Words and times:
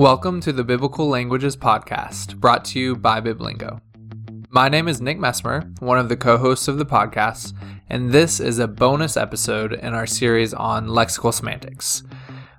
Welcome 0.00 0.40
to 0.40 0.52
the 0.54 0.64
Biblical 0.64 1.10
Languages 1.10 1.58
Podcast, 1.58 2.36
brought 2.36 2.64
to 2.64 2.80
you 2.80 2.96
by 2.96 3.20
Biblingo. 3.20 3.82
My 4.48 4.70
name 4.70 4.88
is 4.88 5.02
Nick 5.02 5.18
Messmer, 5.18 5.78
one 5.82 5.98
of 5.98 6.08
the 6.08 6.16
co 6.16 6.38
hosts 6.38 6.68
of 6.68 6.78
the 6.78 6.86
podcast, 6.86 7.52
and 7.90 8.10
this 8.10 8.40
is 8.40 8.58
a 8.58 8.66
bonus 8.66 9.18
episode 9.18 9.74
in 9.74 9.92
our 9.92 10.06
series 10.06 10.54
on 10.54 10.86
lexical 10.86 11.34
semantics. 11.34 12.02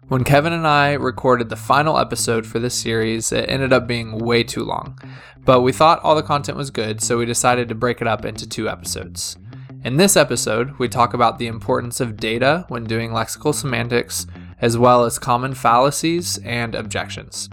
When 0.07 0.23
Kevin 0.23 0.53
and 0.53 0.67
I 0.67 0.93
recorded 0.93 1.49
the 1.49 1.55
final 1.55 1.97
episode 1.97 2.45
for 2.45 2.59
this 2.59 2.75
series, 2.75 3.31
it 3.31 3.49
ended 3.49 3.73
up 3.73 3.87
being 3.87 4.19
way 4.19 4.43
too 4.43 4.63
long, 4.63 4.99
but 5.43 5.61
we 5.61 5.71
thought 5.71 5.99
all 6.03 6.13
the 6.13 6.21
content 6.21 6.59
was 6.59 6.69
good, 6.69 7.01
so 7.01 7.17
we 7.17 7.25
decided 7.25 7.67
to 7.69 7.73
break 7.73 8.01
it 8.01 8.07
up 8.07 8.23
into 8.23 8.47
two 8.47 8.69
episodes. 8.69 9.35
In 9.83 9.97
this 9.97 10.15
episode, 10.15 10.77
we 10.77 10.87
talk 10.87 11.15
about 11.15 11.39
the 11.39 11.47
importance 11.47 11.99
of 11.99 12.17
data 12.17 12.65
when 12.67 12.83
doing 12.83 13.09
lexical 13.09 13.51
semantics 13.51 14.27
as 14.61 14.77
well 14.77 15.03
as 15.03 15.17
common 15.19 15.53
fallacies 15.53 16.37
and 16.39 16.75
objections. 16.75 17.49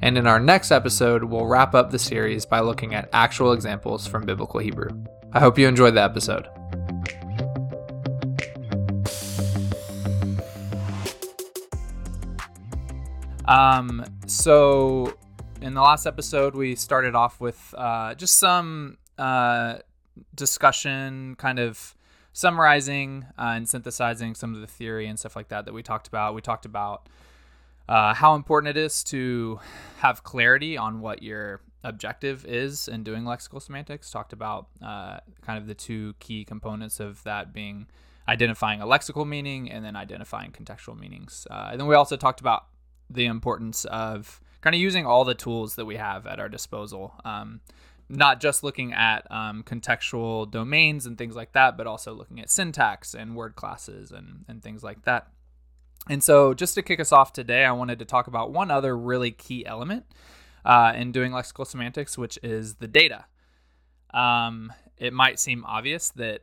And 0.00 0.16
in 0.16 0.26
our 0.26 0.40
next 0.40 0.70
episode, 0.70 1.24
we'll 1.24 1.46
wrap 1.46 1.74
up 1.74 1.90
the 1.90 1.98
series 1.98 2.46
by 2.46 2.60
looking 2.60 2.94
at 2.94 3.08
actual 3.12 3.52
examples 3.52 4.06
from 4.06 4.24
Biblical 4.24 4.60
Hebrew. 4.60 4.88
I 5.32 5.40
hope 5.40 5.58
you 5.58 5.68
enjoyed 5.68 5.94
the 5.94 6.02
episode. 6.02 6.48
Um, 13.44 14.04
so 14.26 15.14
in 15.60 15.74
the 15.74 15.82
last 15.82 16.06
episode, 16.06 16.54
we 16.54 16.74
started 16.76 17.14
off 17.14 17.40
with 17.40 17.74
uh, 17.76 18.14
just 18.14 18.38
some 18.38 18.98
uh, 19.18 19.78
discussion, 20.34 21.34
kind 21.36 21.58
of 21.58 21.94
summarizing 22.32 23.26
uh, 23.38 23.52
and 23.56 23.68
synthesizing 23.68 24.34
some 24.34 24.54
of 24.54 24.60
the 24.60 24.66
theory 24.66 25.06
and 25.06 25.18
stuff 25.18 25.36
like 25.36 25.48
that 25.48 25.64
that 25.64 25.74
we 25.74 25.82
talked 25.82 26.08
about. 26.08 26.34
We 26.34 26.40
talked 26.40 26.66
about 26.66 27.08
uh, 27.88 28.14
how 28.14 28.34
important 28.34 28.76
it 28.76 28.80
is 28.80 29.02
to 29.04 29.60
have 29.98 30.22
clarity 30.22 30.76
on 30.76 31.00
what 31.00 31.22
your 31.22 31.60
objective 31.84 32.44
is 32.46 32.88
in 32.88 33.02
doing 33.02 33.24
lexical 33.24 33.62
semantics. 33.62 34.10
Talked 34.10 34.32
about 34.32 34.68
uh, 34.82 35.18
kind 35.42 35.58
of 35.58 35.66
the 35.66 35.74
two 35.74 36.14
key 36.18 36.44
components 36.44 37.00
of 37.00 37.22
that 37.24 37.52
being 37.52 37.86
identifying 38.28 38.82
a 38.82 38.86
lexical 38.86 39.26
meaning 39.26 39.70
and 39.70 39.84
then 39.84 39.96
identifying 39.96 40.52
contextual 40.52 40.98
meanings. 40.98 41.46
Uh, 41.50 41.68
and 41.70 41.80
then 41.80 41.88
we 41.88 41.94
also 41.94 42.16
talked 42.16 42.40
about 42.40 42.66
the 43.08 43.24
importance 43.24 43.86
of 43.86 44.40
kind 44.60 44.74
of 44.74 44.80
using 44.80 45.06
all 45.06 45.24
the 45.24 45.34
tools 45.34 45.76
that 45.76 45.86
we 45.86 45.96
have 45.96 46.26
at 46.26 46.38
our 46.38 46.48
disposal. 46.48 47.14
Um, 47.24 47.60
not 48.08 48.40
just 48.40 48.62
looking 48.62 48.92
at 48.92 49.30
um, 49.30 49.62
contextual 49.62 50.50
domains 50.50 51.06
and 51.06 51.18
things 51.18 51.36
like 51.36 51.52
that, 51.52 51.76
but 51.76 51.86
also 51.86 52.12
looking 52.12 52.40
at 52.40 52.50
syntax 52.50 53.14
and 53.14 53.36
word 53.36 53.54
classes 53.54 54.10
and, 54.10 54.44
and 54.48 54.62
things 54.62 54.82
like 54.82 55.04
that. 55.04 55.28
And 56.08 56.22
so, 56.22 56.54
just 56.54 56.74
to 56.76 56.82
kick 56.82 57.00
us 57.00 57.12
off 57.12 57.32
today, 57.32 57.64
I 57.64 57.72
wanted 57.72 57.98
to 57.98 58.04
talk 58.04 58.26
about 58.26 58.50
one 58.50 58.70
other 58.70 58.96
really 58.96 59.30
key 59.30 59.66
element 59.66 60.06
uh, 60.64 60.92
in 60.96 61.12
doing 61.12 61.32
lexical 61.32 61.66
semantics, 61.66 62.16
which 62.16 62.38
is 62.42 62.76
the 62.76 62.88
data. 62.88 63.26
Um, 64.14 64.72
it 64.96 65.12
might 65.12 65.38
seem 65.38 65.64
obvious 65.66 66.10
that 66.10 66.42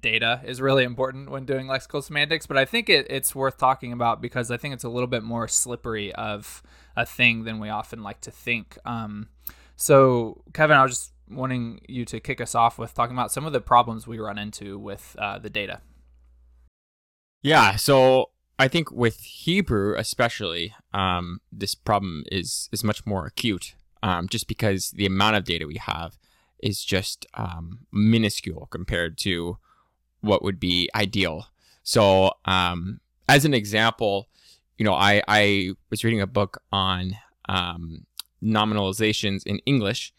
data 0.00 0.40
is 0.44 0.60
really 0.60 0.84
important 0.84 1.30
when 1.30 1.44
doing 1.44 1.66
lexical 1.66 2.02
semantics, 2.02 2.46
but 2.46 2.56
I 2.56 2.64
think 2.64 2.88
it, 2.88 3.06
it's 3.10 3.34
worth 3.34 3.58
talking 3.58 3.92
about 3.92 4.22
because 4.22 4.50
I 4.50 4.56
think 4.56 4.74
it's 4.74 4.84
a 4.84 4.88
little 4.88 5.06
bit 5.06 5.22
more 5.22 5.48
slippery 5.48 6.14
of 6.14 6.62
a 6.96 7.04
thing 7.04 7.44
than 7.44 7.60
we 7.60 7.68
often 7.68 8.02
like 8.02 8.20
to 8.22 8.30
think. 8.30 8.78
Um, 8.84 9.28
so, 9.76 10.42
Kevin, 10.52 10.76
I 10.76 10.82
was 10.82 10.92
just 10.92 11.12
wanting 11.28 11.80
you 11.88 12.04
to 12.04 12.20
kick 12.20 12.40
us 12.40 12.54
off 12.54 12.78
with 12.78 12.94
talking 12.94 13.16
about 13.16 13.32
some 13.32 13.46
of 13.46 13.52
the 13.52 13.60
problems 13.60 14.06
we 14.06 14.18
run 14.18 14.38
into 14.38 14.78
with 14.78 15.16
uh, 15.18 15.38
the 15.38 15.50
data. 15.50 15.80
Yeah, 17.42 17.76
so 17.76 18.30
I 18.58 18.68
think 18.68 18.90
with 18.90 19.20
Hebrew, 19.20 19.94
especially, 19.96 20.74
um, 20.92 21.40
this 21.52 21.74
problem 21.74 22.24
is 22.30 22.68
is 22.72 22.84
much 22.84 23.04
more 23.04 23.26
acute, 23.26 23.74
um, 24.02 24.28
just 24.28 24.48
because 24.48 24.92
the 24.92 25.06
amount 25.06 25.36
of 25.36 25.44
data 25.44 25.66
we 25.66 25.76
have 25.76 26.16
is 26.60 26.84
just 26.84 27.26
um, 27.34 27.80
minuscule 27.92 28.66
compared 28.70 29.18
to 29.18 29.58
what 30.20 30.42
would 30.42 30.58
be 30.58 30.88
ideal. 30.94 31.48
So, 31.82 32.32
um, 32.46 33.00
as 33.28 33.44
an 33.44 33.52
example, 33.52 34.28
you 34.78 34.84
know, 34.84 34.94
I 34.94 35.22
I 35.28 35.72
was 35.90 36.04
reading 36.04 36.20
a 36.20 36.26
book 36.26 36.62
on 36.72 37.16
um, 37.48 38.06
nominalizations 38.42 39.46
in 39.46 39.58
English. 39.66 40.12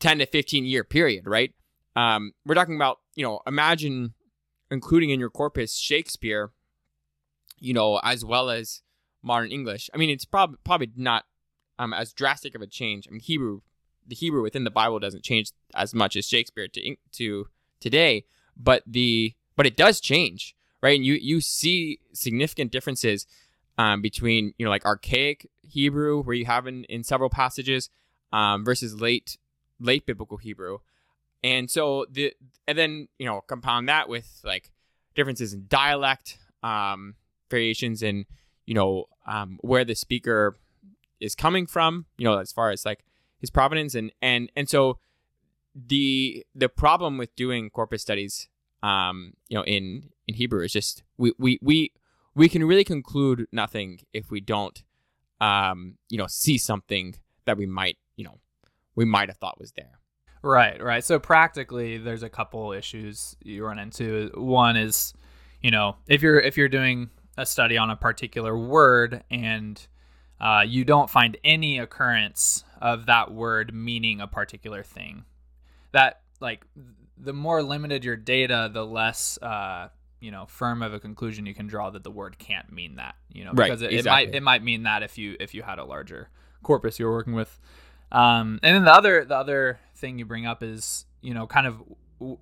10 0.00 0.18
to 0.18 0.26
15 0.26 0.64
year 0.64 0.84
period, 0.84 1.26
right? 1.26 1.52
Um, 1.94 2.32
we're 2.44 2.54
talking 2.54 2.76
about, 2.76 2.98
you 3.14 3.24
know, 3.24 3.40
imagine 3.46 4.14
including 4.70 5.10
in 5.10 5.20
your 5.20 5.30
corpus 5.30 5.76
Shakespeare, 5.76 6.50
you 7.58 7.72
know, 7.72 7.98
as 8.02 8.24
well 8.24 8.50
as 8.50 8.82
modern 9.22 9.50
English. 9.50 9.88
I 9.94 9.96
mean, 9.96 10.10
it's 10.10 10.24
probably 10.24 10.58
probably 10.64 10.90
not 10.96 11.24
um, 11.78 11.92
as 11.92 12.12
drastic 12.12 12.54
of 12.54 12.62
a 12.62 12.66
change. 12.66 13.06
I 13.08 13.12
mean, 13.12 13.20
Hebrew, 13.20 13.60
the 14.06 14.14
Hebrew 14.14 14.42
within 14.42 14.64
the 14.64 14.70
Bible 14.70 14.98
doesn't 14.98 15.24
change 15.24 15.52
as 15.74 15.94
much 15.94 16.16
as 16.16 16.26
Shakespeare 16.26 16.68
to 16.68 16.96
to 17.12 17.48
today, 17.80 18.24
but 18.56 18.82
the 18.86 19.34
but 19.56 19.66
it 19.66 19.76
does 19.76 20.00
change, 20.00 20.54
right? 20.82 20.96
And 20.96 21.04
you 21.04 21.14
you 21.14 21.40
see 21.40 22.00
significant 22.12 22.70
differences 22.70 23.26
um, 23.78 24.00
between 24.02 24.54
you 24.58 24.64
know 24.64 24.70
like 24.70 24.84
archaic 24.84 25.48
Hebrew, 25.62 26.22
where 26.22 26.36
you 26.36 26.46
have 26.46 26.66
in 26.66 26.84
in 26.84 27.02
several 27.02 27.30
passages, 27.30 27.90
um, 28.32 28.64
versus 28.64 29.00
late 29.00 29.38
late 29.80 30.06
biblical 30.06 30.36
Hebrew. 30.36 30.78
And 31.44 31.70
so 31.70 32.06
the 32.10 32.34
and 32.66 32.76
then, 32.76 33.08
you 33.18 33.26
know, 33.26 33.40
compound 33.40 33.88
that 33.88 34.08
with 34.08 34.40
like 34.44 34.70
differences 35.14 35.52
in 35.52 35.66
dialect, 35.68 36.38
um, 36.62 37.14
variations 37.50 38.02
in, 38.02 38.26
you 38.64 38.74
know, 38.74 39.06
um, 39.26 39.58
where 39.60 39.84
the 39.84 39.94
speaker 39.94 40.56
is 41.20 41.34
coming 41.34 41.66
from, 41.66 42.06
you 42.18 42.24
know, 42.24 42.38
as 42.38 42.52
far 42.52 42.70
as 42.70 42.84
like 42.84 43.04
his 43.38 43.50
provenance 43.50 43.94
and 43.94 44.12
and 44.20 44.50
and 44.56 44.68
so 44.68 44.98
the 45.74 46.44
the 46.54 46.68
problem 46.68 47.18
with 47.18 47.34
doing 47.36 47.70
corpus 47.70 48.02
studies 48.02 48.48
um, 48.82 49.34
you 49.48 49.56
know, 49.56 49.64
in 49.64 50.10
in 50.26 50.34
Hebrew 50.34 50.64
is 50.64 50.72
just 50.72 51.02
we 51.16 51.32
we 51.38 51.58
we 51.62 51.92
we 52.34 52.48
can 52.48 52.64
really 52.64 52.84
conclude 52.84 53.46
nothing 53.52 54.00
if 54.12 54.30
we 54.30 54.40
don't 54.40 54.82
um, 55.40 55.96
you 56.08 56.18
know, 56.18 56.26
see 56.26 56.58
something 56.58 57.16
that 57.44 57.56
we 57.56 57.66
might, 57.66 57.98
you 58.16 58.24
know, 58.24 58.38
we 58.96 59.04
might 59.04 59.28
have 59.28 59.36
thought 59.36 59.60
was 59.60 59.72
there. 59.72 60.00
Right, 60.42 60.82
right. 60.82 61.04
So 61.04 61.18
practically, 61.18 61.98
there's 61.98 62.22
a 62.22 62.28
couple 62.28 62.72
issues 62.72 63.36
you 63.42 63.64
run 63.64 63.78
into. 63.78 64.30
One 64.34 64.76
is, 64.76 65.14
you 65.60 65.70
know, 65.70 65.96
if 66.08 66.22
you're 66.22 66.40
if 66.40 66.56
you're 66.56 66.68
doing 66.68 67.10
a 67.36 67.46
study 67.46 67.76
on 67.76 67.90
a 67.90 67.96
particular 67.96 68.56
word 68.56 69.22
and 69.30 69.86
uh, 70.40 70.62
you 70.66 70.84
don't 70.84 71.10
find 71.10 71.36
any 71.44 71.78
occurrence 71.78 72.64
of 72.80 73.06
that 73.06 73.32
word 73.32 73.74
meaning 73.74 74.20
a 74.20 74.26
particular 74.26 74.82
thing, 74.82 75.24
that 75.92 76.20
like 76.40 76.64
the 77.18 77.32
more 77.32 77.62
limited 77.62 78.04
your 78.04 78.16
data, 78.16 78.70
the 78.72 78.84
less 78.84 79.38
uh, 79.42 79.88
you 80.20 80.30
know 80.30 80.46
firm 80.46 80.82
of 80.82 80.94
a 80.94 81.00
conclusion 81.00 81.46
you 81.46 81.54
can 81.54 81.66
draw 81.66 81.90
that 81.90 82.04
the 82.04 82.10
word 82.10 82.38
can't 82.38 82.70
mean 82.70 82.96
that. 82.96 83.16
You 83.32 83.46
know, 83.46 83.52
Right, 83.52 83.66
because 83.66 83.82
it, 83.82 83.92
exactly. 83.92 84.24
it 84.24 84.28
might 84.28 84.34
it 84.36 84.42
might 84.42 84.62
mean 84.62 84.82
that 84.84 85.02
if 85.02 85.18
you 85.18 85.36
if 85.40 85.54
you 85.54 85.62
had 85.62 85.78
a 85.78 85.84
larger 85.84 86.28
corpus 86.62 86.98
you're 86.98 87.12
working 87.12 87.32
with. 87.32 87.58
Um, 88.12 88.60
and 88.62 88.76
then 88.76 88.84
the 88.84 88.92
other 88.92 89.24
the 89.24 89.36
other 89.36 89.78
thing 89.96 90.18
you 90.18 90.24
bring 90.24 90.46
up 90.46 90.62
is 90.62 91.06
you 91.22 91.34
know 91.34 91.46
kind 91.46 91.66
of 91.66 91.82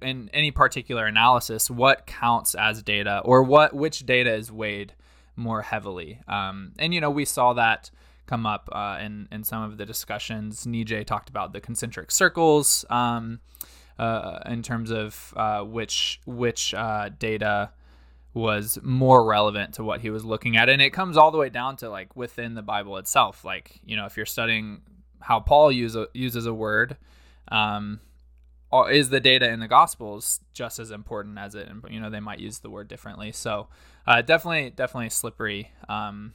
in 0.02 0.30
any 0.32 0.50
particular 0.50 1.06
analysis 1.06 1.70
what 1.70 2.06
counts 2.06 2.54
as 2.54 2.82
data 2.82 3.20
or 3.24 3.42
what 3.42 3.74
which 3.74 4.06
data 4.06 4.32
is 4.32 4.52
weighed 4.52 4.94
more 5.36 5.62
heavily. 5.62 6.20
Um, 6.28 6.72
and 6.78 6.94
you 6.94 7.00
know 7.00 7.10
we 7.10 7.24
saw 7.24 7.54
that 7.54 7.90
come 8.26 8.46
up 8.46 8.68
uh, 8.72 8.98
in 9.00 9.28
in 9.32 9.44
some 9.44 9.62
of 9.62 9.78
the 9.78 9.86
discussions. 9.86 10.66
Nijay 10.66 11.04
talked 11.04 11.28
about 11.28 11.52
the 11.52 11.60
concentric 11.60 12.10
circles 12.10 12.84
um, 12.90 13.40
uh, 13.98 14.40
in 14.46 14.62
terms 14.62 14.90
of 14.90 15.34
uh, 15.36 15.62
which 15.62 16.20
which 16.26 16.74
uh, 16.74 17.10
data 17.18 17.70
was 18.32 18.78
more 18.82 19.24
relevant 19.24 19.74
to 19.74 19.84
what 19.84 20.00
he 20.00 20.10
was 20.10 20.24
looking 20.24 20.56
at 20.56 20.68
and 20.68 20.82
it 20.82 20.90
comes 20.90 21.16
all 21.16 21.30
the 21.30 21.38
way 21.38 21.48
down 21.48 21.76
to 21.76 21.88
like 21.88 22.16
within 22.16 22.54
the 22.54 22.62
bible 22.62 22.96
itself 22.96 23.44
like 23.44 23.80
you 23.84 23.96
know 23.96 24.06
if 24.06 24.16
you're 24.16 24.26
studying 24.26 24.80
how 25.24 25.40
paul 25.40 25.70
use 25.70 25.96
a, 25.96 26.06
uses 26.14 26.46
a 26.46 26.54
word 26.54 26.96
um, 27.48 28.00
is 28.90 29.10
the 29.10 29.20
data 29.20 29.48
in 29.48 29.60
the 29.60 29.68
gospels 29.68 30.40
just 30.52 30.78
as 30.78 30.90
important 30.90 31.38
as 31.38 31.54
it 31.54 31.68
you 31.90 32.00
know 32.00 32.10
they 32.10 32.20
might 32.20 32.40
use 32.40 32.58
the 32.60 32.70
word 32.70 32.88
differently 32.88 33.30
so 33.32 33.68
uh, 34.06 34.22
definitely 34.22 34.70
definitely 34.70 35.10
slippery 35.10 35.70
um, 35.88 36.32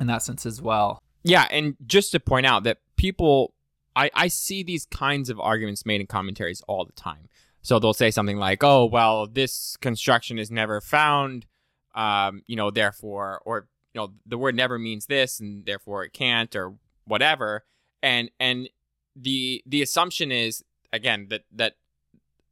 in 0.00 0.06
that 0.06 0.22
sense 0.22 0.46
as 0.46 0.60
well 0.60 1.02
Yeah, 1.24 1.46
and 1.50 1.76
just 1.86 2.12
to 2.12 2.20
point 2.20 2.46
out 2.46 2.64
that 2.64 2.78
people, 2.96 3.54
I, 3.94 4.10
I 4.14 4.28
see 4.28 4.62
these 4.62 4.86
kinds 4.86 5.30
of 5.30 5.38
arguments 5.38 5.86
made 5.86 6.00
in 6.00 6.06
commentaries 6.06 6.62
all 6.66 6.84
the 6.84 6.92
time. 6.92 7.28
So 7.62 7.78
they'll 7.78 7.92
say 7.94 8.10
something 8.10 8.38
like, 8.38 8.64
"Oh, 8.64 8.86
well, 8.86 9.28
this 9.28 9.76
construction 9.80 10.38
is 10.38 10.50
never 10.50 10.80
found, 10.80 11.46
um, 11.94 12.42
you 12.46 12.56
know, 12.56 12.70
therefore, 12.72 13.40
or 13.44 13.68
you 13.94 14.00
know, 14.00 14.12
the 14.26 14.38
word 14.38 14.56
never 14.56 14.78
means 14.78 15.06
this, 15.06 15.38
and 15.38 15.64
therefore 15.64 16.04
it 16.04 16.12
can't, 16.12 16.56
or 16.56 16.74
whatever." 17.04 17.64
And 18.02 18.30
and 18.40 18.68
the 19.14 19.62
the 19.66 19.82
assumption 19.82 20.32
is 20.32 20.64
again 20.92 21.26
that 21.30 21.42
that 21.52 21.74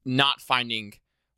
not 0.05 0.41
finding 0.41 0.95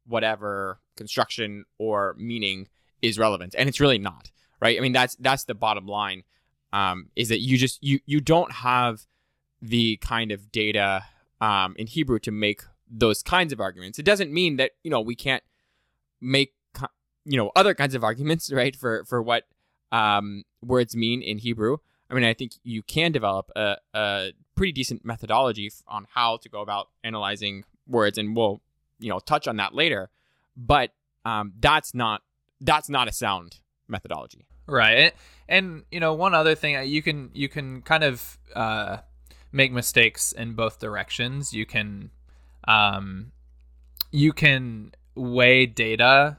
whatever 0.06 0.80
construction 0.96 1.64
or 1.78 2.14
meaning 2.18 2.68
is 3.00 3.18
relevant, 3.18 3.54
and 3.56 3.68
it's 3.68 3.80
really 3.80 3.98
not, 3.98 4.30
right? 4.60 4.76
I 4.76 4.80
mean, 4.80 4.92
that's 4.92 5.16
that's 5.16 5.44
the 5.44 5.54
bottom 5.54 5.86
line 5.86 6.24
um, 6.72 7.08
is 7.16 7.28
that 7.28 7.40
you 7.40 7.56
just 7.56 7.82
you 7.82 8.00
you 8.06 8.20
don't 8.20 8.52
have 8.52 9.06
the 9.60 9.96
kind 9.98 10.32
of 10.32 10.50
data 10.50 11.04
um, 11.40 11.74
in 11.78 11.86
Hebrew 11.86 12.18
to 12.20 12.30
make 12.30 12.62
those 12.90 13.22
kinds 13.22 13.52
of 13.52 13.60
arguments. 13.60 13.98
It 13.98 14.04
doesn't 14.04 14.32
mean 14.32 14.56
that 14.56 14.72
you 14.82 14.90
know 14.90 15.00
we 15.00 15.14
can't 15.14 15.42
make 16.20 16.54
you 17.24 17.36
know 17.36 17.50
other 17.54 17.74
kinds 17.74 17.94
of 17.94 18.02
arguments, 18.02 18.52
right? 18.52 18.74
For 18.74 19.04
for 19.04 19.22
what 19.22 19.44
um, 19.90 20.44
words 20.62 20.96
mean 20.96 21.22
in 21.22 21.38
Hebrew. 21.38 21.78
I 22.12 22.14
mean, 22.14 22.24
I 22.24 22.34
think 22.34 22.52
you 22.62 22.82
can 22.82 23.10
develop 23.10 23.50
a, 23.56 23.78
a 23.94 24.32
pretty 24.54 24.72
decent 24.72 25.04
methodology 25.04 25.72
on 25.88 26.06
how 26.12 26.36
to 26.36 26.48
go 26.48 26.60
about 26.60 26.90
analyzing 27.02 27.64
words, 27.88 28.18
and 28.18 28.36
we'll 28.36 28.60
you 28.98 29.08
know 29.08 29.18
touch 29.18 29.48
on 29.48 29.56
that 29.56 29.74
later. 29.74 30.10
But 30.56 30.90
um, 31.24 31.54
that's 31.58 31.94
not 31.94 32.22
that's 32.60 32.88
not 32.88 33.08
a 33.08 33.12
sound 33.12 33.60
methodology. 33.88 34.46
right 34.66 35.12
and, 35.48 35.82
you 35.90 36.00
know 36.00 36.14
one 36.14 36.34
other 36.34 36.54
thing 36.54 36.76
uh, 36.76 36.80
you 36.80 37.02
can 37.02 37.30
you 37.34 37.48
can 37.48 37.82
kind 37.82 38.04
of 38.04 38.38
uh, 38.54 38.98
make 39.50 39.72
mistakes 39.72 40.32
in 40.32 40.54
both 40.54 40.78
directions 40.78 41.52
you 41.52 41.66
can 41.66 42.10
um, 42.68 43.32
you 44.10 44.32
can 44.32 44.92
weigh 45.14 45.66
data 45.66 46.38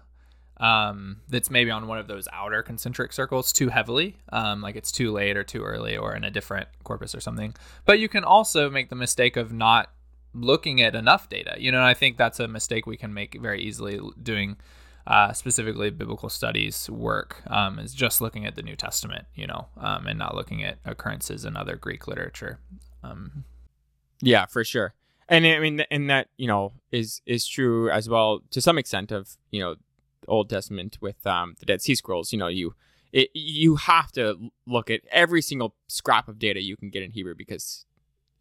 um, 0.64 1.18
that's 1.28 1.50
maybe 1.50 1.72
on 1.72 1.88
one 1.88 2.00
of 2.00 2.08
those 2.08 2.28
outer 2.32 2.64
concentric 2.64 3.12
circles 3.12 3.52
too 3.52 3.70
heavily 3.70 4.18
um, 4.32 4.62
like 4.62 4.76
it's 4.76 4.92
too 4.92 5.12
late 5.12 5.36
or 5.36 5.44
too 5.44 5.64
early 5.64 5.98
or 5.98 6.16
in 6.16 6.24
a 6.24 6.32
different 6.32 6.68
corpus 6.84 7.14
or 7.14 7.20
something 7.20 7.54
but 7.86 8.00
you 8.00 8.08
can 8.08 8.24
also 8.24 8.70
make 8.70 8.90
the 8.90 8.96
mistake 8.96 9.36
of 9.36 9.52
not 9.52 9.92
looking 10.34 10.82
at 10.82 10.96
enough 10.96 11.30
data 11.30 11.56
you 11.58 11.72
know 11.72 11.84
i 11.84 11.94
think 11.94 12.18
that's 12.18 12.40
a 12.40 12.48
mistake 12.48 12.86
we 12.86 12.98
can 12.98 13.14
make 13.14 13.40
very 13.40 13.62
easily 13.62 14.00
doing 14.22 14.58
uh, 15.06 15.34
specifically 15.34 15.90
biblical 15.90 16.30
studies 16.30 16.90
work 16.90 17.42
um, 17.48 17.78
is 17.78 17.94
just 17.94 18.22
looking 18.22 18.46
at 18.46 18.56
the 18.56 18.62
New 18.62 18.76
Testament, 18.76 19.26
you 19.36 19.46
know, 19.46 19.68
um, 19.78 20.08
and 20.08 20.18
not 20.18 20.34
looking 20.34 20.64
at 20.64 20.78
occurrences 20.86 21.44
in 21.44 21.58
other 21.58 21.76
Greek 21.76 22.08
literature. 22.08 22.60
Um, 23.04 23.44
Yeah, 24.22 24.46
for 24.46 24.64
sure. 24.64 24.94
And 25.28 25.46
I 25.46 25.60
mean, 25.60 25.82
and 25.92 26.10
that 26.10 26.30
you 26.38 26.48
know 26.48 26.74
is 26.92 27.22
is 27.26 27.48
true 27.48 27.90
as 27.90 28.08
well 28.08 28.42
to 28.52 28.62
some 28.62 28.78
extent 28.78 29.12
of 29.12 29.36
you 29.52 29.62
know 29.62 29.76
Old 30.28 30.50
Testament 30.50 30.98
with 31.02 31.26
um, 31.26 31.56
the 31.60 31.66
Dead 31.66 31.82
Sea 31.82 31.96
Scrolls. 31.96 32.32
You 32.32 32.40
know, 32.40 32.48
you 32.48 32.76
it, 33.12 33.30
you 33.34 33.76
have 33.76 34.12
to 34.14 34.50
look 34.66 34.90
at 34.90 35.02
every 35.12 35.42
single 35.42 35.76
scrap 35.88 36.28
of 36.28 36.40
data 36.40 36.62
you 36.62 36.76
can 36.76 36.90
get 36.90 37.04
in 37.04 37.12
Hebrew 37.12 37.36
because 37.36 37.86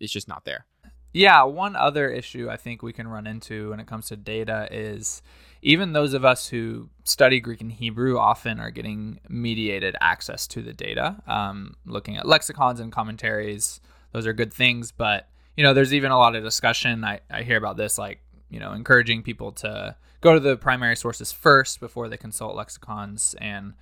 it's 0.00 0.12
just 0.12 0.28
not 0.28 0.44
there. 0.44 0.66
yeah, 1.12 1.42
one 1.42 1.76
other 1.76 2.08
issue 2.08 2.48
I 2.50 2.56
think 2.56 2.82
we 2.82 2.92
can 2.92 3.06
run 3.06 3.26
into 3.26 3.70
when 3.70 3.80
it 3.80 3.86
comes 3.86 4.08
to 4.08 4.16
data 4.16 4.66
is 4.70 5.22
even 5.60 5.92
those 5.92 6.14
of 6.14 6.24
us 6.24 6.48
who 6.48 6.88
study 7.04 7.38
Greek 7.38 7.60
and 7.60 7.70
Hebrew 7.70 8.18
often 8.18 8.58
are 8.58 8.70
getting 8.70 9.20
mediated 9.28 9.94
access 10.00 10.46
to 10.48 10.62
the 10.62 10.72
data, 10.72 11.22
um, 11.26 11.76
looking 11.84 12.16
at 12.16 12.26
lexicons 12.26 12.80
and 12.80 12.90
commentaries. 12.90 13.80
Those 14.12 14.26
are 14.26 14.32
good 14.32 14.52
things, 14.52 14.90
but 14.90 15.28
you 15.56 15.62
know, 15.62 15.74
there's 15.74 15.92
even 15.92 16.10
a 16.10 16.18
lot 16.18 16.34
of 16.34 16.42
discussion. 16.42 17.04
I, 17.04 17.20
I 17.30 17.42
hear 17.42 17.58
about 17.58 17.76
this, 17.76 17.98
like 17.98 18.20
you 18.52 18.60
know, 18.60 18.72
encouraging 18.72 19.22
people 19.22 19.50
to 19.52 19.96
go 20.20 20.34
to 20.34 20.40
the 20.40 20.56
primary 20.56 20.94
sources 20.94 21.32
first 21.32 21.80
before 21.80 22.08
they 22.08 22.16
consult 22.16 22.54
lexicons 22.54 23.34
and 23.40 23.74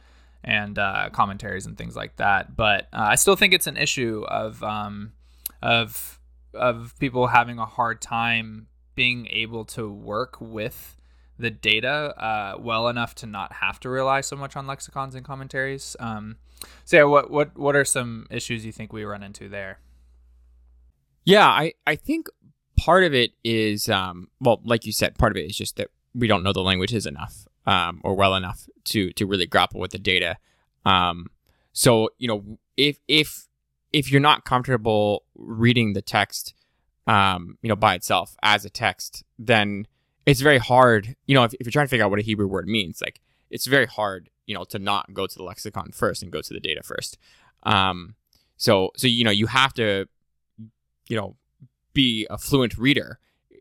and 0.43 0.79
uh, 0.79 1.11
commentaries 1.13 1.67
and 1.67 1.77
things 1.77 1.95
like 1.95 2.17
that. 2.17 2.57
But 2.57 2.89
uh, 2.93 3.09
I 3.11 3.17
still 3.17 3.37
think 3.37 3.53
it's 3.53 3.67
an 3.67 3.77
issue 3.77 4.25
of 4.29 4.63
um, 4.63 5.13
of 5.61 6.19
of 6.55 6.95
people 6.99 7.27
having 7.27 7.59
a 7.59 7.67
hard 7.67 8.01
time 8.01 8.69
being 8.95 9.27
able 9.31 9.65
to 9.65 9.91
work 9.91 10.37
with 10.41 10.97
the 11.39 11.51
data 11.51 12.15
uh, 12.23 12.57
well 12.59 12.89
enough 12.89 13.15
to 13.17 13.27
not 13.27 13.55
have 13.55 13.81
to 13.81 13.89
rely 13.89 14.21
so 14.21 14.37
much 14.37 14.57
on 14.57 14.67
lexicons 14.67 15.15
and 15.15 15.25
commentaries. 15.25 15.97
Um, 15.99 16.37
so 16.85 16.97
yeah, 16.97 17.05
what 17.05 17.31
what 17.31 17.59
what 17.59 17.75
are 17.77 17.85
some 17.85 18.27
issues 18.31 18.65
you 18.65 18.73
think 18.73 18.93
we 18.93 19.05
run 19.05 19.23
into 19.23 19.49
there? 19.49 19.79
Yeah, 21.25 21.47
I 21.47 21.75
I 21.87 21.97
think 21.97 22.29
part 22.81 23.05
of 23.05 23.13
it 23.13 23.33
is 23.45 23.91
um, 23.91 24.29
well, 24.41 24.61
like 24.65 24.87
you 24.87 24.93
said, 24.93 25.19
part 25.19 25.33
of 25.33 25.37
it 25.37 25.43
is 25.43 25.57
just 25.57 25.77
that 25.77 25.89
we 26.15 26.27
don't 26.27 26.43
know 26.43 26.53
the 26.53 26.63
languages 26.63 27.05
enough 27.05 27.47
um, 27.67 28.01
or 28.03 28.15
well 28.15 28.35
enough 28.35 28.69
to 28.85 29.13
to 29.13 29.27
really 29.27 29.47
grapple 29.47 29.81
with 29.81 29.91
the 29.91 29.99
data. 29.99 30.39
Um, 30.87 31.27
so 31.73 32.09
you 32.17 32.27
know, 32.27 32.59
if 32.79 32.99
if 33.07 33.49
if 33.93 34.11
you're 34.11 34.21
not 34.21 34.47
comfortable 34.47 35.25
reading 35.35 35.93
the 35.93 36.01
text, 36.01 36.55
um, 37.07 37.59
you 37.61 37.69
know, 37.69 37.77
by 37.77 37.95
itself 37.95 38.35
as 38.43 38.65
a 38.65 38.71
text, 38.71 39.25
then 39.39 39.87
it's 40.25 40.41
very 40.41 40.59
hard. 40.59 41.17
You 41.27 41.35
know, 41.35 41.45
if, 41.45 41.53
if 41.55 41.67
you're 41.67 41.73
trying 41.73 41.87
to 41.87 41.91
figure 41.91 42.07
out 42.07 42.11
what 42.11 42.19
a 42.19 42.23
Hebrew 42.23 42.47
word 42.47 42.67
means, 42.67 43.03
like 43.03 43.21
it's 43.51 43.67
very 43.67 43.87
hard, 43.87 44.31
you 44.47 44.55
know, 44.55 44.65
to 44.65 44.79
not 44.79 45.13
go 45.13 45.27
to 45.27 45.37
the 45.37 45.45
lexicon 45.45 45.93
first 45.93 46.23
and 46.23 46.33
go 46.33 46.41
to 46.41 46.55
the 46.55 46.61
data 46.61 46.83
first. 46.83 47.19
Um, 47.65 48.15
so 48.57 48.91
so 48.97 49.07
you 49.07 49.23
know, 49.23 49.31
you 49.31 49.49
have 49.49 49.75
to, 49.75 50.09
you 51.09 51.17
know, 51.17 51.37
be 51.93 52.27
a 52.31 52.39
fluent 52.39 52.77
reader 52.79 53.19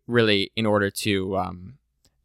really 0.07 0.51
in 0.55 0.65
order 0.65 0.89
to 0.89 1.38
um, 1.38 1.77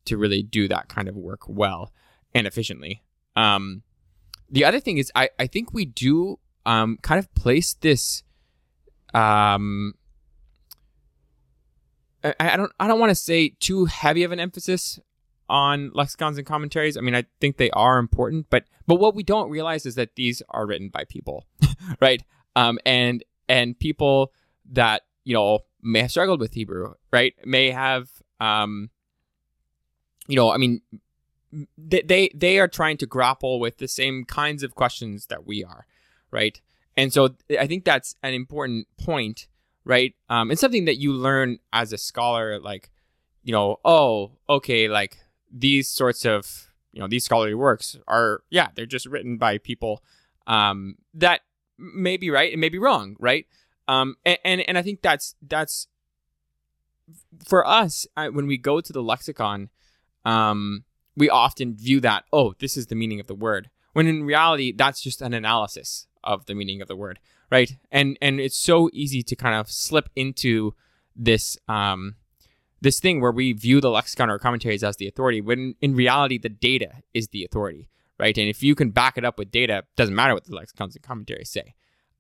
to 0.05 0.17
really 0.17 0.43
do 0.43 0.69
that 0.69 0.89
kind 0.89 1.09
of 1.09 1.17
work 1.17 1.49
well 1.49 1.93
and 2.35 2.47
efficiently. 2.47 3.03
Um, 3.37 3.83
the 4.51 4.65
other 4.65 4.81
thing 4.81 4.99
is, 4.99 5.11
I, 5.15 5.31
I 5.39 5.47
think 5.47 5.73
we 5.73 5.85
do 5.85 6.39
um, 6.67 6.99
kind 7.03 7.19
of 7.19 7.33
place 7.35 7.75
this. 7.75 8.23
Um, 9.13 9.95
I, 12.23 12.35
I 12.41 12.57
don't 12.57 12.73
I 12.81 12.89
don't 12.89 13.01
want 13.01 13.11
to 13.11 13.17
say 13.17 13.51
too 13.61 13.87
heavy 13.87 14.23
of 14.23 14.33
an 14.33 14.41
emphasis 14.41 14.99
on 15.49 15.91
lexicons 15.95 16.39
and 16.39 16.47
commentaries. 16.47 16.97
I 16.97 17.01
mean, 17.01 17.15
I 17.15 17.25
think 17.41 17.57
they 17.57 17.71
are 17.71 17.99
important, 17.99 18.47
but 18.51 18.65
but 18.87 18.97
what 18.97 19.15
we 19.15 19.23
don't 19.23 19.51
realize 19.51 19.87
is 19.87 19.95
that 19.95 20.17
these 20.17 20.43
are 20.51 20.67
written 20.67 20.89
by 20.89 21.05
people, 21.05 21.47
right? 22.01 22.23
Um, 22.57 22.79
and 22.87 23.23
and 23.49 23.79
people 23.79 24.33
that 24.73 25.03
you 25.25 25.35
know 25.35 25.61
may 25.85 26.01
have 26.01 26.11
struggled 26.11 26.41
with 26.41 26.55
Hebrew, 26.55 26.95
right? 27.13 27.35
May 27.45 27.71
have 27.71 28.09
um, 28.41 28.91
you 30.27 30.37
know, 30.37 30.51
I 30.51 30.57
mean, 30.57 30.81
they, 31.79 32.03
they 32.03 32.31
they 32.35 32.59
are 32.59 32.69
trying 32.69 32.97
to 32.99 33.07
grapple 33.07 33.61
with 33.61 33.79
the 33.79 33.89
same 33.89 34.25
kinds 34.25 34.63
of 34.63 34.75
questions 34.75 35.27
that 35.27 35.47
we 35.47 35.63
are, 35.63 35.87
right? 36.31 36.61
And 36.97 37.13
so 37.13 37.37
I 37.59 37.67
think 37.67 37.85
that's 37.85 38.17
an 38.23 38.35
important 38.35 38.87
point, 38.99 39.49
right? 39.85 40.15
Um, 40.29 40.51
it's 40.51 40.61
something 40.61 40.85
that 40.87 40.99
you 40.99 41.13
learn 41.13 41.59
as 41.73 41.93
a 41.93 41.99
scholar, 41.99 42.59
like, 42.61 42.91
you 43.43 43.53
know, 43.53 43.79
oh, 43.85 44.33
okay, 44.49 44.89
like 44.89 45.19
these 45.53 45.89
sorts 45.89 46.25
of, 46.25 46.73
you 46.93 47.01
know, 47.01 47.09
these 47.09 47.25
scholarly 47.25 47.55
works 47.55 47.97
are, 48.07 48.43
yeah, 48.51 48.69
they're 48.75 48.87
just 48.87 49.07
written 49.07 49.39
by 49.39 49.59
people 49.59 50.03
um, 50.47 50.97
that 51.15 51.41
may 51.79 52.17
be 52.17 52.31
right 52.31 52.53
and 52.53 52.61
may 52.61 52.69
be 52.69 52.79
wrong, 52.79 53.17
right? 53.19 53.47
Um, 53.87 54.17
and, 54.25 54.39
and 54.45 54.61
and 54.69 54.79
I 54.79 54.83
think 54.83 55.03
that's 55.03 55.35
that's 55.43 55.89
for 57.45 57.67
us, 57.67 58.07
I, 58.17 58.29
when 58.29 58.47
we 58.47 58.57
go 58.57 58.81
to 58.81 58.93
the 58.93 59.03
lexicon, 59.03 59.69
um, 60.25 60.85
we 61.17 61.29
often 61.29 61.77
view 61.77 62.01
that, 62.01 62.25
oh, 62.33 62.55
this 62.59 62.77
is 62.77 62.87
the 62.87 62.95
meaning 62.95 63.21
of 63.21 63.27
the 63.27 63.35
word. 63.35 63.71
When 63.93 64.07
in 64.07 64.25
reality, 64.25 64.73
that's 64.73 65.01
just 65.01 65.23
an 65.23 65.35
analysis 65.35 66.07
of 66.25 66.47
the 66.47 66.55
meaning 66.55 66.81
of 66.81 66.89
the 66.89 66.97
word, 66.97 67.21
right? 67.51 67.77
And 67.93 68.19
and 68.21 68.41
it's 68.41 68.57
so 68.57 68.91
easy 68.93 69.23
to 69.23 69.37
kind 69.37 69.55
of 69.55 69.71
slip 69.71 70.09
into 70.17 70.75
this 71.15 71.57
um, 71.69 72.17
this 72.81 72.99
thing 72.99 73.21
where 73.21 73.31
we 73.31 73.53
view 73.53 73.81
the 73.81 73.91
lexicon 73.91 74.31
or 74.31 74.39
commentaries 74.39 74.83
as 74.83 74.97
the 74.97 75.07
authority, 75.07 75.41
when 75.41 75.75
in 75.81 75.95
reality, 75.95 76.39
the 76.39 76.49
data 76.49 77.03
is 77.13 77.29
the 77.29 77.45
authority, 77.45 77.89
right? 78.19 78.37
And 78.37 78.49
if 78.49 78.63
you 78.63 78.75
can 78.75 78.91
back 78.91 79.17
it 79.17 79.25
up 79.25 79.39
with 79.39 79.53
data, 79.53 79.85
doesn't 79.97 80.15
matter 80.15 80.35
what 80.35 80.45
the 80.45 80.55
lexicons 80.55 80.97
and 80.97 81.05
commentaries 81.05 81.51
say. 81.51 81.75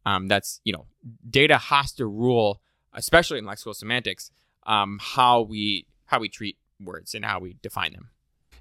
Um, 0.07 0.29
that's 0.29 0.61
you 0.65 0.73
know, 0.73 0.87
data 1.29 1.57
has 1.57 1.93
to 1.93 2.07
rule, 2.07 2.61
especially 2.93 3.39
in 3.39 3.45
lexical 3.45 3.75
semantics, 3.75 4.31
um, 4.67 4.99
how 5.01 5.43
we 5.43 5.87
how 6.07 6.21
we 6.21 6.29
treat 6.29 6.59
words 6.81 7.15
and 7.15 7.25
how 7.25 7.41
we 7.41 7.57
define 7.63 7.93
them. 7.93 8.11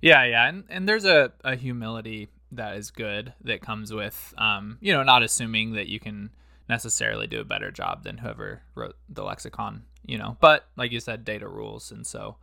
Yeah, 0.01 0.23
yeah, 0.25 0.47
and 0.47 0.63
and 0.69 0.87
there's 0.87 1.05
a, 1.05 1.31
a 1.43 1.55
humility 1.55 2.29
that 2.55 2.77
is 2.77 2.91
good 2.91 3.33
that 3.43 3.61
comes 3.61 3.93
with 3.93 4.33
um, 4.37 4.77
you 4.81 4.93
know 4.93 5.03
not 5.03 5.23
assuming 5.23 5.73
that 5.73 5.87
you 5.87 5.99
can 5.99 6.29
necessarily 6.69 7.27
do 7.27 7.41
a 7.41 7.45
better 7.45 7.71
job 7.71 8.03
than 8.03 8.19
whoever 8.19 8.61
wrote 8.75 8.95
the 9.09 9.23
lexicon 9.23 9.83
you 10.05 10.17
know 10.17 10.37
but 10.39 10.67
like 10.77 10.91
you 10.91 10.99
said 10.99 11.25
data 11.25 11.47
rules 11.47 11.91
and 11.91 12.07
so 12.07 12.37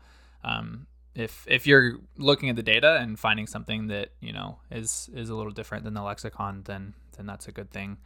um, 0.45 0.87
if 1.15 1.45
if 1.49 1.67
you're 1.67 1.99
looking 2.19 2.49
at 2.49 2.57
the 2.57 2.63
data 2.63 2.99
and 3.01 3.19
finding 3.19 3.47
something 3.47 3.87
that 3.87 4.11
you 4.21 4.33
know 4.33 4.59
is 4.71 5.09
is 5.15 5.31
a 5.31 5.35
little 5.35 5.53
different 5.53 5.85
than 5.85 5.95
the 5.95 6.03
lexicon 6.03 6.63
then 6.65 6.95
then 7.17 7.27
that's 7.27 7.49
a 7.49 7.53
good 7.53 7.71
thing 7.71 7.97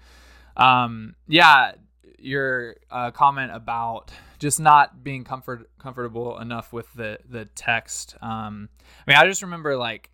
um, 0.57 1.15
yeah 1.27 1.73
your 2.19 2.77
uh, 2.91 3.11
comment 3.11 3.53
about 3.53 4.11
just 4.39 4.59
not 4.59 5.05
being 5.05 5.25
comfort 5.25 5.69
comfortable 5.79 6.39
enough 6.39 6.73
with 6.73 6.93
the 6.95 7.19
the 7.29 7.45
text. 7.55 8.17
Um, 8.23 8.69
i 9.07 9.11
mean 9.11 9.17
i 9.19 9.27
just 9.27 9.43
remember 9.43 9.77
like 9.77 10.11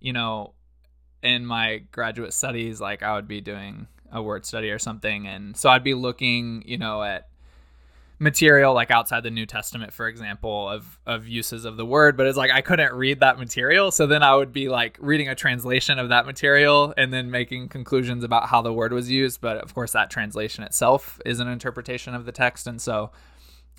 you 0.00 0.12
know 0.12 0.54
in 1.24 1.46
my 1.46 1.78
graduate 1.90 2.34
studies, 2.34 2.80
like 2.80 3.02
I 3.02 3.14
would 3.14 3.26
be 3.26 3.40
doing 3.40 3.88
a 4.12 4.22
word 4.22 4.44
study 4.46 4.70
or 4.70 4.78
something, 4.78 5.26
and 5.26 5.56
so 5.56 5.70
I'd 5.70 5.82
be 5.82 5.94
looking, 5.94 6.62
you 6.66 6.78
know, 6.78 7.02
at 7.02 7.28
material 8.18 8.74
like 8.74 8.90
outside 8.90 9.22
the 9.22 9.30
New 9.30 9.46
Testament, 9.46 9.92
for 9.92 10.08
example, 10.08 10.68
of 10.68 10.98
of 11.06 11.26
uses 11.26 11.64
of 11.64 11.76
the 11.76 11.86
word, 11.86 12.16
but 12.16 12.26
it's 12.26 12.38
like 12.38 12.50
I 12.50 12.60
couldn't 12.60 12.92
read 12.92 13.20
that 13.20 13.38
material, 13.38 13.90
so 13.90 14.06
then 14.06 14.22
I 14.22 14.34
would 14.34 14.52
be 14.52 14.68
like 14.68 14.96
reading 15.00 15.28
a 15.28 15.34
translation 15.34 15.98
of 15.98 16.08
that 16.10 16.26
material 16.26 16.94
and 16.96 17.12
then 17.12 17.30
making 17.30 17.68
conclusions 17.68 18.24
about 18.24 18.48
how 18.48 18.62
the 18.62 18.72
word 18.72 18.92
was 18.92 19.10
used, 19.10 19.40
but 19.40 19.58
of 19.58 19.74
course 19.74 19.92
that 19.92 20.10
translation 20.10 20.64
itself 20.64 21.20
is 21.24 21.40
an 21.40 21.48
interpretation 21.48 22.14
of 22.14 22.24
the 22.24 22.32
text, 22.32 22.66
and 22.66 22.80
so 22.80 23.10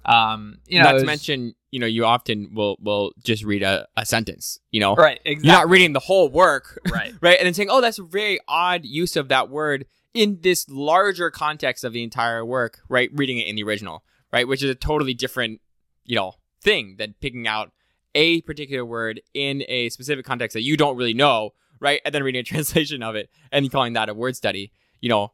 um, 0.06 0.60
you 0.68 0.80
know, 0.80 0.92
not 0.92 1.00
to 1.00 1.06
mention, 1.06 1.56
you 1.72 1.80
know, 1.80 1.88
you 1.88 2.06
often 2.06 2.54
will 2.54 2.78
will 2.80 3.12
just 3.24 3.44
read 3.44 3.64
a, 3.64 3.88
a 3.98 4.06
sentence, 4.06 4.60
you 4.72 4.80
know, 4.80 4.96
right? 4.96 5.20
Exactly. 5.26 5.48
You're 5.48 5.58
not 5.58 5.70
reading 5.70 5.94
the 5.94 6.00
whole 6.00 6.30
work, 6.30 6.80
right? 6.92 7.14
right, 7.22 7.38
and 7.40 7.46
then 7.46 7.54
saying, 7.54 7.70
"Oh, 7.72 7.82
that's 7.82 7.98
a 7.98 8.04
very 8.04 8.40
odd 8.48 8.86
use 8.86 9.16
of 9.16 9.30
that 9.30 9.50
word 9.50 9.86
in 10.14 10.40
this 10.42 10.70
larger 10.70 11.32
context 11.32 11.84
of 11.84 11.94
the 11.94 12.04
entire 12.04 12.46
work." 12.46 12.82
Right, 12.88 13.10
reading 13.14 13.40
it 13.40 13.48
in 13.48 13.56
the 13.56 13.64
original, 13.64 14.04
right, 14.36 14.50
which 14.50 14.62
is 14.62 14.70
a 14.70 14.76
totally 14.76 15.14
different, 15.14 15.62
you 16.04 16.14
know, 16.14 16.34
thing 16.62 16.96
than 16.98 17.16
picking 17.22 17.48
out 17.48 17.72
a 18.16 18.42
particular 18.42 18.84
word 18.84 19.22
in 19.34 19.64
a 19.70 19.88
specific 19.88 20.26
context 20.26 20.56
that 20.56 20.62
you 20.62 20.76
don't 20.76 20.98
really 20.98 21.14
know, 21.14 21.52
right, 21.80 22.02
and 22.04 22.14
then 22.14 22.22
reading 22.22 22.42
a 22.42 22.44
translation 22.54 23.02
of 23.02 23.16
it 23.16 23.30
and 23.54 23.72
calling 23.72 23.94
that 23.94 24.10
a 24.10 24.14
word 24.14 24.36
study. 24.36 24.74
You 25.00 25.08
know, 25.08 25.32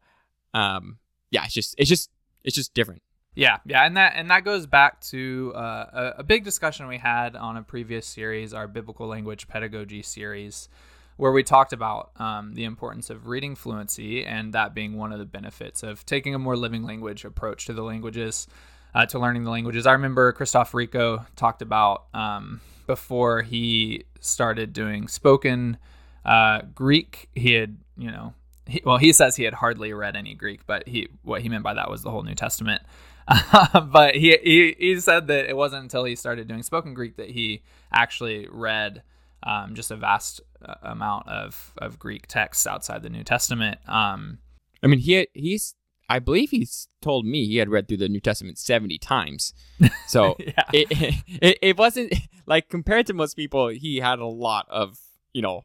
um, 0.54 1.00
yeah, 1.32 1.46
it's 1.46 1.54
just 1.56 1.74
it's 1.80 1.90
just 1.90 2.12
it's 2.44 2.56
just 2.56 2.76
different. 2.76 3.02
Yeah, 3.34 3.58
yeah, 3.66 3.86
and 3.86 3.98
that 3.98 4.14
and 4.16 4.30
that 4.30 4.46
goes 4.46 4.68
back 4.68 5.02
to 5.02 5.52
uh, 5.56 5.86
a, 5.94 6.20
a, 6.20 6.24
big 6.24 6.44
discussion 6.44 6.88
we 6.88 6.98
had 6.98 7.36
on 7.36 7.58
a 7.58 7.64
previous 7.64 8.06
series, 8.06 8.54
our 8.54 8.68
biblical 8.68 9.08
language 9.08 9.48
pedagogy 9.48 10.04
series, 10.04 10.70
where 11.18 11.32
we 11.32 11.42
talked 11.42 11.74
about 11.74 12.12
um, 12.18 12.54
the 12.54 12.66
importance 12.66 13.10
of 13.10 13.28
reading 13.28 13.56
fluency 13.56 14.26
and 14.26 14.54
that 14.54 14.76
being 14.76 14.98
one 14.98 15.14
of 15.14 15.18
the 15.18 15.26
benefits 15.26 15.82
of 15.82 16.06
taking 16.06 16.36
a 16.36 16.40
more 16.40 16.58
living 16.58 16.84
language 16.84 17.24
approach 17.24 17.66
to 17.66 17.74
the 17.74 17.84
languages, 17.84 18.48
uh, 18.94 19.06
to 19.08 19.20
learning 19.20 19.44
the 19.44 19.52
languages. 19.52 19.86
I 19.86 19.94
remember 19.94 20.32
Christophe 20.34 20.74
Rico 20.74 21.26
talked 21.36 21.62
about 21.62 22.06
um, 22.14 22.62
before 22.88 23.42
he 23.42 24.06
started 24.20 24.74
doing 24.74 25.08
spoken 25.08 25.78
uh, 26.26 26.62
Greek, 26.74 27.30
he 27.34 27.54
had 27.54 27.78
you 27.98 28.12
know. 28.12 28.34
He, 28.68 28.82
well, 28.86 28.98
he 28.98 29.12
says 29.12 29.36
he 29.36 29.44
had 29.44 29.56
hardly 29.56 29.92
read 29.92 30.16
any 30.16 30.36
Greek, 30.36 30.66
but 30.68 30.88
he 30.88 31.10
what 31.24 31.42
he 31.42 31.50
meant 31.50 31.64
by 31.64 31.74
that 31.74 31.90
was 31.90 32.04
the 32.04 32.12
whole 32.12 32.24
New 32.24 32.36
Testament. 32.36 32.84
but 33.92 34.16
he, 34.16 34.38
he 34.44 34.76
he 34.78 35.00
said 35.00 35.28
that 35.28 35.50
it 35.50 35.56
wasn't 35.56 35.84
until 35.84 36.04
he 36.04 36.16
started 36.16 36.48
doing 36.48 36.64
spoken 36.64 36.94
Greek 36.94 37.18
that 37.18 37.30
he 37.32 37.64
actually 37.92 38.48
read 38.52 39.04
um, 39.44 39.74
just 39.74 39.92
a 39.92 39.96
vast 39.96 40.42
uh, 40.64 40.76
amount 40.84 41.28
of, 41.28 41.74
of 41.78 41.98
Greek 41.98 42.28
texts 42.28 42.68
outside 42.68 43.04
the 43.04 43.10
New 43.10 43.24
Testament. 43.24 43.80
Um, 43.88 44.40
I 44.84 44.88
mean, 44.88 45.00
he 45.00 45.28
he's 45.34 45.76
I 46.12 46.20
believe 46.20 46.50
he's 46.50 46.90
told 47.02 47.26
me 47.26 47.46
he 47.46 47.58
had 47.58 47.70
read 47.70 47.88
through 47.88 47.98
the 47.98 48.10
New 48.10 48.20
Testament 48.20 48.58
seventy 48.58 48.98
times. 48.98 49.54
So 50.08 50.36
yeah. 50.40 50.64
it, 50.74 50.88
it 51.42 51.58
it 51.62 51.78
wasn't 51.78 52.14
like 52.46 52.68
compared 52.68 53.08
to 53.08 53.14
most 53.14 53.36
people, 53.36 53.70
he 53.70 54.02
had 54.02 54.20
a 54.20 54.26
lot 54.26 54.68
of 54.70 55.00
you 55.32 55.42
know 55.42 55.64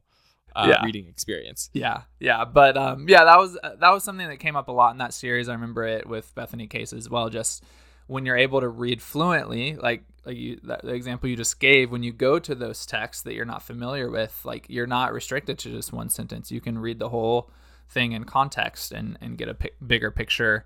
uh, 0.54 0.68
yeah. 0.70 0.84
reading 0.84 1.08
experience. 1.08 1.68
Yeah, 1.72 2.02
yeah, 2.20 2.44
but 2.44 2.76
um, 2.76 3.08
yeah, 3.08 3.24
that 3.24 3.38
was 3.38 3.58
that 3.62 3.90
was 3.90 4.04
something 4.04 4.28
that 4.28 4.38
came 4.38 4.54
up 4.54 4.68
a 4.68 4.72
lot 4.72 4.92
in 4.92 4.98
that 4.98 5.12
series. 5.12 5.48
I 5.48 5.54
remember 5.54 5.84
it 5.84 6.06
with 6.06 6.32
Bethany 6.34 6.68
Case 6.68 6.92
as 6.92 7.10
well. 7.10 7.28
Just 7.28 7.64
when 8.06 8.24
you're 8.24 8.36
able 8.36 8.60
to 8.60 8.68
read 8.68 9.02
fluently, 9.02 9.74
like 9.74 10.04
like 10.24 10.36
you, 10.36 10.60
that, 10.64 10.82
the 10.82 10.94
example 10.94 11.28
you 11.28 11.36
just 11.36 11.58
gave, 11.58 11.90
when 11.90 12.02
you 12.02 12.12
go 12.12 12.38
to 12.38 12.54
those 12.54 12.86
texts 12.86 13.22
that 13.24 13.34
you're 13.34 13.44
not 13.44 13.62
familiar 13.62 14.08
with, 14.08 14.40
like 14.44 14.66
you're 14.68 14.86
not 14.86 15.12
restricted 15.12 15.58
to 15.58 15.70
just 15.70 15.92
one 15.92 16.08
sentence. 16.08 16.52
You 16.52 16.60
can 16.60 16.78
read 16.78 17.00
the 17.00 17.08
whole 17.08 17.50
thing 17.88 18.12
in 18.12 18.24
context 18.24 18.92
and 18.92 19.18
and 19.20 19.38
get 19.38 19.48
a 19.48 19.54
p- 19.54 19.70
bigger 19.86 20.10
picture 20.10 20.64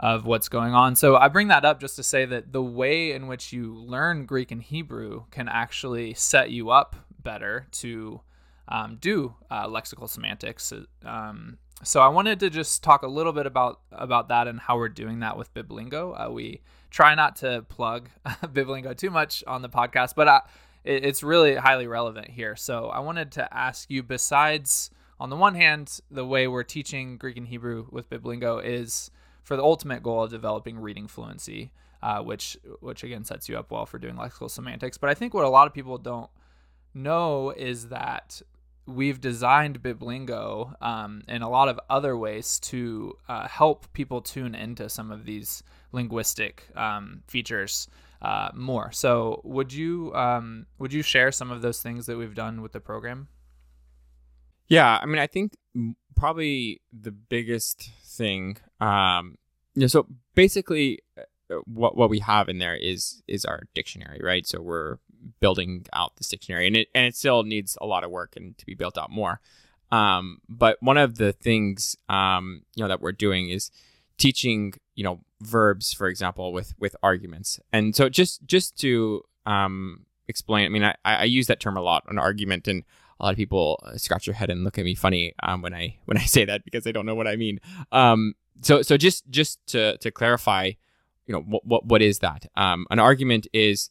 of 0.00 0.26
what's 0.26 0.48
going 0.48 0.74
on. 0.74 0.96
So 0.96 1.16
I 1.16 1.28
bring 1.28 1.48
that 1.48 1.64
up 1.64 1.80
just 1.80 1.96
to 1.96 2.02
say 2.02 2.24
that 2.24 2.52
the 2.52 2.62
way 2.62 3.12
in 3.12 3.28
which 3.28 3.52
you 3.52 3.74
learn 3.74 4.26
Greek 4.26 4.50
and 4.50 4.60
Hebrew 4.62 5.24
can 5.30 5.48
actually 5.48 6.14
set 6.14 6.50
you 6.50 6.70
up 6.70 6.96
better 7.22 7.66
to 7.72 8.20
um, 8.68 8.98
do 9.00 9.34
uh, 9.50 9.66
lexical 9.66 10.08
semantics. 10.08 10.72
Um, 11.04 11.58
so 11.82 12.00
I 12.00 12.08
wanted 12.08 12.40
to 12.40 12.50
just 12.50 12.82
talk 12.82 13.02
a 13.02 13.08
little 13.08 13.32
bit 13.32 13.46
about 13.46 13.80
about 13.92 14.28
that 14.28 14.48
and 14.48 14.58
how 14.58 14.76
we're 14.76 14.88
doing 14.88 15.20
that 15.20 15.36
with 15.36 15.52
Biblingo. 15.54 16.28
Uh, 16.28 16.30
we 16.30 16.62
try 16.90 17.14
not 17.14 17.36
to 17.36 17.64
plug 17.68 18.08
Biblingo 18.26 18.96
too 18.96 19.10
much 19.10 19.44
on 19.46 19.62
the 19.62 19.68
podcast, 19.68 20.14
but 20.16 20.28
uh, 20.28 20.40
it, 20.84 21.04
it's 21.04 21.22
really 21.22 21.54
highly 21.56 21.86
relevant 21.86 22.30
here. 22.30 22.56
So 22.56 22.88
I 22.88 23.00
wanted 23.00 23.32
to 23.32 23.54
ask 23.54 23.90
you, 23.90 24.02
besides 24.02 24.90
on 25.20 25.30
the 25.30 25.36
one 25.36 25.54
hand, 25.54 26.00
the 26.10 26.24
way 26.24 26.46
we're 26.46 26.64
teaching 26.64 27.16
Greek 27.16 27.36
and 27.36 27.46
Hebrew 27.46 27.86
with 27.90 28.10
Biblingo 28.10 28.62
is 28.64 29.10
for 29.42 29.56
the 29.56 29.62
ultimate 29.62 30.02
goal 30.02 30.24
of 30.24 30.30
developing 30.30 30.78
reading 30.78 31.06
fluency, 31.06 31.72
uh, 32.02 32.20
which 32.22 32.56
which 32.80 33.04
again 33.04 33.24
sets 33.24 33.48
you 33.48 33.56
up 33.56 33.70
well 33.70 33.86
for 33.86 33.98
doing 33.98 34.16
lexical 34.16 34.50
semantics. 34.50 34.98
But 34.98 35.10
I 35.10 35.14
think 35.14 35.34
what 35.34 35.44
a 35.44 35.48
lot 35.48 35.66
of 35.66 35.74
people 35.74 35.98
don't 35.98 36.30
know 36.94 37.50
is 37.50 37.88
that 37.88 38.42
we've 38.86 39.20
designed 39.20 39.82
Biblingo 39.82 40.80
um, 40.82 41.22
in 41.28 41.42
a 41.42 41.48
lot 41.48 41.68
of 41.68 41.80
other 41.88 42.16
ways 42.16 42.58
to 42.60 43.16
uh, 43.28 43.48
help 43.48 43.92
people 43.92 44.20
tune 44.20 44.54
into 44.54 44.88
some 44.88 45.10
of 45.10 45.24
these 45.24 45.62
linguistic 45.92 46.68
um, 46.76 47.22
features 47.26 47.88
uh, 48.20 48.50
more. 48.54 48.90
So, 48.92 49.40
would 49.44 49.72
you 49.72 50.14
um, 50.14 50.66
would 50.78 50.92
you 50.92 51.02
share 51.02 51.30
some 51.30 51.50
of 51.50 51.62
those 51.62 51.82
things 51.82 52.06
that 52.06 52.16
we've 52.16 52.34
done 52.34 52.62
with 52.62 52.72
the 52.72 52.80
program? 52.80 53.28
Yeah, 54.74 54.98
I 55.00 55.06
mean, 55.06 55.18
I 55.18 55.28
think 55.28 55.56
probably 56.16 56.80
the 56.92 57.12
biggest 57.12 57.90
thing. 58.04 58.56
Um, 58.80 59.38
you 59.74 59.82
know, 59.82 59.86
so 59.86 60.06
basically, 60.34 61.00
uh, 61.16 61.56
what 61.66 61.96
what 61.96 62.10
we 62.10 62.18
have 62.20 62.48
in 62.48 62.58
there 62.58 62.74
is 62.74 63.22
is 63.28 63.44
our 63.44 63.62
dictionary, 63.74 64.20
right? 64.22 64.46
So 64.46 64.60
we're 64.60 64.98
building 65.40 65.86
out 65.92 66.16
this 66.16 66.28
dictionary, 66.28 66.66
and 66.66 66.76
it 66.76 66.88
and 66.94 67.06
it 67.06 67.14
still 67.14 67.44
needs 67.44 67.78
a 67.80 67.86
lot 67.86 68.02
of 68.02 68.10
work 68.10 68.34
and 68.36 68.58
to 68.58 68.66
be 68.66 68.74
built 68.74 68.98
out 68.98 69.10
more. 69.10 69.40
Um, 69.92 70.40
but 70.48 70.78
one 70.80 70.98
of 70.98 71.18
the 71.18 71.32
things 71.32 71.96
um, 72.08 72.62
you 72.74 72.82
know 72.82 72.88
that 72.88 73.00
we're 73.00 73.12
doing 73.12 73.50
is 73.50 73.70
teaching 74.18 74.74
you 74.96 75.04
know 75.04 75.20
verbs, 75.40 75.92
for 75.92 76.08
example, 76.08 76.52
with 76.52 76.74
with 76.80 76.96
arguments. 77.00 77.60
And 77.72 77.94
so 77.94 78.08
just 78.08 78.44
just 78.44 78.76
to 78.78 79.22
um, 79.46 80.06
explain, 80.26 80.66
I 80.66 80.68
mean, 80.68 80.82
I, 80.82 80.96
I 81.04 81.24
use 81.24 81.46
that 81.46 81.60
term 81.60 81.76
a 81.76 81.82
lot, 81.82 82.04
an 82.08 82.18
argument, 82.18 82.66
and 82.66 82.82
a 83.18 83.24
lot 83.24 83.30
of 83.30 83.36
people 83.36 83.82
scratch 83.96 84.26
their 84.26 84.34
head 84.34 84.50
and 84.50 84.64
look 84.64 84.78
at 84.78 84.84
me 84.84 84.94
funny 84.94 85.34
um, 85.42 85.62
when 85.62 85.74
I 85.74 85.98
when 86.04 86.18
I 86.18 86.22
say 86.24 86.44
that 86.44 86.64
because 86.64 86.84
they 86.84 86.92
don't 86.92 87.06
know 87.06 87.14
what 87.14 87.26
I 87.26 87.36
mean. 87.36 87.60
Um, 87.92 88.34
so 88.62 88.82
so 88.82 88.96
just 88.96 89.28
just 89.30 89.58
to 89.68 89.96
to 89.98 90.10
clarify, 90.10 90.72
you 91.26 91.34
know, 91.34 91.40
what 91.40 91.64
what, 91.64 91.86
what 91.86 92.02
is 92.02 92.20
that? 92.20 92.46
Um, 92.56 92.86
an 92.90 92.98
argument 92.98 93.46
is 93.52 93.90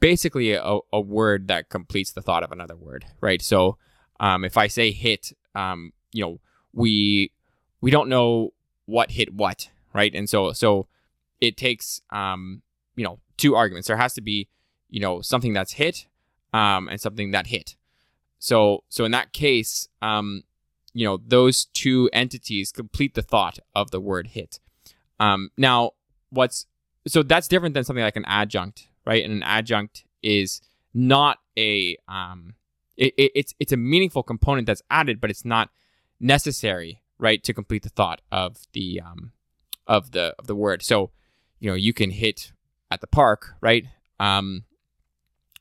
basically 0.00 0.52
a, 0.52 0.78
a 0.92 1.00
word 1.00 1.48
that 1.48 1.68
completes 1.68 2.12
the 2.12 2.22
thought 2.22 2.42
of 2.42 2.52
another 2.52 2.76
word, 2.76 3.04
right? 3.20 3.42
So 3.42 3.78
um, 4.20 4.44
if 4.44 4.56
I 4.56 4.68
say 4.68 4.92
hit, 4.92 5.32
um, 5.54 5.92
you 6.12 6.24
know, 6.24 6.40
we 6.72 7.32
we 7.80 7.90
don't 7.90 8.08
know 8.08 8.52
what 8.86 9.12
hit 9.12 9.34
what, 9.34 9.68
right? 9.92 10.14
And 10.14 10.28
so 10.28 10.52
so 10.52 10.86
it 11.40 11.56
takes 11.56 12.00
um, 12.10 12.62
you 12.96 13.04
know 13.04 13.18
two 13.36 13.54
arguments. 13.54 13.88
There 13.88 13.96
has 13.96 14.14
to 14.14 14.20
be, 14.20 14.48
you 14.88 15.00
know, 15.00 15.20
something 15.20 15.52
that's 15.52 15.72
hit 15.72 16.06
um, 16.52 16.88
and 16.88 17.00
something 17.00 17.32
that 17.32 17.48
hit. 17.48 17.76
So 18.42 18.82
so 18.88 19.04
in 19.04 19.12
that 19.12 19.32
case, 19.32 19.86
um, 20.02 20.42
you 20.92 21.06
know, 21.06 21.20
those 21.24 21.66
two 21.66 22.10
entities 22.12 22.72
complete 22.72 23.14
the 23.14 23.22
thought 23.22 23.60
of 23.72 23.92
the 23.92 24.00
word 24.00 24.26
hit. 24.28 24.58
Um, 25.20 25.50
now, 25.56 25.92
what's 26.30 26.66
so 27.06 27.22
that's 27.22 27.46
different 27.46 27.74
than 27.74 27.84
something 27.84 28.02
like 28.02 28.16
an 28.16 28.24
adjunct, 28.24 28.88
right? 29.06 29.24
And 29.24 29.32
an 29.32 29.44
adjunct 29.44 30.04
is 30.24 30.60
not 30.92 31.38
a 31.56 31.96
um, 32.08 32.54
it, 32.96 33.14
it, 33.16 33.30
it's 33.36 33.54
it's 33.60 33.72
a 33.72 33.76
meaningful 33.76 34.24
component 34.24 34.66
that's 34.66 34.82
added, 34.90 35.20
but 35.20 35.30
it's 35.30 35.44
not 35.44 35.70
necessary, 36.18 37.00
right, 37.18 37.44
to 37.44 37.54
complete 37.54 37.84
the 37.84 37.90
thought 37.90 38.22
of 38.32 38.56
the 38.72 39.00
um, 39.00 39.30
of 39.86 40.10
the 40.10 40.34
of 40.40 40.48
the 40.48 40.56
word. 40.56 40.82
So, 40.82 41.12
you 41.60 41.70
know, 41.70 41.76
you 41.76 41.92
can 41.92 42.10
hit 42.10 42.50
at 42.90 43.00
the 43.00 43.06
park, 43.06 43.54
right? 43.60 43.86
Um, 44.18 44.64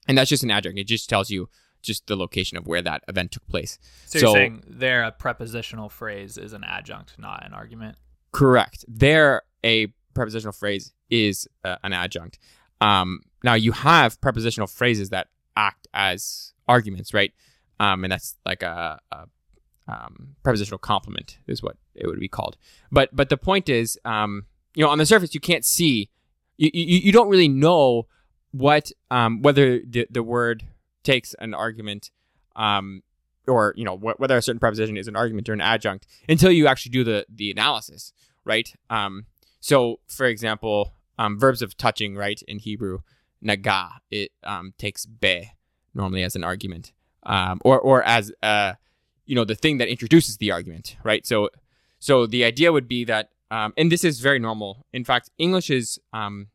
and 0.07 0.17
that's 0.17 0.31
just 0.31 0.41
an 0.43 0.49
adjunct. 0.49 0.79
It 0.79 0.87
just 0.87 1.07
tells 1.07 1.29
you 1.29 1.47
just 1.81 2.07
the 2.07 2.15
location 2.15 2.57
of 2.57 2.67
where 2.67 2.81
that 2.81 3.03
event 3.07 3.31
took 3.31 3.47
place. 3.47 3.79
So, 4.05 4.19
you're 4.19 4.33
saying 4.33 4.63
there 4.67 5.03
a 5.03 5.11
prepositional 5.11 5.89
phrase 5.89 6.37
is 6.37 6.53
an 6.53 6.63
adjunct, 6.63 7.17
not 7.17 7.45
an 7.45 7.53
argument. 7.53 7.97
Correct. 8.31 8.85
There 8.87 9.43
a 9.63 9.87
prepositional 10.13 10.53
phrase 10.53 10.93
is 11.09 11.47
uh, 11.63 11.77
an 11.83 11.93
adjunct. 11.93 12.39
Um, 12.79 13.21
now 13.43 13.53
you 13.53 13.71
have 13.71 14.19
prepositional 14.21 14.67
phrases 14.67 15.09
that 15.09 15.27
act 15.55 15.87
as 15.93 16.53
arguments, 16.67 17.13
right? 17.13 17.33
Um, 17.79 18.03
and 18.03 18.11
that's 18.11 18.37
like 18.45 18.63
a, 18.63 18.99
a 19.11 19.25
um, 19.87 20.35
prepositional 20.43 20.79
complement 20.79 21.37
is 21.47 21.61
what 21.61 21.77
it 21.95 22.07
would 22.07 22.19
be 22.19 22.27
called. 22.27 22.57
But 22.91 23.09
but 23.13 23.29
the 23.29 23.37
point 23.37 23.69
is, 23.69 23.99
um, 24.05 24.45
you 24.75 24.83
know, 24.83 24.89
on 24.89 24.97
the 24.97 25.05
surface 25.05 25.33
you 25.33 25.41
can't 25.41 25.65
see, 25.65 26.09
you 26.57 26.69
you, 26.73 26.99
you 26.99 27.11
don't 27.11 27.29
really 27.29 27.49
know 27.49 28.07
what 28.51 28.91
um, 29.09 29.41
whether 29.41 29.79
the 29.79 30.07
the 30.09 30.23
word 30.23 30.65
takes 31.03 31.33
an 31.35 31.53
argument, 31.53 32.11
um, 32.55 33.03
or 33.47 33.73
you 33.75 33.85
know 33.85 33.97
wh- 33.97 34.19
whether 34.19 34.37
a 34.37 34.41
certain 34.41 34.59
preposition 34.59 34.97
is 34.97 35.07
an 35.07 35.15
argument 35.15 35.49
or 35.49 35.53
an 35.53 35.61
adjunct 35.61 36.07
until 36.29 36.51
you 36.51 36.67
actually 36.67 36.91
do 36.91 37.03
the 37.03 37.25
the 37.29 37.51
analysis, 37.51 38.13
right? 38.45 38.73
Um, 38.89 39.25
so 39.59 39.99
for 40.07 40.25
example, 40.25 40.93
um, 41.17 41.39
verbs 41.39 41.61
of 41.61 41.77
touching, 41.77 42.15
right, 42.15 42.41
in 42.47 42.59
Hebrew, 42.59 42.99
naga, 43.41 44.01
it 44.09 44.31
um, 44.43 44.73
takes 44.77 45.05
be 45.05 45.51
normally 45.93 46.23
as 46.23 46.35
an 46.35 46.43
argument, 46.43 46.91
um, 47.23 47.59
or 47.63 47.79
or 47.79 48.03
as 48.03 48.31
uh, 48.41 48.73
you 49.25 49.35
know 49.35 49.45
the 49.45 49.55
thing 49.55 49.77
that 49.77 49.87
introduces 49.87 50.37
the 50.37 50.51
argument, 50.51 50.97
right? 51.03 51.25
So 51.25 51.49
so 51.99 52.25
the 52.25 52.43
idea 52.43 52.71
would 52.71 52.87
be 52.87 53.05
that, 53.05 53.29
um, 53.51 53.73
and 53.77 53.91
this 53.91 54.03
is 54.03 54.19
very 54.19 54.39
normal. 54.39 54.85
In 54.91 55.03
fact, 55.03 55.29
English's 55.37 55.99
um, 56.13 56.47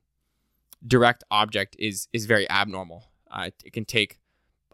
direct 0.86 1.22
object 1.30 1.76
is 1.78 2.08
is 2.12 2.26
very 2.26 2.48
abnormal. 2.50 3.04
Uh, 3.30 3.44
it, 3.46 3.54
it, 3.66 3.72
can 3.72 3.84
take 3.84 4.18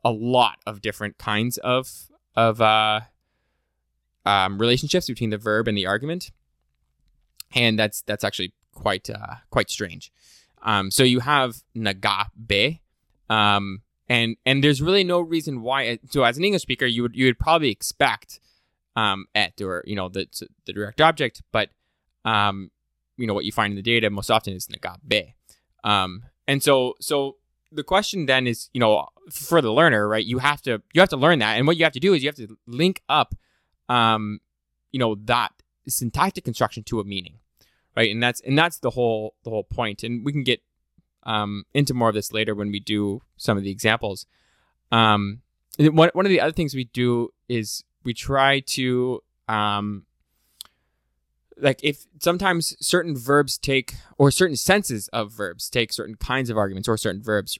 a 0.04 0.11
lot 0.11 0.59
of 0.66 0.80
different 0.80 1.18
kinds 1.18 1.59
of 1.59 2.09
of 2.35 2.61
uh, 2.61 3.00
um, 4.25 4.59
relationships 4.59 5.06
between 5.06 5.30
the 5.30 5.38
verb 5.38 5.68
and 5.68 5.76
the 5.76 5.87
argument, 5.87 6.30
and 7.54 7.78
that's 7.78 8.02
that's 8.02 8.25
actually 8.25 8.52
quite 8.73 9.09
uh, 9.11 9.37
quite 9.50 9.71
strange. 9.71 10.12
Um, 10.62 10.90
so 10.90 11.02
you 11.02 11.21
have 11.21 11.62
nagabe, 11.76 12.80
um, 13.28 13.82
and 14.09 14.37
and 14.47 14.62
there's 14.62 14.80
really 14.80 15.04
no 15.04 15.21
reason 15.21 15.62
why. 15.62 15.99
So 16.11 16.23
as 16.25 16.38
an 16.38 16.44
English 16.44 16.62
speaker, 16.62 16.87
you 16.87 17.02
would 17.02 17.16
you 17.16 17.26
would 17.26 17.38
probably 17.38 17.71
expect 17.71 18.40
um, 18.97 19.26
et 19.35 19.61
or 19.61 19.82
you 19.87 19.97
know 19.97 20.09
the 20.09 20.26
the 20.66 20.73
direct 20.73 21.00
object, 21.00 21.42
but 21.52 21.71
um, 22.25 22.71
you 23.16 23.26
know 23.26 23.35
what 23.35 23.44
you 23.44 23.52
find 23.52 23.73
in 23.73 23.76
the 23.76 23.82
data 23.82 24.11
most 24.11 24.30
often 24.30 24.54
is 24.54 24.68
nagabe. 24.68 25.35
Um, 25.85 26.25
and 26.47 26.62
so 26.62 26.94
so 27.00 27.37
the 27.73 27.83
question 27.83 28.26
then 28.26 28.47
is 28.47 28.69
you 28.73 28.81
know 28.81 29.09
for 29.31 29.61
the 29.62 29.73
learner 29.73 30.07
right 30.09 30.26
you 30.26 30.38
have 30.38 30.61
to 30.62 30.83
you 30.93 31.00
have 31.00 31.09
to 31.09 31.17
learn 31.17 31.38
that 31.38 31.57
and 31.57 31.67
what 31.67 31.76
you 31.76 31.85
have 31.85 31.93
to 31.93 32.00
do 32.00 32.12
is 32.14 32.23
you 32.23 32.29
have 32.29 32.37
to 32.37 32.57
link 32.66 33.03
up 33.09 33.35
um, 33.88 34.40
you 34.90 34.99
know 34.99 35.16
that 35.25 35.51
syntactic 35.88 36.44
construction 36.44 36.83
to 36.85 37.01
a 37.01 37.05
meaning 37.05 37.38
right? 37.96 38.11
And 38.11 38.23
that's 38.23 38.40
and 38.40 38.59
that's 38.59 38.79
the 38.79 38.90
whole 38.90 39.35
the 39.44 39.51
whole 39.51 39.64
point. 39.64 40.03
And 40.03 40.25
we 40.25 40.33
can 40.33 40.42
get 40.42 40.62
um, 41.25 41.64
into 41.75 41.94
more 41.94 42.09
of 42.09 42.14
this 42.14 42.33
later 42.33 42.55
when 42.55 42.70
we 42.70 42.81
do 42.81 43.23
some 43.37 43.57
of 43.57 43.64
the 43.64 43.70
examples. 43.70 44.27
Um, 44.90 45.42
one 45.79 46.11
one 46.12 46.27
of 46.27 46.31
the 46.31 46.40
other 46.40 46.53
things 46.53 46.75
we 46.75 46.85
do 46.85 47.31
is 47.49 47.85
we 48.05 48.14
try 48.14 48.61
to 48.61 49.23
um, 49.49 50.07
like 51.59 51.81
if 51.83 52.07
sometimes 52.21 52.77
certain 52.81 53.17
verbs 53.17 53.59
take 53.59 53.95
or 54.19 54.31
certain 54.31 54.57
senses 54.57 55.09
of 55.09 55.33
verbs 55.33 55.69
take 55.69 55.93
certain 55.93 56.15
kinds 56.15 56.51
of 56.51 56.57
arguments 56.57 56.88
or 56.88 56.97
certain 56.97 57.23
verbs 57.23 57.59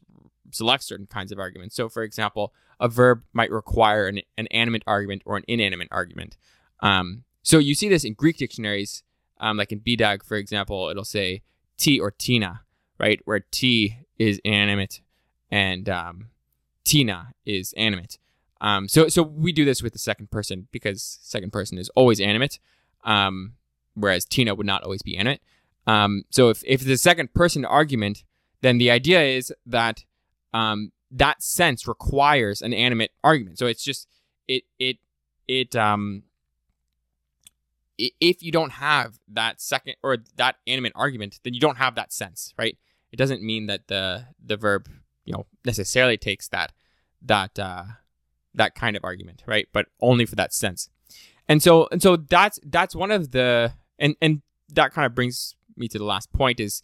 select 0.51 0.83
certain 0.83 1.07
kinds 1.07 1.33
of 1.33 1.39
arguments. 1.39 1.75
So, 1.75 1.89
for 1.89 2.03
example, 2.03 2.53
a 2.79 2.89
verb 2.89 3.23
might 3.33 3.51
require 3.51 4.07
an, 4.07 4.21
an 4.37 4.47
animate 4.49 4.83
argument 4.87 5.23
or 5.25 5.37
an 5.37 5.45
inanimate 5.49 5.89
argument. 5.91 6.37
Um, 6.81 7.25
so 7.43 7.59
you 7.59 7.75
see 7.75 7.89
this 7.89 8.05
in 8.05 8.15
Greek 8.15 8.37
dictionaries 8.37 9.03
um, 9.43 9.57
like 9.57 9.73
in 9.73 9.81
BDAG, 9.81 10.25
for 10.25 10.37
example, 10.37 10.89
it'll 10.89 11.05
say 11.05 11.43
T 11.77 11.99
or 11.99 12.13
Tina, 12.13 12.63
right? 12.99 13.21
Where 13.25 13.41
T 13.41 13.97
is 14.17 14.41
inanimate 14.45 15.01
and 15.51 15.89
um, 15.89 16.31
Tina 16.85 17.35
is 17.45 17.75
animate. 17.77 18.19
Um, 18.61 18.87
so, 18.87 19.09
so 19.09 19.25
we 19.25 19.51
do 19.53 19.65
this 19.65 19.83
with 19.83 19.93
the 19.93 19.99
second 19.99 20.31
person 20.31 20.69
because 20.71 21.19
second 21.23 21.53
person 21.53 21.77
is 21.77 21.89
always 21.91 22.21
animate, 22.21 22.61
um, 23.03 23.55
whereas 23.95 24.25
Tina 24.25 24.55
would 24.55 24.67
not 24.67 24.83
always 24.83 25.03
be 25.03 25.17
animate. 25.17 25.41
Um, 25.87 26.25
so 26.31 26.49
if, 26.49 26.63
if 26.65 26.83
it's 26.83 26.91
a 26.91 26.97
second 26.97 27.35
person 27.35 27.65
argument, 27.65 28.25
then 28.61 28.79
the 28.79 28.91
idea 28.91 29.23
is 29.23 29.53
that 29.67 30.05
um, 30.55 30.93
that 31.11 31.43
sense 31.43 31.87
requires 31.87 32.63
an 32.63 32.73
animate 32.73 33.11
argument. 33.23 33.59
So 33.59 33.67
it's 33.67 33.85
just 33.85 34.09
it 34.49 34.65
it 34.79 34.99
it 35.47 35.77
um 35.77 36.23
if 37.99 38.43
you 38.43 38.51
don't 38.51 38.73
have 38.73 39.19
that 39.29 39.61
second 39.61 39.97
or 40.03 40.19
that 40.37 40.57
animate 40.67 40.93
argument, 40.95 41.41
then 41.45 41.55
you 41.55 41.61
don't 41.61 41.77
have 41.77 41.95
that 41.95 42.13
sense, 42.13 42.55
right? 42.59 42.77
It 43.13 43.17
doesn't 43.17 43.43
mean 43.43 43.67
that 43.67 43.89
the 43.89 44.27
the 44.45 44.57
verb, 44.57 44.89
you 45.25 45.33
know, 45.33 45.47
necessarily 45.65 46.17
takes 46.17 46.49
that 46.49 46.73
that 47.21 47.59
uh, 47.59 47.85
that 48.55 48.75
kind 48.75 48.97
of 48.97 49.05
argument, 49.05 49.43
right? 49.47 49.69
But 49.73 49.87
only 50.01 50.25
for 50.25 50.35
that 50.37 50.53
sense. 50.53 50.89
And 51.49 51.63
so 51.63 51.89
and 51.93 52.03
so 52.03 52.17
that's 52.17 52.59
that's 52.65 52.95
one 52.95 53.11
of 53.11 53.33
the 53.33 53.75
and 53.99 54.17
and 54.21 54.43
that 54.73 54.93
kind 54.93 55.07
of 55.07 55.15
brings 55.15 55.55
me 55.77 55.89
to 55.89 55.99
the 55.99 56.05
last 56.05 56.33
point 56.33 56.61
is 56.61 56.83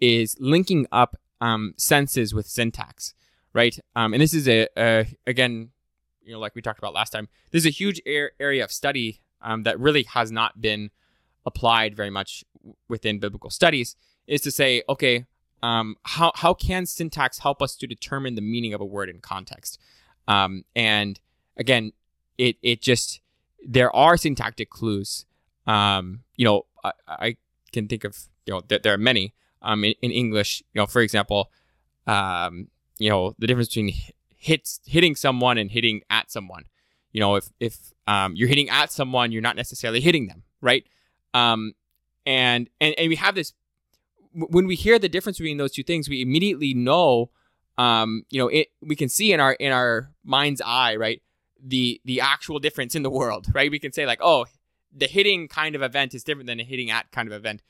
is 0.00 0.36
linking 0.38 0.86
up 0.92 1.16
um, 1.40 1.74
senses 1.76 2.34
with 2.34 2.46
syntax, 2.46 3.14
right? 3.52 3.78
Um, 3.96 4.12
and 4.12 4.22
this 4.22 4.34
is 4.34 4.48
a, 4.48 4.68
a 4.76 5.06
again, 5.26 5.70
you 6.22 6.32
know, 6.32 6.38
like 6.38 6.54
we 6.54 6.62
talked 6.62 6.78
about 6.78 6.94
last 6.94 7.10
time. 7.10 7.28
This 7.50 7.62
is 7.62 7.66
a 7.66 7.70
huge 7.70 8.00
area 8.06 8.64
of 8.64 8.72
study 8.72 9.20
um, 9.42 9.62
that 9.64 9.78
really 9.78 10.04
has 10.04 10.30
not 10.30 10.60
been 10.60 10.90
applied 11.46 11.96
very 11.96 12.10
much 12.10 12.44
within 12.88 13.18
biblical 13.18 13.50
studies 13.50 13.96
is 14.26 14.40
to 14.42 14.50
say, 14.50 14.82
okay, 14.88 15.24
um, 15.62 15.96
how, 16.04 16.32
how 16.36 16.54
can 16.54 16.86
syntax 16.86 17.38
help 17.38 17.60
us 17.62 17.74
to 17.76 17.86
determine 17.86 18.34
the 18.34 18.42
meaning 18.42 18.74
of 18.74 18.80
a 18.80 18.84
word 18.84 19.08
in 19.08 19.20
context? 19.20 19.78
Um, 20.28 20.64
and 20.76 21.18
again, 21.56 21.92
it, 22.36 22.56
it 22.62 22.82
just, 22.82 23.20
there 23.66 23.94
are 23.96 24.16
syntactic 24.16 24.70
clues. 24.70 25.24
Um, 25.68 26.20
you 26.36 26.44
know, 26.44 26.66
I, 26.82 26.92
I, 27.06 27.36
can 27.72 27.86
think 27.86 28.04
of, 28.04 28.16
you 28.46 28.54
know, 28.54 28.62
there, 28.66 28.94
are 28.94 28.98
many 28.98 29.34
um, 29.60 29.84
in, 29.84 29.92
in, 30.00 30.10
English, 30.10 30.62
you 30.72 30.80
know, 30.80 30.86
for 30.86 31.02
example, 31.02 31.50
um, 32.06 32.68
you 32.98 33.10
know, 33.10 33.34
the 33.38 33.46
difference 33.46 33.68
between 33.68 33.92
hits, 34.34 34.80
hitting 34.86 35.14
someone 35.14 35.58
and 35.58 35.70
hitting 35.70 36.00
at 36.08 36.30
someone 36.30 36.64
you 37.12 37.20
know, 37.20 37.36
if 37.36 37.48
if 37.58 37.92
um, 38.06 38.36
you're 38.36 38.48
hitting 38.48 38.68
at 38.68 38.92
someone, 38.92 39.32
you're 39.32 39.42
not 39.42 39.56
necessarily 39.56 40.00
hitting 40.00 40.26
them, 40.26 40.42
right? 40.60 40.84
Um, 41.34 41.74
and 42.26 42.68
and 42.80 42.94
and 42.98 43.08
we 43.08 43.16
have 43.16 43.34
this 43.34 43.54
when 44.32 44.66
we 44.66 44.76
hear 44.76 44.98
the 44.98 45.08
difference 45.08 45.38
between 45.38 45.56
those 45.56 45.72
two 45.72 45.82
things, 45.82 46.08
we 46.08 46.20
immediately 46.20 46.74
know, 46.74 47.30
um, 47.76 48.24
you 48.30 48.38
know, 48.38 48.48
it 48.48 48.68
we 48.82 48.94
can 48.94 49.08
see 49.08 49.32
in 49.32 49.40
our 49.40 49.52
in 49.54 49.72
our 49.72 50.10
mind's 50.24 50.60
eye, 50.64 50.96
right, 50.96 51.22
the 51.60 52.00
the 52.04 52.20
actual 52.20 52.58
difference 52.58 52.94
in 52.94 53.02
the 53.02 53.10
world, 53.10 53.46
right? 53.54 53.70
We 53.70 53.78
can 53.78 53.92
say 53.92 54.04
like, 54.06 54.20
oh, 54.22 54.46
the 54.94 55.06
hitting 55.06 55.48
kind 55.48 55.74
of 55.74 55.82
event 55.82 56.14
is 56.14 56.24
different 56.24 56.46
than 56.46 56.60
a 56.60 56.64
hitting 56.64 56.90
at 56.90 57.10
kind 57.12 57.28
of 57.28 57.34
event, 57.34 57.62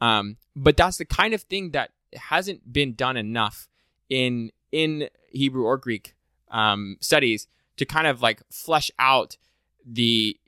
um, 0.00 0.36
but 0.56 0.76
that's 0.76 0.98
the 0.98 1.04
kind 1.04 1.34
of 1.34 1.42
thing 1.42 1.70
that 1.70 1.90
hasn't 2.14 2.72
been 2.72 2.94
done 2.94 3.16
enough 3.16 3.68
in 4.08 4.50
in 4.72 5.08
Hebrew 5.30 5.64
or 5.64 5.76
Greek 5.76 6.14
um, 6.50 6.96
studies 7.00 7.46
to 7.76 7.84
kind 7.84 8.06
of 8.06 8.22
like 8.22 8.42
flesh 8.50 8.90
out 8.98 9.36
the 9.84 10.38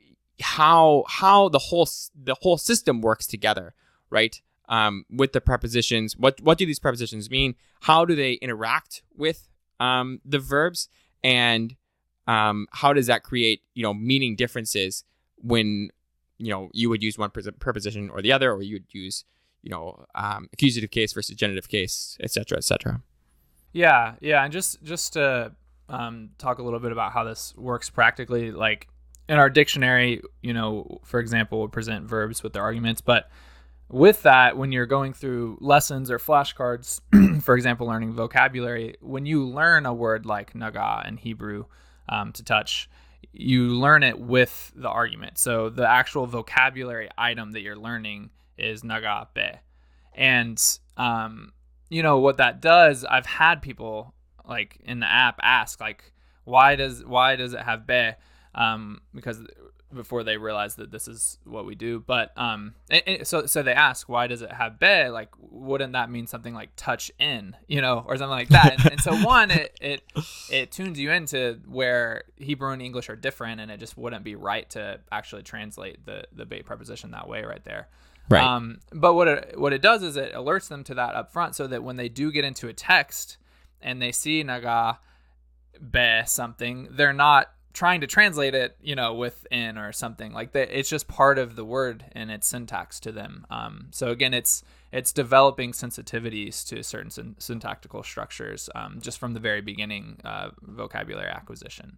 how 0.41 1.03
how 1.07 1.49
the 1.49 1.59
whole 1.59 1.87
the 2.15 2.35
whole 2.41 2.57
system 2.57 3.01
works 3.01 3.27
together, 3.27 3.73
right? 4.09 4.41
Um, 4.69 5.05
with 5.09 5.33
the 5.33 5.41
prepositions, 5.41 6.17
what 6.17 6.41
what 6.41 6.57
do 6.57 6.65
these 6.65 6.79
prepositions 6.79 7.29
mean? 7.29 7.55
How 7.81 8.05
do 8.05 8.15
they 8.15 8.33
interact 8.33 9.03
with 9.15 9.47
um, 9.79 10.21
the 10.23 10.39
verbs, 10.39 10.89
and 11.23 11.75
um, 12.27 12.67
how 12.71 12.93
does 12.93 13.07
that 13.07 13.23
create 13.23 13.61
you 13.73 13.83
know 13.83 13.93
meaning 13.93 14.35
differences 14.35 15.03
when 15.37 15.89
you 16.43 16.51
know 16.51 16.69
you 16.73 16.89
would 16.89 17.01
use 17.01 17.17
one 17.17 17.31
preposition 17.31 18.09
or 18.09 18.21
the 18.21 18.31
other, 18.31 18.51
or 18.51 18.61
you 18.61 18.75
would 18.75 18.93
use 18.93 19.25
you 19.63 19.69
know, 19.69 20.05
um, 20.13 20.49
accusative 20.53 20.91
case 20.91 21.13
versus 21.13 21.35
genitive 21.35 21.69
case, 21.69 22.17
et 22.19 22.29
cetera, 22.29 22.57
et 22.57 22.63
cetera. 22.63 23.01
Yeah, 23.71 24.15
yeah, 24.21 24.43
and 24.43 24.53
just 24.53 24.83
just 24.83 25.13
to 25.13 25.53
um, 25.89 26.31
talk 26.37 26.59
a 26.59 26.63
little 26.63 26.79
bit 26.79 26.91
about 26.91 27.13
how 27.13 27.23
this 27.23 27.55
works 27.55 27.89
practically, 27.89 28.51
like 28.51 28.87
in 29.27 29.39
our 29.39 29.49
dictionary, 29.49 30.21
you 30.41 30.53
know, 30.53 30.99
for 31.03 31.19
example, 31.19 31.59
we'll 31.59 31.69
present 31.69 32.05
verbs 32.05 32.43
with 32.43 32.53
their 32.53 32.61
arguments, 32.61 33.01
but 33.01 33.31
with 33.89 34.21
that, 34.23 34.57
when 34.57 34.71
you're 34.71 34.85
going 34.85 35.13
through 35.13 35.57
lessons 35.61 36.11
or 36.11 36.19
flashcards, 36.19 36.99
for 37.41 37.55
example, 37.55 37.87
learning 37.87 38.11
vocabulary, 38.11 38.95
when 39.01 39.25
you 39.25 39.47
learn 39.47 39.85
a 39.85 39.93
word 39.93 40.25
like 40.25 40.53
naga 40.55 41.03
in 41.07 41.17
Hebrew 41.17 41.65
um, 42.09 42.33
to 42.33 42.43
touch, 42.43 42.89
you 43.33 43.69
learn 43.69 44.03
it 44.03 44.19
with 44.19 44.71
the 44.75 44.89
argument. 44.89 45.37
So 45.37 45.69
the 45.69 45.89
actual 45.89 46.27
vocabulary 46.27 47.09
item 47.17 47.51
that 47.53 47.61
you're 47.61 47.75
learning 47.75 48.29
is 48.57 48.83
nagabe. 48.83 49.57
And, 50.13 50.61
um, 50.97 51.53
you 51.89 52.03
know, 52.03 52.19
what 52.19 52.37
that 52.37 52.61
does, 52.61 53.03
I've 53.03 53.25
had 53.25 53.61
people 53.61 54.13
like 54.47 54.77
in 54.85 54.99
the 54.99 55.11
app 55.11 55.39
ask, 55.41 55.81
like, 55.81 56.13
why 56.43 56.75
does 56.75 57.03
why 57.03 57.35
does 57.35 57.53
it 57.53 57.61
have 57.61 57.87
be? 57.87 58.11
Um, 58.53 59.01
because 59.15 59.39
before 59.93 60.23
they 60.23 60.37
realize 60.37 60.75
that 60.75 60.91
this 60.91 61.07
is 61.07 61.37
what 61.43 61.65
we 61.65 61.75
do. 61.75 61.99
But 61.99 62.37
um, 62.37 62.75
so 63.23 63.45
so 63.45 63.63
they 63.63 63.73
ask, 63.73 64.09
why 64.09 64.27
does 64.27 64.41
it 64.41 64.51
have 64.51 64.79
be? 64.79 65.07
Like, 65.07 65.29
wouldn't 65.39 65.93
that 65.93 66.09
mean 66.09 66.27
something 66.27 66.53
like 66.53 66.71
touch 66.75 67.11
in, 67.19 67.55
you 67.67 67.81
know, 67.81 68.03
or 68.07 68.17
something 68.17 68.29
like 68.29 68.49
that? 68.49 68.73
and, 68.73 68.91
and, 68.93 69.01
so 69.01 69.15
one, 69.23 69.51
it 69.51 69.77
it 69.81 70.03
it 70.49 70.71
tunes 70.71 70.99
you 70.99 71.11
into 71.11 71.59
where 71.67 72.23
Hebrew 72.37 72.71
and 72.71 72.81
English 72.81 73.09
are 73.09 73.15
different, 73.15 73.61
and 73.61 73.71
it 73.71 73.79
just 73.79 73.97
wouldn't 73.97 74.23
be 74.23 74.35
right 74.35 74.69
to 74.71 74.99
actually 75.11 75.43
translate 75.43 76.05
the 76.05 76.23
the 76.33 76.45
be 76.45 76.61
preposition 76.61 77.11
that 77.11 77.27
way 77.27 77.43
right 77.43 77.63
there. 77.63 77.87
Right. 78.29 78.43
Um, 78.43 78.79
but 78.91 79.13
what 79.13 79.27
it 79.27 79.59
what 79.59 79.73
it 79.73 79.81
does 79.81 80.03
is 80.03 80.15
it 80.15 80.33
alerts 80.33 80.69
them 80.69 80.83
to 80.85 80.93
that 80.95 81.15
up 81.15 81.31
front, 81.31 81.55
so 81.55 81.67
that 81.67 81.83
when 81.83 81.97
they 81.97 82.09
do 82.09 82.31
get 82.31 82.45
into 82.45 82.67
a 82.67 82.73
text 82.73 83.37
and 83.81 84.01
they 84.01 84.11
see 84.11 84.43
naga 84.43 84.99
be 85.91 86.21
something, 86.25 86.87
they're 86.91 87.13
not 87.13 87.51
trying 87.73 88.01
to 88.01 88.07
translate 88.07 88.53
it, 88.53 88.77
you 88.81 88.95
know, 88.95 89.13
with 89.13 89.47
in 89.51 89.77
or 89.77 89.91
something 89.91 90.31
like 90.31 90.51
that. 90.53 90.77
It's 90.77 90.89
just 90.89 91.07
part 91.07 91.39
of 91.39 91.55
the 91.55 91.65
word 91.65 92.05
and 92.11 92.29
its 92.29 92.47
syntax 92.47 92.99
to 93.01 93.11
them. 93.11 93.45
Um, 93.49 93.87
so 93.91 94.09
again, 94.09 94.33
it's 94.33 94.63
it's 94.91 95.11
developing 95.11 95.71
sensitivities 95.71 96.65
to 96.67 96.83
certain 96.83 97.09
syn- 97.09 97.35
syntactical 97.39 98.03
structures 98.03 98.69
um, 98.75 98.99
just 99.01 99.17
from 99.17 99.33
the 99.33 99.39
very 99.39 99.61
beginning 99.61 100.19
uh, 100.23 100.51
vocabulary 100.61 101.29
acquisition. 101.29 101.97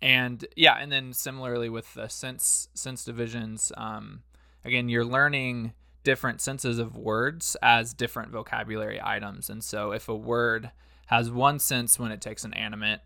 And 0.00 0.46
yeah, 0.56 0.76
and 0.80 0.90
then 0.90 1.12
similarly 1.12 1.68
with 1.68 1.92
the 1.94 2.08
sense 2.08 2.68
sense 2.74 3.04
divisions, 3.04 3.70
um, 3.76 4.22
again, 4.64 4.88
you're 4.88 5.04
learning 5.04 5.74
different 6.04 6.40
senses 6.40 6.78
of 6.78 6.96
words 6.96 7.56
as 7.62 7.92
different 7.92 8.32
vocabulary 8.32 9.00
items. 9.02 9.50
And 9.50 9.62
so 9.62 9.92
if 9.92 10.08
a 10.08 10.16
word 10.16 10.72
has 11.06 11.30
one 11.30 11.58
sense 11.58 11.98
when 11.98 12.10
it 12.10 12.20
takes 12.20 12.44
an 12.44 12.54
animate 12.54 13.00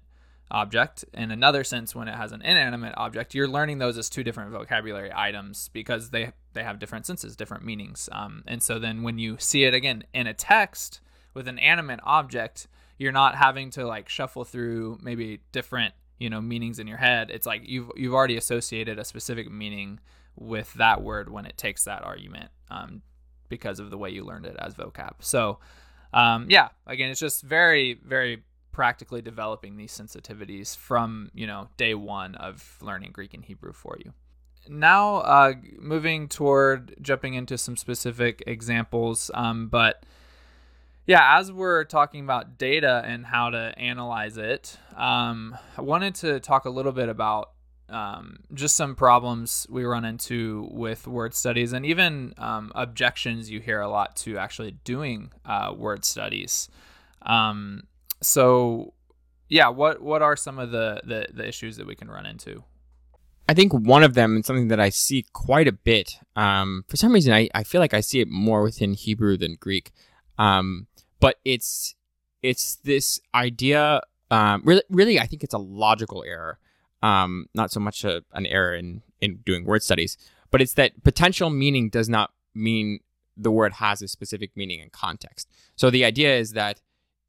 object. 0.50 1.04
In 1.12 1.30
another 1.30 1.64
sense 1.64 1.94
when 1.94 2.08
it 2.08 2.14
has 2.14 2.32
an 2.32 2.42
inanimate 2.42 2.94
object 2.96 3.34
you're 3.34 3.48
learning 3.48 3.78
those 3.78 3.98
as 3.98 4.08
two 4.08 4.22
different 4.22 4.50
vocabulary 4.50 5.10
items 5.14 5.68
because 5.72 6.10
they 6.10 6.32
they 6.52 6.62
have 6.62 6.78
different 6.78 7.06
senses 7.06 7.36
different 7.36 7.64
meanings. 7.64 8.08
Um, 8.12 8.42
and 8.46 8.62
so 8.62 8.78
then 8.78 9.02
when 9.02 9.18
you 9.18 9.36
see 9.38 9.64
it 9.64 9.74
again 9.74 10.04
in 10.14 10.26
a 10.26 10.34
text 10.34 11.00
with 11.34 11.48
an 11.48 11.58
animate 11.58 12.00
object 12.04 12.68
you're 12.98 13.12
not 13.12 13.34
having 13.34 13.70
to 13.70 13.86
like 13.86 14.08
shuffle 14.08 14.44
through 14.44 14.98
maybe 15.02 15.40
different 15.52 15.94
you 16.18 16.30
know 16.30 16.40
meanings 16.40 16.78
in 16.78 16.86
your 16.86 16.96
head. 16.98 17.30
It's 17.30 17.46
like 17.46 17.62
you've 17.64 17.90
you've 17.96 18.14
already 18.14 18.36
associated 18.36 18.98
a 18.98 19.04
specific 19.04 19.50
meaning 19.50 20.00
with 20.36 20.72
that 20.74 21.02
word 21.02 21.30
when 21.30 21.46
it 21.46 21.56
takes 21.56 21.84
that 21.84 22.02
argument 22.02 22.50
um, 22.70 23.02
because 23.48 23.80
of 23.80 23.90
the 23.90 23.98
way 23.98 24.10
you 24.10 24.24
learned 24.24 24.46
it 24.46 24.56
as 24.58 24.74
vocab. 24.74 25.14
So 25.20 25.58
um, 26.12 26.46
yeah 26.48 26.68
again 26.86 27.10
it's 27.10 27.20
just 27.20 27.42
very 27.42 27.94
very 27.94 28.42
practically 28.76 29.22
developing 29.22 29.78
these 29.78 29.90
sensitivities 29.90 30.76
from 30.76 31.30
you 31.32 31.46
know 31.46 31.66
day 31.78 31.94
one 31.94 32.34
of 32.34 32.76
learning 32.82 33.10
Greek 33.10 33.32
and 33.32 33.42
Hebrew 33.42 33.72
for 33.72 33.96
you. 34.04 34.12
Now, 34.68 35.16
uh, 35.18 35.54
moving 35.78 36.28
toward 36.28 36.94
jumping 37.00 37.32
into 37.32 37.56
some 37.56 37.78
specific 37.78 38.42
examples, 38.46 39.30
um, 39.32 39.68
but 39.68 40.04
yeah, 41.06 41.38
as 41.38 41.50
we're 41.50 41.84
talking 41.84 42.22
about 42.22 42.58
data 42.58 43.02
and 43.06 43.24
how 43.24 43.48
to 43.48 43.72
analyze 43.78 44.36
it, 44.36 44.78
um, 44.94 45.56
I 45.78 45.80
wanted 45.80 46.14
to 46.16 46.38
talk 46.38 46.66
a 46.66 46.70
little 46.70 46.92
bit 46.92 47.08
about 47.08 47.52
um, 47.88 48.40
just 48.52 48.76
some 48.76 48.94
problems 48.94 49.66
we 49.70 49.84
run 49.84 50.04
into 50.04 50.68
with 50.70 51.06
word 51.06 51.34
studies 51.34 51.72
and 51.72 51.86
even 51.86 52.34
um, 52.36 52.72
objections 52.74 53.48
you 53.48 53.60
hear 53.60 53.80
a 53.80 53.88
lot 53.88 54.16
to 54.16 54.36
actually 54.36 54.72
doing 54.84 55.30
uh, 55.46 55.72
word 55.74 56.04
studies. 56.04 56.68
Um, 57.22 57.84
so 58.22 58.94
yeah, 59.48 59.68
what 59.68 60.02
what 60.02 60.22
are 60.22 60.36
some 60.36 60.58
of 60.58 60.70
the, 60.70 61.00
the 61.04 61.26
the 61.32 61.46
issues 61.46 61.76
that 61.76 61.86
we 61.86 61.94
can 61.94 62.10
run 62.10 62.26
into? 62.26 62.64
I 63.48 63.54
think 63.54 63.72
one 63.72 64.02
of 64.02 64.14
them, 64.14 64.34
and 64.34 64.44
something 64.44 64.68
that 64.68 64.80
I 64.80 64.88
see 64.88 65.24
quite 65.32 65.68
a 65.68 65.72
bit, 65.72 66.18
um, 66.34 66.84
for 66.88 66.96
some 66.96 67.12
reason, 67.12 67.32
I, 67.32 67.48
I 67.54 67.62
feel 67.62 67.80
like 67.80 67.94
I 67.94 68.00
see 68.00 68.20
it 68.20 68.28
more 68.28 68.62
within 68.62 68.94
Hebrew 68.94 69.36
than 69.36 69.56
Greek. 69.60 69.92
Um, 70.36 70.88
but 71.20 71.36
it's 71.44 71.94
it's 72.42 72.76
this 72.76 73.20
idea. 73.34 74.00
Um, 74.30 74.62
really, 74.64 74.82
really, 74.90 75.20
I 75.20 75.26
think 75.26 75.44
it's 75.44 75.54
a 75.54 75.58
logical 75.58 76.24
error, 76.26 76.58
um, 77.02 77.46
not 77.54 77.70
so 77.70 77.78
much 77.78 78.04
a, 78.04 78.22
an 78.32 78.46
error 78.46 78.74
in 78.74 79.02
in 79.20 79.36
doing 79.44 79.64
word 79.64 79.82
studies. 79.82 80.16
But 80.50 80.60
it's 80.60 80.74
that 80.74 81.04
potential 81.04 81.50
meaning 81.50 81.88
does 81.88 82.08
not 82.08 82.32
mean 82.54 83.00
the 83.36 83.50
word 83.50 83.74
has 83.74 84.02
a 84.02 84.08
specific 84.08 84.50
meaning 84.56 84.80
in 84.80 84.90
context. 84.90 85.48
So 85.76 85.90
the 85.90 86.04
idea 86.04 86.36
is 86.36 86.52
that 86.52 86.80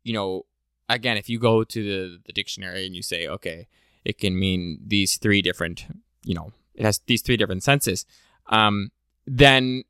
you 0.04 0.14
know 0.14 0.46
again, 0.90 1.18
if 1.18 1.30
you 1.30 1.40
go 1.40 1.64
to 1.64 1.84
the, 1.84 2.20
the 2.26 2.34
dictionary 2.34 2.86
and 2.86 2.96
you 2.96 3.02
say, 3.02 3.28
okay, 3.28 3.68
it 4.06 4.18
can 4.18 4.38
mean 4.38 4.80
these 4.86 5.18
three 5.18 5.42
different, 5.42 5.86
you 6.24 6.34
know, 6.34 6.52
it 6.76 6.86
has 6.86 7.02
these 7.08 7.22
three 7.22 7.38
different 7.38 7.64
senses, 7.64 8.06
um, 8.48 8.92
then 9.26 9.84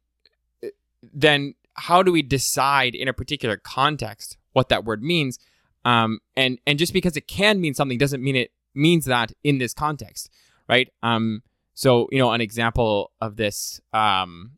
then 1.14 1.54
how 1.76 2.02
do 2.02 2.12
we 2.12 2.22
decide 2.22 2.96
in 2.96 3.08
a 3.08 3.14
particular 3.14 3.58
context 3.58 4.38
what 4.54 4.70
that 4.70 4.84
word 4.84 5.04
means? 5.04 5.38
Um, 5.86 6.20
and 6.36 6.60
and 6.66 6.80
just 6.80 6.94
because 6.94 7.16
it 7.16 7.28
can 7.28 7.62
mean 7.62 7.74
something 7.74 7.98
doesn't 7.98 8.24
mean 8.24 8.36
it 8.36 8.52
means 8.74 9.06
that 9.06 9.32
in 9.44 9.60
this 9.60 9.74
context, 9.74 10.30
right? 10.68 10.92
Um, 11.04 11.44
so 11.76 12.08
you 12.12 12.18
know, 12.18 12.32
an 12.32 12.42
example 12.42 13.12
of 13.22 13.36
this, 13.36 13.80
um, 13.94 14.54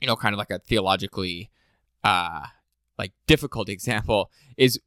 you 0.00 0.08
know, 0.08 0.16
kind 0.16 0.34
of 0.34 0.38
like 0.38 0.50
a 0.50 0.58
theologically 0.58 1.50
uh, 2.02 2.46
like 2.98 3.12
difficult 3.26 3.68
example 3.68 4.30
is 4.56 4.80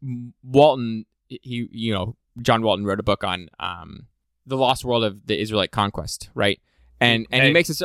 Walton. 0.44 1.06
He, 1.28 1.68
you 1.72 1.94
know, 1.94 2.16
John 2.42 2.62
Walton 2.62 2.86
wrote 2.86 3.00
a 3.00 3.04
book 3.04 3.24
on 3.24 3.50
um, 3.60 4.08
the 4.46 4.58
lost 4.58 4.86
world 4.86 5.04
of 5.04 5.28
the 5.28 5.40
Israelite 5.40 5.72
conquest, 5.72 6.30
right? 6.34 6.60
And 7.00 7.28
and 7.32 7.42
hey, 7.42 7.48
he 7.48 7.54
makes 7.54 7.70
it. 7.70 7.82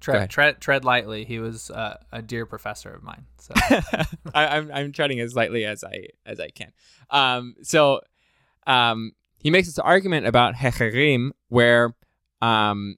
tread, 0.00 0.30
tread, 0.30 0.60
tread 0.60 0.84
lightly. 0.84 1.24
He 1.24 1.38
was 1.38 1.70
uh, 1.70 1.96
a 2.12 2.20
dear 2.20 2.44
professor 2.46 2.92
of 2.92 3.02
mine. 3.02 3.24
So 3.38 3.54
I, 4.34 4.56
am 4.56 4.70
I'm, 4.70 4.72
I'm 4.72 4.92
treading 4.92 5.20
as 5.20 5.34
lightly 5.34 5.64
as 5.64 5.82
I 5.82 6.08
as 6.26 6.40
I 6.40 6.48
can. 6.48 6.72
Um, 7.10 7.54
so 7.62 8.00
um, 8.66 9.12
he 9.38 9.50
makes 9.50 9.68
this 9.68 9.78
argument 9.78 10.26
about 10.26 10.54
hecherim, 10.54 11.30
where 11.48 11.94
um, 12.42 12.96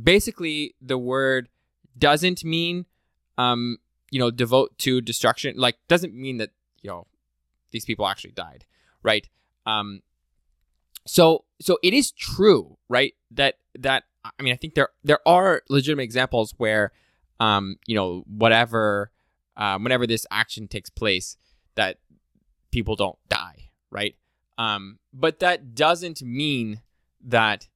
basically 0.00 0.74
the 0.80 0.98
word 0.98 1.48
doesn't 1.98 2.44
mean 2.44 2.86
um, 3.38 3.78
you 4.12 4.20
know, 4.20 4.30
devote 4.30 4.78
to 4.78 5.00
destruction, 5.00 5.54
like 5.56 5.76
doesn't 5.88 6.14
mean 6.14 6.36
that, 6.36 6.50
you 6.82 6.90
know, 6.90 7.08
these 7.72 7.84
people 7.84 8.06
actually 8.06 8.32
died, 8.32 8.64
right? 9.02 9.28
Um 9.66 10.02
so 11.06 11.44
so 11.60 11.78
it 11.82 11.94
is 11.94 12.12
true, 12.12 12.78
right? 12.88 13.14
That 13.32 13.56
that 13.78 14.04
I 14.24 14.42
mean, 14.42 14.52
I 14.52 14.56
think 14.56 14.74
there 14.74 14.90
there 15.02 15.26
are 15.26 15.62
legitimate 15.68 16.04
examples 16.04 16.54
where 16.58 16.92
um, 17.40 17.76
you 17.86 17.96
know, 17.96 18.22
whatever 18.28 19.10
um, 19.56 19.82
whenever 19.82 20.06
this 20.06 20.26
action 20.30 20.68
takes 20.68 20.90
place 20.90 21.36
that 21.74 21.98
people 22.70 22.94
don't 22.94 23.18
die, 23.28 23.68
right? 23.90 24.14
Um, 24.58 24.98
but 25.12 25.40
that 25.40 25.74
doesn't 25.74 26.22
mean 26.22 26.82
that 27.24 27.68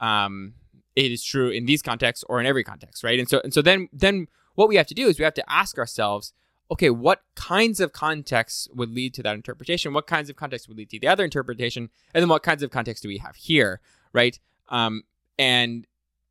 um, 0.00 0.54
it 0.96 1.12
is 1.12 1.22
true 1.22 1.50
in 1.50 1.66
these 1.66 1.82
contexts 1.82 2.24
or 2.28 2.40
in 2.40 2.46
every 2.46 2.64
context, 2.64 3.04
right? 3.04 3.18
And 3.18 3.28
so 3.28 3.40
and 3.44 3.54
so 3.54 3.62
then 3.62 3.88
then 3.92 4.26
what 4.54 4.68
we 4.68 4.76
have 4.76 4.86
to 4.88 4.94
do 4.94 5.08
is 5.08 5.18
we 5.18 5.24
have 5.24 5.34
to 5.34 5.50
ask 5.50 5.78
ourselves, 5.78 6.32
okay, 6.70 6.90
what 6.90 7.22
kinds 7.34 7.80
of 7.80 7.92
contexts 7.92 8.68
would 8.74 8.90
lead 8.90 9.14
to 9.14 9.22
that 9.22 9.34
interpretation? 9.34 9.92
What 9.92 10.06
kinds 10.06 10.30
of 10.30 10.36
contexts 10.36 10.68
would 10.68 10.76
lead 10.76 10.90
to 10.90 11.00
the 11.00 11.08
other 11.08 11.24
interpretation? 11.24 11.90
And 12.14 12.22
then 12.22 12.28
what 12.28 12.42
kinds 12.42 12.62
of 12.62 12.70
context 12.70 13.02
do 13.02 13.08
we 13.08 13.18
have 13.18 13.36
here, 13.36 13.80
right? 14.12 14.38
Um, 14.68 15.02
and 15.38 15.86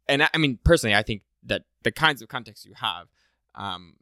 and 0.07 0.27
I 0.33 0.37
mean 0.37 0.59
personally, 0.63 0.95
I 0.95 1.03
think 1.03 1.21
that 1.43 1.63
the 1.83 1.91
kinds 1.91 2.21
of 2.21 2.27
contexts 2.27 2.65
you 2.65 2.73
have 2.75 3.07
um, 3.55 3.95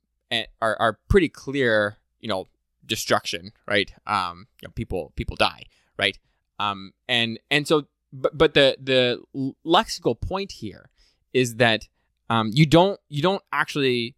are 0.62 0.76
are 0.80 1.00
pretty 1.10 1.30
clear. 1.30 1.98
You 2.20 2.28
know, 2.28 2.50
destruction, 2.86 3.54
right? 3.66 3.94
Um, 4.06 4.48
you 4.62 4.68
know, 4.68 4.74
people 4.76 5.14
people 5.16 5.38
die, 5.38 5.64
right? 5.98 6.18
Um, 6.60 6.92
and 7.08 7.40
and 7.50 7.66
so, 7.66 7.86
but 8.12 8.38
but 8.38 8.54
the 8.54 8.78
the 8.82 9.22
lexical 9.66 10.20
point 10.20 10.52
here 10.52 10.90
is 11.32 11.56
that 11.56 11.88
um, 12.30 12.52
you 12.54 12.66
don't 12.66 13.00
you 13.10 13.22
don't 13.22 13.44
actually 13.52 14.16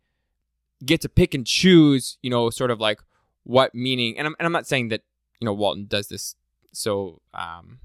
get 0.86 1.02
to 1.02 1.10
pick 1.10 1.34
and 1.34 1.46
choose, 1.46 2.18
you 2.22 2.30
know, 2.30 2.50
sort 2.50 2.72
of 2.72 2.80
like 2.80 3.00
what 3.44 3.74
meaning. 3.74 4.18
And 4.18 4.28
I'm 4.28 4.36
and 4.40 4.46
I'm 4.46 4.52
not 4.52 4.68
saying 4.68 4.90
that 4.90 5.02
you 5.40 5.46
know 5.46 5.54
Walton 5.54 5.86
does 5.88 6.08
this 6.08 6.36
so 6.74 7.22
um 7.34 7.80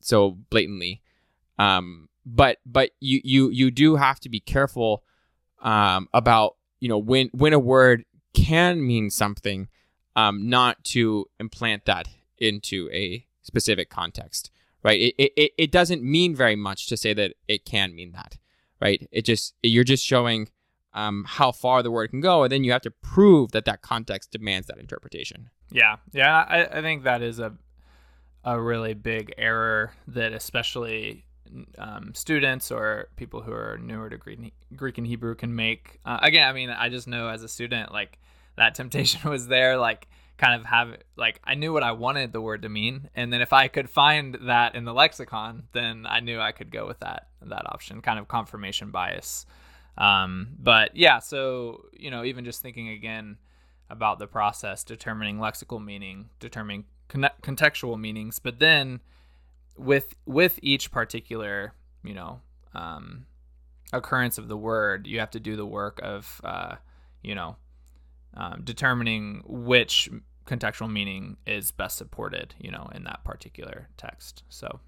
so 0.00 0.30
blatantly, 0.50 1.02
um, 1.58 2.08
but 2.24 2.58
but 2.64 2.90
you 3.00 3.20
you 3.24 3.50
you 3.50 3.70
do 3.70 3.96
have 3.96 4.20
to 4.20 4.28
be 4.28 4.40
careful 4.40 5.02
um 5.60 6.08
about 6.14 6.56
you 6.80 6.88
know 6.88 6.98
when 6.98 7.28
when 7.32 7.52
a 7.52 7.58
word 7.58 8.04
can 8.32 8.86
mean 8.86 9.10
something, 9.10 9.68
um, 10.16 10.48
not 10.48 10.82
to 10.84 11.26
implant 11.38 11.84
that 11.86 12.08
into 12.38 12.88
a 12.92 13.26
specific 13.42 13.90
context, 13.90 14.50
right? 14.82 15.14
It, 15.18 15.32
it, 15.36 15.52
it 15.58 15.72
doesn't 15.72 16.02
mean 16.02 16.34
very 16.34 16.56
much 16.56 16.86
to 16.88 16.96
say 16.96 17.12
that 17.14 17.34
it 17.48 17.64
can 17.64 17.94
mean 17.94 18.12
that, 18.12 18.38
right? 18.80 19.06
It 19.12 19.24
just, 19.24 19.54
you're 19.62 19.84
just 19.84 20.04
showing 20.04 20.48
um, 20.92 21.24
how 21.26 21.52
far 21.52 21.82
the 21.82 21.90
word 21.90 22.10
can 22.10 22.20
go, 22.20 22.42
and 22.42 22.52
then 22.52 22.64
you 22.64 22.72
have 22.72 22.82
to 22.82 22.90
prove 22.90 23.52
that 23.52 23.64
that 23.64 23.82
context 23.82 24.32
demands 24.32 24.66
that 24.66 24.78
interpretation. 24.78 25.50
Yeah, 25.70 25.96
yeah, 26.12 26.44
I, 26.48 26.78
I 26.78 26.82
think 26.82 27.04
that 27.04 27.22
is 27.22 27.38
a 27.38 27.54
a 28.42 28.60
really 28.60 28.94
big 28.94 29.34
error 29.36 29.92
that 30.08 30.32
especially 30.32 31.26
um, 31.78 32.12
students 32.14 32.70
or 32.70 33.08
people 33.16 33.42
who 33.42 33.52
are 33.52 33.78
newer 33.78 34.08
to 34.08 34.16
Greek, 34.16 34.98
and 34.98 35.06
Hebrew 35.06 35.34
can 35.34 35.54
make. 35.54 36.00
Uh, 36.04 36.18
again, 36.22 36.48
I 36.48 36.52
mean, 36.52 36.70
I 36.70 36.88
just 36.88 37.06
know 37.06 37.28
as 37.28 37.42
a 37.42 37.48
student, 37.48 37.92
like 37.92 38.18
that 38.56 38.74
temptation 38.76 39.28
was 39.30 39.46
there, 39.46 39.76
like 39.76 40.08
kind 40.40 40.58
of 40.58 40.66
have 40.66 40.96
like 41.16 41.38
I 41.44 41.54
knew 41.54 41.72
what 41.72 41.82
I 41.82 41.92
wanted 41.92 42.32
the 42.32 42.40
word 42.40 42.62
to 42.62 42.68
mean, 42.70 43.10
and 43.14 43.30
then 43.30 43.42
if 43.42 43.52
I 43.52 43.68
could 43.68 43.90
find 43.90 44.38
that 44.46 44.74
in 44.74 44.86
the 44.86 44.94
lexicon, 44.94 45.64
then 45.72 46.06
I 46.08 46.20
knew 46.20 46.40
I 46.40 46.52
could 46.52 46.72
go 46.72 46.86
with 46.86 47.00
that 47.00 47.28
that 47.42 47.66
option, 47.66 48.00
kind 48.00 48.18
of 48.18 48.26
confirmation 48.26 48.90
bias. 48.90 49.44
Um, 49.98 50.48
but 50.58 50.96
yeah, 50.96 51.18
so 51.18 51.84
you 51.92 52.10
know, 52.10 52.24
even 52.24 52.46
just 52.46 52.62
thinking 52.62 52.88
again 52.88 53.36
about 53.90 54.18
the 54.18 54.26
process, 54.26 54.82
determining 54.82 55.38
lexical 55.38 55.84
meaning, 55.84 56.30
determining 56.40 56.84
con- 57.08 57.28
contextual 57.42 58.00
meanings, 58.00 58.38
but 58.38 58.58
then 58.58 59.00
with 59.76 60.14
with 60.24 60.58
each 60.62 60.90
particular 60.90 61.74
you 62.02 62.14
know 62.14 62.40
um, 62.74 63.26
occurrence 63.92 64.38
of 64.38 64.48
the 64.48 64.56
word, 64.56 65.06
you 65.06 65.20
have 65.20 65.30
to 65.32 65.40
do 65.40 65.54
the 65.54 65.66
work 65.66 66.00
of 66.02 66.40
uh, 66.44 66.76
you 67.22 67.34
know 67.34 67.56
um, 68.34 68.62
determining 68.64 69.42
which 69.46 70.08
contextual 70.46 70.90
meaning 70.90 71.36
is 71.46 71.70
best 71.70 71.96
supported, 71.96 72.54
you 72.58 72.70
know, 72.70 72.88
in 72.94 73.04
that 73.04 73.24
particular 73.24 73.88
text. 73.96 74.42
So, 74.48 74.80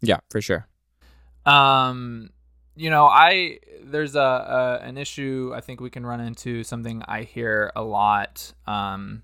yeah, 0.00 0.18
for 0.30 0.40
sure. 0.40 0.66
Um, 1.46 2.30
you 2.76 2.90
know, 2.90 3.06
I 3.06 3.58
there's 3.82 4.14
a, 4.14 4.20
a 4.20 4.78
an 4.82 4.96
issue 4.96 5.52
I 5.54 5.60
think 5.60 5.80
we 5.80 5.90
can 5.90 6.06
run 6.06 6.20
into 6.20 6.64
something 6.64 7.02
I 7.06 7.22
hear 7.22 7.72
a 7.74 7.82
lot 7.82 8.52
um, 8.66 9.22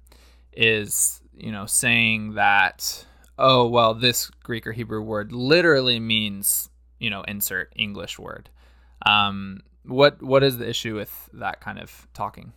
is 0.53 1.21
you 1.37 1.53
know 1.53 1.67
saying 1.67 2.35
that 2.35 3.07
oh 3.39 3.67
well 3.69 3.95
this 3.95 4.31
Greek 4.43 4.67
or 4.67 4.73
Hebrew 4.73 5.03
word 5.03 5.33
literally 5.33 6.01
means 6.01 6.71
you 6.99 7.11
know 7.11 7.23
insert 7.23 7.73
English 7.77 8.19
word. 8.19 8.51
Um, 9.05 9.61
what 9.85 10.23
what 10.23 10.43
is 10.43 10.59
the 10.59 10.69
issue 10.69 10.97
with 10.97 11.31
that 11.35 11.61
kind 11.61 11.79
of 11.79 12.09
talking? 12.13 12.53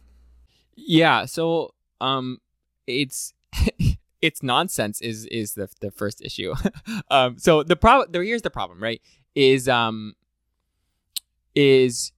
Yeah, 0.75 1.25
so 1.25 1.73
um, 2.01 2.39
it's 2.89 3.33
it's 4.21 4.43
nonsense 4.43 5.01
is 5.01 5.25
is 5.27 5.53
the 5.53 5.69
the 5.79 5.91
first 5.91 6.21
issue. 6.21 6.53
um, 7.11 7.37
so 7.37 7.63
the 7.63 7.75
problem 7.75 8.09
here's 8.23 8.41
the 8.41 8.49
problem, 8.49 8.81
right? 8.81 9.01
Is 9.35 9.69
um 9.69 10.15
is 11.55 12.11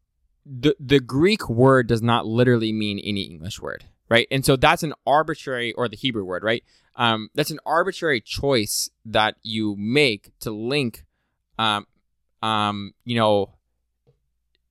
the 0.46 0.76
the 0.80 1.00
Greek 1.00 1.50
word 1.50 1.88
does 1.88 2.02
not 2.02 2.26
literally 2.26 2.72
mean 2.72 3.00
any 3.00 3.24
English 3.24 3.62
word, 3.62 3.86
right? 4.10 4.28
And 4.32 4.46
so 4.46 4.56
that's 4.56 4.84
an 4.84 4.94
arbitrary 5.06 5.74
or 5.74 5.88
the 5.88 5.98
Hebrew 5.98 6.24
word, 6.24 6.44
right? 6.44 6.64
Um, 6.96 7.30
that's 7.36 7.52
an 7.52 7.60
arbitrary 7.66 8.22
choice 8.22 8.90
that 9.06 9.36
you 9.44 9.76
make 9.78 10.32
to 10.42 10.52
link, 10.52 11.06
um, 11.58 11.88
um, 12.44 12.94
you 13.06 13.16
know, 13.16 13.54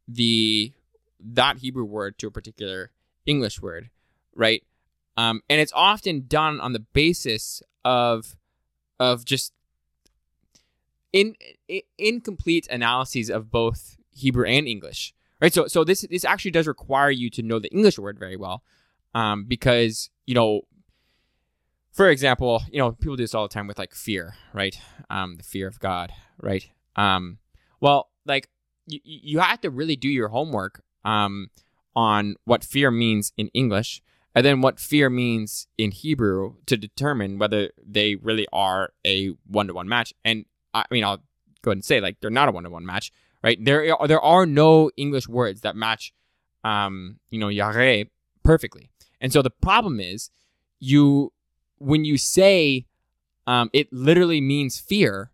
the 0.06 0.72
that 1.20 1.58
Hebrew 1.58 1.84
word 1.84 2.18
to 2.18 2.26
a 2.26 2.30
particular 2.30 2.90
English 3.26 3.60
word, 3.60 3.90
right? 4.34 4.62
Um, 5.16 5.42
and 5.48 5.60
it's 5.60 5.72
often 5.74 6.26
done 6.26 6.60
on 6.60 6.72
the 6.72 6.80
basis 6.80 7.62
of 7.84 8.36
of 8.98 9.24
just 9.24 9.52
in, 11.12 11.34
in 11.68 11.80
incomplete 11.98 12.68
analyses 12.70 13.30
of 13.30 13.50
both 13.50 13.96
Hebrew 14.10 14.46
and 14.46 14.68
English, 14.68 15.14
right? 15.40 15.52
So 15.52 15.66
so 15.66 15.84
this 15.84 16.02
this 16.10 16.24
actually 16.24 16.52
does 16.52 16.66
require 16.66 17.10
you 17.10 17.30
to 17.30 17.42
know 17.42 17.58
the 17.58 17.72
English 17.72 17.98
word 17.98 18.18
very 18.18 18.36
well, 18.36 18.62
um, 19.14 19.44
because 19.44 20.10
you 20.26 20.34
know, 20.34 20.62
for 21.92 22.08
example, 22.08 22.62
you 22.70 22.78
know 22.78 22.92
people 22.92 23.16
do 23.16 23.24
this 23.24 23.34
all 23.34 23.48
the 23.48 23.52
time 23.52 23.66
with 23.66 23.78
like 23.78 23.94
fear, 23.94 24.34
right? 24.52 24.78
Um, 25.08 25.36
the 25.36 25.42
fear 25.42 25.66
of 25.66 25.80
God, 25.80 26.12
right? 26.40 26.68
Um, 26.96 27.38
well, 27.80 28.10
like 28.26 28.48
you 28.86 29.00
you 29.04 29.38
have 29.40 29.60
to 29.62 29.70
really 29.70 29.96
do 29.96 30.08
your 30.08 30.28
homework 30.28 30.82
um 31.04 31.48
on 31.96 32.36
what 32.44 32.62
fear 32.62 32.90
means 32.90 33.32
in 33.36 33.48
English 33.48 34.02
and 34.34 34.46
then 34.46 34.60
what 34.60 34.78
fear 34.78 35.10
means 35.10 35.66
in 35.76 35.90
Hebrew 35.90 36.54
to 36.66 36.76
determine 36.76 37.38
whether 37.38 37.70
they 37.84 38.14
really 38.16 38.46
are 38.52 38.92
a 39.04 39.28
one 39.46 39.66
to 39.66 39.74
one 39.74 39.88
match. 39.88 40.14
And 40.24 40.44
I 40.72 40.84
mean, 40.90 41.04
I'll 41.04 41.18
go 41.62 41.70
ahead 41.70 41.78
and 41.78 41.84
say 41.84 42.00
like 42.00 42.20
they're 42.20 42.30
not 42.30 42.48
a 42.48 42.52
one 42.52 42.64
to 42.64 42.70
one 42.70 42.86
match, 42.86 43.12
right? 43.42 43.62
There 43.62 43.94
are, 44.00 44.06
there 44.06 44.20
are 44.20 44.46
no 44.46 44.90
English 44.96 45.28
words 45.28 45.62
that 45.62 45.74
match, 45.74 46.12
um, 46.62 47.18
you 47.30 47.40
know, 47.40 47.48
yare 47.48 48.04
perfectly. 48.44 48.90
And 49.20 49.32
so 49.32 49.42
the 49.42 49.50
problem 49.50 50.00
is, 50.00 50.30
you 50.78 51.32
when 51.78 52.04
you 52.04 52.16
say 52.16 52.86
um, 53.46 53.68
it 53.72 53.92
literally 53.92 54.40
means 54.40 54.78
fear, 54.78 55.30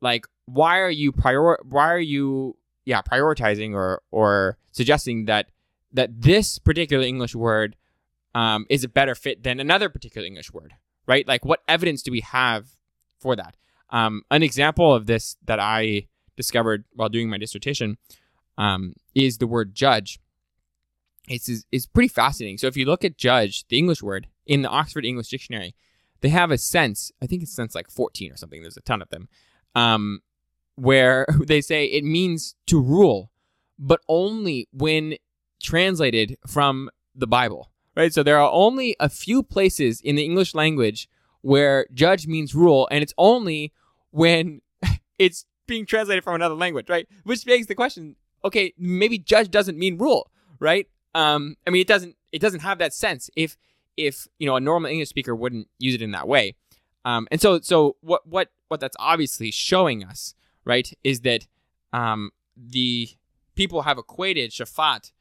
like 0.00 0.26
why 0.44 0.78
are 0.78 0.90
you 0.90 1.10
prior 1.10 1.58
why 1.64 1.90
are 1.90 1.98
you 1.98 2.56
yeah 2.84 3.02
prioritizing 3.02 3.74
or 3.74 4.02
or 4.10 4.58
suggesting 4.72 5.24
that 5.24 5.46
that 5.92 6.20
this 6.20 6.58
particular 6.58 7.04
English 7.04 7.34
word 7.34 7.76
um, 8.36 8.66
is 8.68 8.84
a 8.84 8.88
better 8.88 9.14
fit 9.14 9.42
than 9.42 9.58
another 9.60 9.88
particular 9.88 10.26
English 10.26 10.52
word, 10.52 10.74
right? 11.06 11.26
Like, 11.26 11.46
what 11.46 11.62
evidence 11.66 12.02
do 12.02 12.12
we 12.12 12.20
have 12.20 12.66
for 13.18 13.34
that? 13.34 13.56
Um, 13.88 14.24
an 14.30 14.42
example 14.42 14.94
of 14.94 15.06
this 15.06 15.38
that 15.46 15.58
I 15.58 16.08
discovered 16.36 16.84
while 16.92 17.08
doing 17.08 17.30
my 17.30 17.38
dissertation 17.38 17.96
um, 18.58 18.92
is 19.14 19.38
the 19.38 19.46
word 19.46 19.74
judge. 19.74 20.20
It's 21.26 21.48
is 21.72 21.86
pretty 21.86 22.08
fascinating. 22.08 22.58
So 22.58 22.66
if 22.66 22.76
you 22.76 22.84
look 22.84 23.06
at 23.06 23.16
judge, 23.16 23.66
the 23.68 23.78
English 23.78 24.02
word 24.02 24.28
in 24.44 24.60
the 24.60 24.68
Oxford 24.68 25.06
English 25.06 25.30
Dictionary, 25.30 25.74
they 26.20 26.28
have 26.28 26.50
a 26.50 26.58
sense. 26.58 27.10
I 27.22 27.26
think 27.26 27.42
it's 27.42 27.56
sense 27.56 27.74
like 27.74 27.90
fourteen 27.90 28.30
or 28.30 28.36
something. 28.36 28.60
There's 28.60 28.76
a 28.76 28.82
ton 28.82 29.00
of 29.00 29.08
them, 29.08 29.30
um, 29.74 30.20
where 30.74 31.26
they 31.46 31.62
say 31.62 31.86
it 31.86 32.04
means 32.04 32.54
to 32.66 32.82
rule, 32.82 33.30
but 33.78 34.00
only 34.08 34.68
when 34.72 35.16
translated 35.58 36.36
from 36.46 36.90
the 37.14 37.26
Bible 37.26 37.70
right? 37.96 38.12
So 38.12 38.22
there 38.22 38.38
are 38.38 38.50
only 38.52 38.94
a 39.00 39.08
few 39.08 39.42
places 39.42 40.00
in 40.00 40.14
the 40.14 40.24
English 40.24 40.54
language 40.54 41.08
where 41.40 41.86
judge 41.92 42.26
means 42.26 42.54
rule, 42.54 42.86
and 42.90 43.02
it's 43.02 43.14
only 43.18 43.72
when 44.10 44.60
it's 45.18 45.46
being 45.66 45.86
translated 45.86 46.22
from 46.22 46.34
another 46.34 46.54
language, 46.54 46.88
right? 46.88 47.08
Which 47.24 47.44
begs 47.44 47.66
the 47.66 47.74
question: 47.74 48.16
Okay, 48.44 48.74
maybe 48.78 49.18
judge 49.18 49.50
doesn't 49.50 49.78
mean 49.78 49.98
rule, 49.98 50.30
right? 50.60 50.86
Um, 51.14 51.56
I 51.66 51.70
mean, 51.70 51.80
it 51.80 51.88
doesn't. 51.88 52.16
It 52.32 52.40
doesn't 52.40 52.60
have 52.60 52.78
that 52.78 52.92
sense 52.92 53.30
if 53.34 53.56
if 53.96 54.28
you 54.38 54.46
know 54.46 54.56
a 54.56 54.60
normal 54.60 54.90
English 54.90 55.08
speaker 55.08 55.34
wouldn't 55.34 55.68
use 55.78 55.94
it 55.94 56.02
in 56.02 56.12
that 56.12 56.28
way. 56.28 56.54
Um, 57.04 57.26
and 57.30 57.40
so 57.40 57.60
so 57.60 57.96
what 58.00 58.26
what 58.26 58.50
what 58.68 58.80
that's 58.80 58.96
obviously 58.98 59.50
showing 59.50 60.04
us, 60.04 60.34
right, 60.64 60.92
is 61.02 61.20
that 61.20 61.46
um, 61.92 62.30
the 62.56 63.08
people 63.54 63.82
have 63.82 63.96
equated 63.96 64.50
shafat 64.50 65.12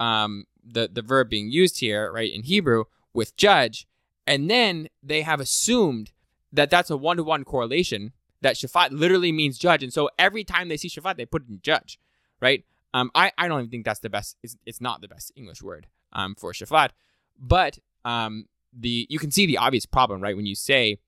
um, 0.00 0.44
the 0.64 0.88
the 0.92 1.02
verb 1.02 1.28
being 1.30 1.50
used 1.50 1.80
here, 1.80 2.12
right, 2.12 2.32
in 2.32 2.42
Hebrew 2.42 2.84
with 3.12 3.36
judge, 3.36 3.86
and 4.26 4.50
then 4.50 4.88
they 5.02 5.22
have 5.22 5.40
assumed 5.40 6.12
that 6.52 6.70
that's 6.70 6.90
a 6.90 6.96
one 6.96 7.16
to 7.16 7.22
one 7.22 7.44
correlation. 7.44 8.12
That 8.42 8.56
shafat 8.56 8.90
literally 8.90 9.32
means 9.32 9.58
judge, 9.58 9.82
and 9.82 9.92
so 9.92 10.10
every 10.18 10.44
time 10.44 10.68
they 10.68 10.76
see 10.76 10.88
shafat, 10.88 11.16
they 11.16 11.26
put 11.26 11.42
it 11.42 11.48
in 11.48 11.60
judge, 11.62 11.98
right? 12.40 12.64
Um, 12.94 13.10
I 13.14 13.32
I 13.38 13.48
don't 13.48 13.60
even 13.60 13.70
think 13.70 13.84
that's 13.84 14.00
the 14.00 14.10
best. 14.10 14.36
It's, 14.42 14.56
it's 14.66 14.80
not 14.80 15.00
the 15.00 15.08
best 15.08 15.32
English 15.36 15.62
word 15.62 15.86
um 16.12 16.34
for 16.34 16.52
shafat, 16.52 16.90
but 17.38 17.78
um 18.04 18.46
the 18.72 19.06
you 19.08 19.18
can 19.18 19.30
see 19.30 19.46
the 19.46 19.58
obvious 19.58 19.86
problem, 19.86 20.20
right? 20.20 20.36
When 20.36 20.46
you 20.46 20.54
say 20.54 20.98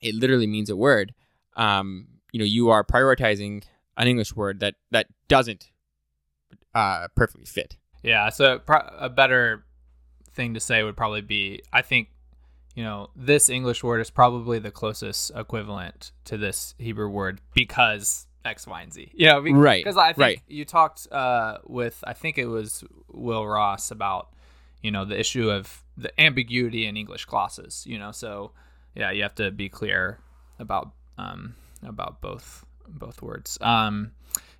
it 0.00 0.14
literally 0.14 0.46
means 0.46 0.70
a 0.70 0.76
word, 0.76 1.14
um, 1.56 2.08
you 2.32 2.38
know, 2.38 2.44
you 2.44 2.70
are 2.70 2.84
prioritizing 2.84 3.62
an 3.96 4.08
English 4.08 4.34
word 4.34 4.60
that 4.60 4.74
that 4.90 5.06
doesn't 5.28 5.70
uh, 6.74 7.08
perfectly 7.14 7.44
fit. 7.46 7.76
Yeah, 8.02 8.28
so 8.30 8.60
a 8.98 9.08
better 9.08 9.64
thing 10.32 10.54
to 10.54 10.60
say 10.60 10.82
would 10.82 10.96
probably 10.96 11.20
be 11.20 11.60
I 11.72 11.82
think 11.82 12.08
you 12.74 12.82
know 12.82 13.10
this 13.14 13.48
English 13.50 13.84
word 13.84 14.00
is 14.00 14.10
probably 14.10 14.58
the 14.58 14.70
closest 14.70 15.30
equivalent 15.36 16.12
to 16.24 16.36
this 16.38 16.74
Hebrew 16.78 17.08
word 17.08 17.40
because 17.54 18.26
X, 18.44 18.66
Y, 18.66 18.82
and 18.82 18.92
Z. 18.92 19.10
You 19.14 19.26
know, 19.26 19.40
be- 19.40 19.52
Right, 19.52 19.84
Because 19.84 19.96
I 19.96 20.08
think 20.08 20.18
right. 20.18 20.42
you 20.48 20.64
talked 20.64 21.06
uh, 21.12 21.58
with 21.64 22.02
I 22.06 22.12
think 22.12 22.38
it 22.38 22.46
was 22.46 22.82
Will 23.12 23.46
Ross 23.46 23.90
about 23.90 24.30
you 24.80 24.90
know 24.90 25.04
the 25.04 25.18
issue 25.18 25.50
of 25.50 25.84
the 25.96 26.18
ambiguity 26.20 26.86
in 26.86 26.96
English 26.96 27.26
glosses. 27.26 27.84
You 27.86 27.98
know, 27.98 28.10
so 28.10 28.52
yeah, 28.94 29.10
you 29.12 29.22
have 29.22 29.34
to 29.36 29.50
be 29.50 29.68
clear 29.68 30.18
about 30.58 30.90
um, 31.18 31.54
about 31.86 32.20
both 32.20 32.64
both 32.88 33.22
words. 33.22 33.58
Um, 33.60 34.12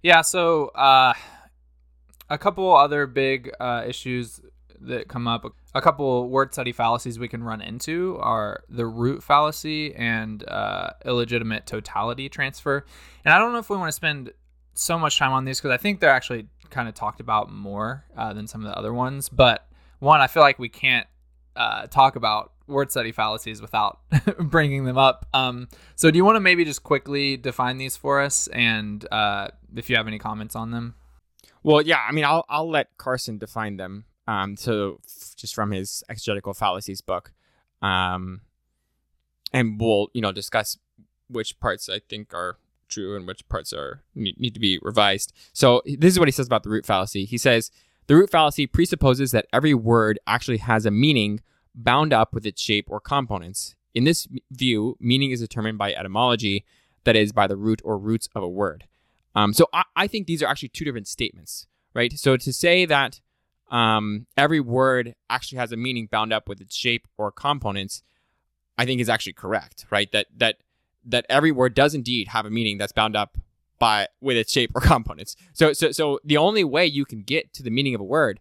yeah, 0.03 0.21
so 0.21 0.67
uh, 0.69 1.15
a 2.33 2.39
couple 2.39 2.75
other 2.75 3.07
big 3.07 3.53
uh, 3.61 3.85
issues 3.87 4.41
that 4.81 5.07
come 5.07 5.29
up. 5.29 5.45
A 5.75 5.81
couple 5.81 6.29
word 6.29 6.53
study 6.53 6.73
fallacies 6.73 7.19
we 7.19 7.29
can 7.29 7.45
run 7.45 7.61
into 7.61 8.19
are 8.21 8.65
the 8.71 8.87
root 8.87 9.23
fallacy 9.23 9.95
and 9.95 10.47
uh, 10.49 10.91
illegitimate 11.05 11.67
totality 11.67 12.31
transfer. 12.31 12.85
And 13.25 13.35
I 13.35 13.39
don't 13.39 13.53
know 13.53 13.59
if 13.59 13.69
we 13.69 13.77
want 13.77 13.89
to 13.89 13.93
spend 13.93 14.33
so 14.73 14.99
much 14.99 15.19
time 15.19 15.33
on 15.33 15.45
these 15.45 15.61
because 15.61 15.73
I 15.73 15.77
think 15.77 16.01
they're 16.01 16.11
actually 16.11 16.49
kind 16.71 16.89
of 16.89 16.95
talked 16.95 17.21
about 17.21 17.53
more 17.53 18.05
uh, 18.17 18.33
than 18.33 18.47
some 18.47 18.65
of 18.65 18.73
the 18.73 18.77
other 18.77 18.95
ones. 18.95 19.29
But 19.29 19.67
one, 19.99 20.21
I 20.23 20.27
feel 20.27 20.43
like 20.43 20.59
we 20.59 20.71
can't 20.71 21.07
uh, 21.55 21.87
talk 21.87 22.17
about 22.17 22.53
word 22.67 22.91
study 22.91 23.13
fallacies 23.13 23.61
without 23.61 23.99
bringing 24.39 24.85
them 24.87 24.97
up. 24.97 25.27
Um, 25.35 25.69
so, 25.97 26.11
do 26.11 26.17
you 26.17 26.25
want 26.25 26.37
to 26.37 26.41
maybe 26.41 26.65
just 26.65 26.83
quickly 26.83 27.37
define 27.37 27.77
these 27.77 27.97
for 27.97 28.21
us, 28.21 28.47
and 28.49 29.07
uh, 29.13 29.49
if 29.77 29.91
you 29.91 29.97
have 29.97 30.07
any 30.07 30.19
comments 30.19 30.57
on 30.57 30.71
them? 30.71 30.95
Well, 31.63 31.83
yeah, 31.83 32.01
I 32.09 32.13
mean, 32.13 32.25
I'll 32.25 32.45
I'll 32.49 32.69
let 32.69 32.97
Carson 32.99 33.39
define 33.39 33.77
them. 33.77 34.05
Um, 34.27 34.57
so 34.57 35.01
just 35.37 35.55
from 35.55 35.73
his 35.73 36.05
exegetical 36.09 36.55
fallacies 36.55 37.01
book, 37.01 37.33
um, 37.81 38.43
and 39.53 39.81
we'll 39.81 40.09
you 40.13 40.23
know 40.23 40.33
discuss 40.33 40.79
which 41.29 41.59
parts 41.61 41.89
I 41.89 42.01
think 42.09 42.35
are 42.35 42.59
true 42.89 43.17
and 43.17 43.27
which 43.27 43.49
parts 43.49 43.73
are 43.73 44.03
need 44.15 44.55
to 44.55 44.61
be 44.61 44.79
revised. 44.83 45.33
So 45.53 45.83
this 45.87 46.13
is 46.13 46.19
what 46.19 46.29
he 46.29 46.33
says 46.33 46.47
about 46.47 46.63
the 46.63 46.71
root 46.71 46.87
fallacy. 46.87 47.25
He 47.25 47.39
says 47.39 47.71
the 48.07 48.17
root 48.17 48.31
fallacy 48.31 48.67
presupposes 48.67 49.31
that 49.31 49.47
every 49.53 49.75
word 49.75 50.19
actually 50.27 50.59
has 50.59 50.85
a 50.85 50.91
meaning 50.91 51.41
bound 51.75 52.13
up 52.13 52.35
with 52.35 52.45
its 52.45 52.61
shape 52.61 52.87
or 52.89 53.01
components. 53.01 53.75
In 53.95 54.05
this 54.05 54.27
view, 54.51 54.97
meaning 55.01 55.31
is 55.31 55.41
determined 55.41 55.79
by 55.79 55.93
etymology, 55.95 56.65
that 57.05 57.17
is, 57.17 57.33
by 57.33 57.47
the 57.47 57.57
root 57.57 57.81
or 57.85 57.99
roots 57.99 58.29
of 58.35 58.43
a 58.43 58.49
word. 58.49 58.85
Um, 59.35 59.53
so 59.53 59.67
I, 59.73 59.85
I 59.97 60.07
think 60.07 60.27
these 60.27 60.43
are 60.43 60.47
actually 60.47 60.69
two 60.71 60.85
different 60.85 61.09
statements, 61.09 61.67
right? 61.95 62.13
So 62.19 62.37
to 62.37 62.53
say 62.53 62.85
that 62.85 63.21
um, 63.71 64.27
every 64.37 64.61
word 64.61 65.15
actually 65.31 65.59
has 65.59 65.73
a 65.73 65.77
meaning 65.77 66.07
bound 66.11 66.33
up 66.33 66.49
with 66.49 66.61
its 66.61 66.77
shape 66.77 67.09
or 67.17 67.33
components, 67.33 68.03
I 68.77 68.85
think 68.85 69.01
is 69.01 69.09
actually 69.09 69.33
correct, 69.33 69.87
right? 69.91 70.11
That 70.13 70.27
that 70.37 70.57
that 71.05 71.27
every 71.29 71.51
word 71.51 71.75
does 71.75 71.95
indeed 71.95 72.29
have 72.29 72.47
a 72.47 72.51
meaning 72.51 72.79
that's 72.79 72.93
bound 72.93 73.17
up 73.17 73.39
by 73.79 74.07
with 74.21 74.37
its 74.37 74.53
shape 74.53 74.71
or 74.75 74.81
components. 74.95 75.37
So 75.53 75.73
so 75.73 75.91
so 75.91 76.21
the 76.25 76.37
only 76.37 76.65
way 76.65 76.87
you 76.87 77.05
can 77.05 77.23
get 77.23 77.53
to 77.55 77.63
the 77.63 77.71
meaning 77.71 77.95
of 77.95 78.01
a 78.01 78.05
word 78.05 78.41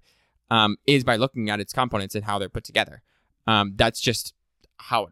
um, 0.52 0.78
is 0.86 1.04
by 1.04 1.16
looking 1.16 1.50
at 1.50 1.60
its 1.60 1.74
components 1.74 2.14
and 2.14 2.26
how 2.26 2.38
they're 2.38 2.50
put 2.50 2.66
together. 2.66 3.02
Um, 3.48 3.74
that's 3.76 4.02
just 4.02 4.34
how 4.78 5.10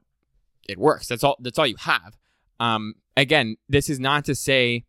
it, 0.68 0.78
works. 0.78 1.08
That's 1.08 1.24
all. 1.24 1.38
That's 1.40 1.58
all 1.58 1.66
you 1.66 1.78
have. 1.78 2.18
Um, 2.60 2.96
again, 3.18 3.56
this 3.68 3.90
is 3.90 4.00
not 4.00 4.26
to 4.26 4.36
say 4.36 4.84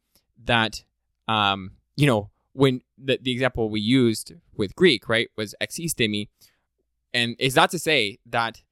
that 0.45 0.83
um, 1.29 1.73
you 1.97 2.07
know 2.07 2.31
when 2.53 2.83
the, 2.99 3.19
the 3.21 3.31
example 3.33 3.71
we 3.71 3.81
used 3.81 4.33
with 4.57 4.75
Greek, 4.75 5.09
right, 5.09 5.29
was 5.37 5.55
existemi, 5.63 6.29
and 7.15 7.37
is 7.39 7.57
not 7.57 7.71
to 7.71 7.79
say 7.79 8.19
that 8.27 8.63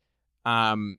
um, 0.44 0.98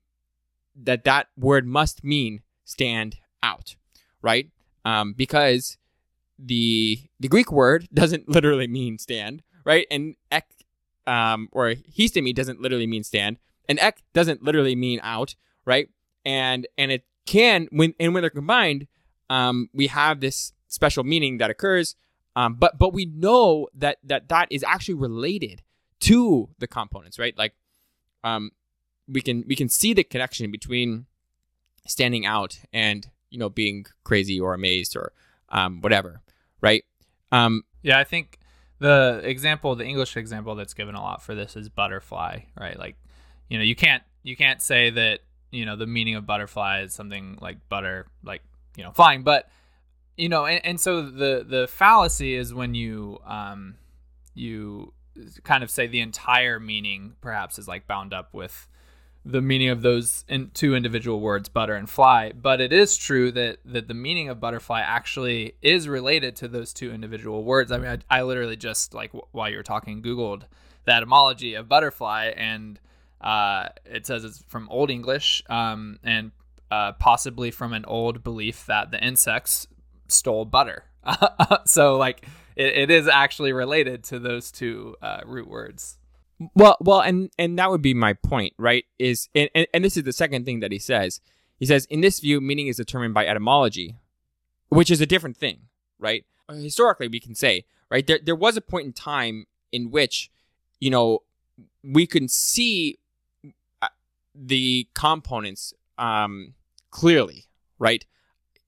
that 0.76 1.04
that 1.04 1.28
word 1.38 1.66
must 1.68 2.04
mean 2.04 2.42
stand 2.66 3.18
out, 3.44 3.76
right? 4.22 4.50
Um, 4.86 5.14
because 5.14 5.78
the 6.38 7.00
the 7.20 7.28
Greek 7.28 7.52
word 7.52 7.88
doesn't 7.94 8.30
literally 8.36 8.68
mean 8.68 8.98
stand, 8.98 9.44
right? 9.66 9.86
And 9.92 10.16
ek 10.32 10.46
um, 11.08 11.50
or 11.52 11.74
histemi 11.74 12.34
doesn't 12.34 12.62
literally 12.62 12.88
mean 12.88 13.04
stand, 13.04 13.38
and 13.68 13.80
ek 13.80 14.02
doesn't 14.14 14.44
literally 14.44 14.76
mean 14.76 15.00
out, 15.04 15.36
right? 15.66 15.90
And 16.26 16.68
and 16.78 16.92
it 16.92 17.04
can 17.26 17.68
when 17.72 17.94
and 18.00 18.14
when 18.14 18.24
they're 18.24 18.30
combined, 18.30 18.88
um, 19.30 19.70
we 19.74 19.88
have 19.88 20.20
this 20.20 20.54
special 20.70 21.04
meaning 21.04 21.40
that 21.40 21.50
occurs. 21.50 21.96
Um, 22.36 22.54
but 22.54 22.80
but 22.80 22.94
we 22.94 23.06
know 23.06 23.68
that 23.74 23.98
that 24.04 24.30
that 24.30 24.48
is 24.50 24.64
actually 24.64 24.94
related 24.94 25.62
to 26.02 26.50
the 26.60 26.68
components, 26.68 27.20
right? 27.20 27.38
Like, 27.38 27.54
um, 28.24 28.52
we 29.08 29.22
can 29.22 29.44
we 29.46 29.56
can 29.56 29.68
see 29.68 29.94
the 29.94 30.06
connection 30.06 30.50
between 30.52 31.08
standing 31.86 32.26
out 32.26 32.60
and 32.72 33.10
you 33.30 33.40
know 33.40 33.50
being 33.50 33.86
crazy 34.06 34.40
or 34.40 34.54
amazed 34.54 34.96
or 34.96 35.12
um, 35.50 35.82
whatever, 35.82 36.22
right? 36.62 36.86
Um, 37.32 37.64
Yeah, 37.82 38.00
I 38.00 38.04
think 38.04 38.40
the 38.78 39.22
example, 39.24 39.76
the 39.76 39.86
English 39.86 40.16
example 40.16 40.56
that's 40.56 40.74
given 40.74 40.96
a 40.96 41.02
lot 41.02 41.22
for 41.22 41.36
this 41.36 41.56
is 41.56 41.68
butterfly, 41.68 42.40
right? 42.58 42.80
Like, 42.80 42.96
you 43.50 43.58
know, 43.58 43.64
you 43.64 43.76
can't 43.76 44.04
you 44.24 44.38
can't 44.38 44.62
say 44.62 44.90
that 44.92 45.20
you 45.52 45.66
know 45.66 45.76
the 45.76 45.88
meaning 45.88 46.16
of 46.16 46.26
butterfly 46.26 46.82
is 46.84 46.94
something 46.94 47.38
like 47.42 47.58
butter, 47.68 48.08
like 48.24 48.44
you 48.78 48.84
know, 48.84 48.92
flying, 48.92 49.24
but 49.24 49.50
you 50.20 50.28
know, 50.28 50.46
and, 50.46 50.64
and 50.66 50.80
so 50.80 51.02
the 51.02 51.46
the 51.48 51.68
fallacy 51.68 52.36
is 52.36 52.54
when 52.54 52.76
you 52.76 53.20
um 53.26 53.76
you 54.34 54.94
kind 55.44 55.64
of 55.64 55.72
say 55.72 55.88
the 55.88 56.02
entire 56.02 56.60
meaning 56.60 57.14
perhaps 57.22 57.58
is 57.58 57.68
like 57.68 57.88
bound 57.88 58.14
up 58.14 58.34
with 58.34 58.68
the 59.26 59.42
meaning 59.42 59.70
of 59.70 59.82
those 59.82 60.24
in 60.28 60.50
two 60.54 60.76
individual 60.76 61.20
words 61.20 61.48
butter 61.48 61.76
and 61.76 61.90
fly. 61.90 62.34
But 62.34 62.60
it 62.60 62.74
is 62.74 62.98
true 62.98 63.32
that 63.32 63.60
that 63.64 63.88
the 63.88 63.94
meaning 63.94 64.28
of 64.28 64.42
butterfly 64.42 64.82
actually 64.82 65.54
is 65.62 65.88
related 65.88 66.36
to 66.38 66.50
those 66.50 66.74
two 66.74 66.92
individual 66.92 67.44
words. 67.46 67.72
I 67.72 67.78
mean 67.78 68.02
i, 68.10 68.20
I 68.20 68.22
literally 68.24 68.58
just 68.58 68.94
like 68.94 69.12
w- 69.12 69.28
while 69.32 69.50
you 69.50 69.56
were 69.56 69.64
talking 69.64 70.02
googled 70.02 70.44
the 70.84 70.94
etymology 70.94 71.54
of 71.54 71.70
butterfly 71.70 72.34
and 72.36 72.80
uh, 73.22 73.70
it 73.86 74.06
says 74.06 74.24
it's 74.24 74.44
from 74.48 74.70
old 74.70 74.90
english 74.90 75.44
um, 75.50 76.00
and 76.04 76.32
uh, 76.72 76.94
possibly 76.94 77.52
from 77.52 77.74
an 77.74 77.84
old 77.86 78.24
belief 78.24 78.66
that 78.66 78.92
the 78.92 79.04
insects 79.04 79.68
stole 80.12 80.46
butter 80.46 80.84
so 81.66 81.98
like 81.98 82.26
it, 82.56 82.78
it 82.78 82.92
is 82.92 83.08
actually 83.08 83.54
related 83.54 84.04
to 84.04 84.20
those 84.20 84.52
two 84.52 84.96
uh, 85.02 85.22
root 85.26 85.48
words 85.48 85.98
Well, 86.56 86.78
well, 86.80 87.02
and 87.02 87.30
and 87.38 87.58
that 87.60 87.70
would 87.70 87.82
be 87.82 87.94
my 87.94 88.14
point, 88.14 88.54
right? 88.58 88.86
Is 88.98 89.28
and, 89.36 89.50
and, 89.54 89.68
and 89.74 89.84
this 89.84 89.98
is 89.98 90.04
the 90.04 90.14
second 90.14 90.46
thing 90.46 90.62
that 90.62 90.72
he 90.72 90.80
says. 90.80 91.20
He 91.58 91.66
says, 91.66 91.86
in 91.90 92.00
this 92.00 92.22
view, 92.22 92.40
meaning 92.40 92.68
is 92.68 92.78
determined 92.78 93.14
by 93.14 93.28
etymology, 93.28 93.98
which 94.70 94.90
is 94.90 95.02
a 95.02 95.06
different 95.06 95.36
thing, 95.36 95.68
right? 96.00 96.24
Historically, 96.50 97.10
we 97.10 97.20
can 97.20 97.36
say, 97.36 97.66
right, 97.92 98.08
there 98.08 98.20
there 98.24 98.36
was 98.36 98.56
a 98.56 98.62
point 98.62 98.86
in 98.86 98.94
time 98.94 99.48
in 99.72 99.92
which, 99.92 100.32
you 100.80 100.90
know, 100.90 101.20
we 101.84 102.08
can 102.08 102.30
see 102.30 103.00
uh, 103.82 103.90
the 104.34 104.88
components 104.94 105.74
um, 105.98 106.54
clearly, 106.90 107.48
right? 107.80 108.06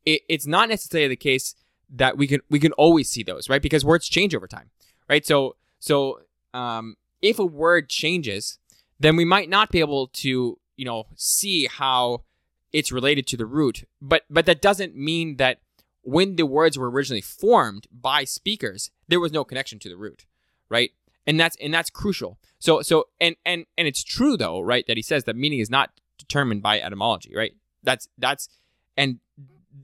It, 0.05 0.21
it's 0.27 0.47
not 0.47 0.69
necessarily 0.69 1.09
the 1.09 1.15
case 1.15 1.55
that 1.89 2.17
we 2.17 2.27
can 2.27 2.41
we 2.49 2.59
can 2.59 2.71
always 2.73 3.09
see 3.09 3.23
those, 3.23 3.49
right? 3.49 3.61
Because 3.61 3.83
words 3.85 4.07
change 4.07 4.33
over 4.33 4.47
time, 4.47 4.69
right? 5.09 5.25
So 5.25 5.55
so 5.79 6.21
um, 6.53 6.95
if 7.21 7.39
a 7.39 7.45
word 7.45 7.89
changes, 7.89 8.57
then 8.99 9.15
we 9.15 9.25
might 9.25 9.49
not 9.49 9.71
be 9.71 9.79
able 9.79 10.07
to, 10.07 10.59
you 10.77 10.85
know, 10.85 11.07
see 11.15 11.67
how 11.67 12.23
it's 12.71 12.91
related 12.91 13.27
to 13.27 13.37
the 13.37 13.45
root. 13.45 13.83
But 14.01 14.23
but 14.29 14.45
that 14.45 14.61
doesn't 14.61 14.95
mean 14.95 15.37
that 15.37 15.59
when 16.03 16.35
the 16.35 16.45
words 16.45 16.77
were 16.77 16.89
originally 16.89 17.21
formed 17.21 17.87
by 17.91 18.23
speakers, 18.23 18.91
there 19.07 19.19
was 19.19 19.31
no 19.31 19.43
connection 19.43 19.79
to 19.79 19.89
the 19.89 19.97
root, 19.97 20.25
right? 20.69 20.91
And 21.27 21.39
that's 21.39 21.55
and 21.57 21.73
that's 21.73 21.89
crucial. 21.89 22.39
So 22.59 22.81
so 22.81 23.05
and 23.19 23.35
and 23.45 23.65
and 23.77 23.87
it's 23.87 24.03
true 24.03 24.37
though, 24.37 24.61
right, 24.61 24.85
that 24.87 24.97
he 24.97 25.03
says 25.03 25.25
that 25.25 25.35
meaning 25.35 25.59
is 25.59 25.69
not 25.69 25.91
determined 26.17 26.61
by 26.61 26.79
etymology, 26.79 27.33
right? 27.35 27.53
That's 27.83 28.07
that's 28.17 28.49
and 28.97 29.19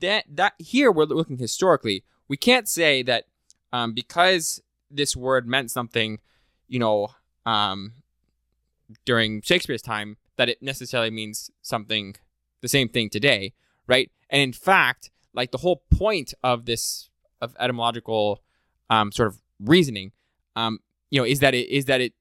that 0.00 0.24
that 0.28 0.54
here 0.58 0.90
we're 0.90 1.04
looking 1.04 1.38
historically. 1.38 2.04
We 2.28 2.36
can't 2.36 2.68
say 2.68 3.02
that 3.02 3.24
um, 3.72 3.94
because 3.94 4.62
this 4.90 5.16
word 5.16 5.46
meant 5.46 5.70
something, 5.70 6.20
you 6.66 6.78
know, 6.78 7.08
um, 7.46 7.94
during 9.04 9.42
Shakespeare's 9.42 9.82
time, 9.82 10.16
that 10.36 10.48
it 10.48 10.62
necessarily 10.62 11.10
means 11.10 11.50
something 11.62 12.16
the 12.60 12.68
same 12.68 12.88
thing 12.88 13.10
today, 13.10 13.54
right? 13.86 14.10
And 14.30 14.42
in 14.42 14.52
fact, 14.52 15.10
like 15.34 15.50
the 15.50 15.58
whole 15.58 15.82
point 15.96 16.34
of 16.42 16.64
this 16.64 17.10
of 17.40 17.54
etymological 17.58 18.42
um, 18.90 19.12
sort 19.12 19.28
of 19.28 19.40
reasoning, 19.60 20.12
um, 20.56 20.80
you 21.10 21.20
know, 21.20 21.24
is 21.24 21.40
that 21.40 21.54
it 21.54 21.68
is 21.68 21.84
that 21.86 22.00
it 22.00 22.14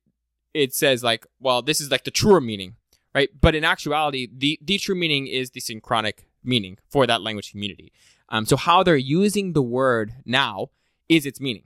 it 0.53 0.73
says 0.73 1.03
like, 1.03 1.25
well, 1.39 1.61
this 1.61 1.79
is 1.81 1.91
like 1.91 2.03
the 2.03 2.11
truer 2.11 2.41
meaning, 2.41 2.75
right? 3.13 3.29
But 3.39 3.55
in 3.55 3.63
actuality, 3.63 4.27
the 4.35 4.59
the 4.61 4.77
true 4.77 4.95
meaning 4.95 5.27
is 5.27 5.51
the 5.51 5.59
synchronic 5.59 6.26
meaning 6.47 6.77
for 6.89 7.05
that 7.05 7.21
language 7.21 7.51
community. 7.51 7.91
Um, 8.29 8.45
so 8.45 8.55
how 8.55 8.83
they're 8.83 8.95
using 8.95 9.53
the 9.53 9.61
word 9.61 10.13
now 10.25 10.69
is 11.07 11.25
its 11.25 11.39
meaning. 11.39 11.63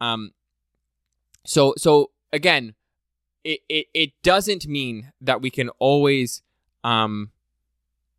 Um, 0.00 0.32
so 1.44 1.74
so 1.76 2.10
again, 2.32 2.74
it, 3.44 3.60
it 3.68 3.86
it 3.94 4.10
doesn't 4.22 4.66
mean 4.66 5.12
that 5.20 5.40
we 5.42 5.50
can 5.50 5.70
always 5.78 6.42
um 6.84 7.30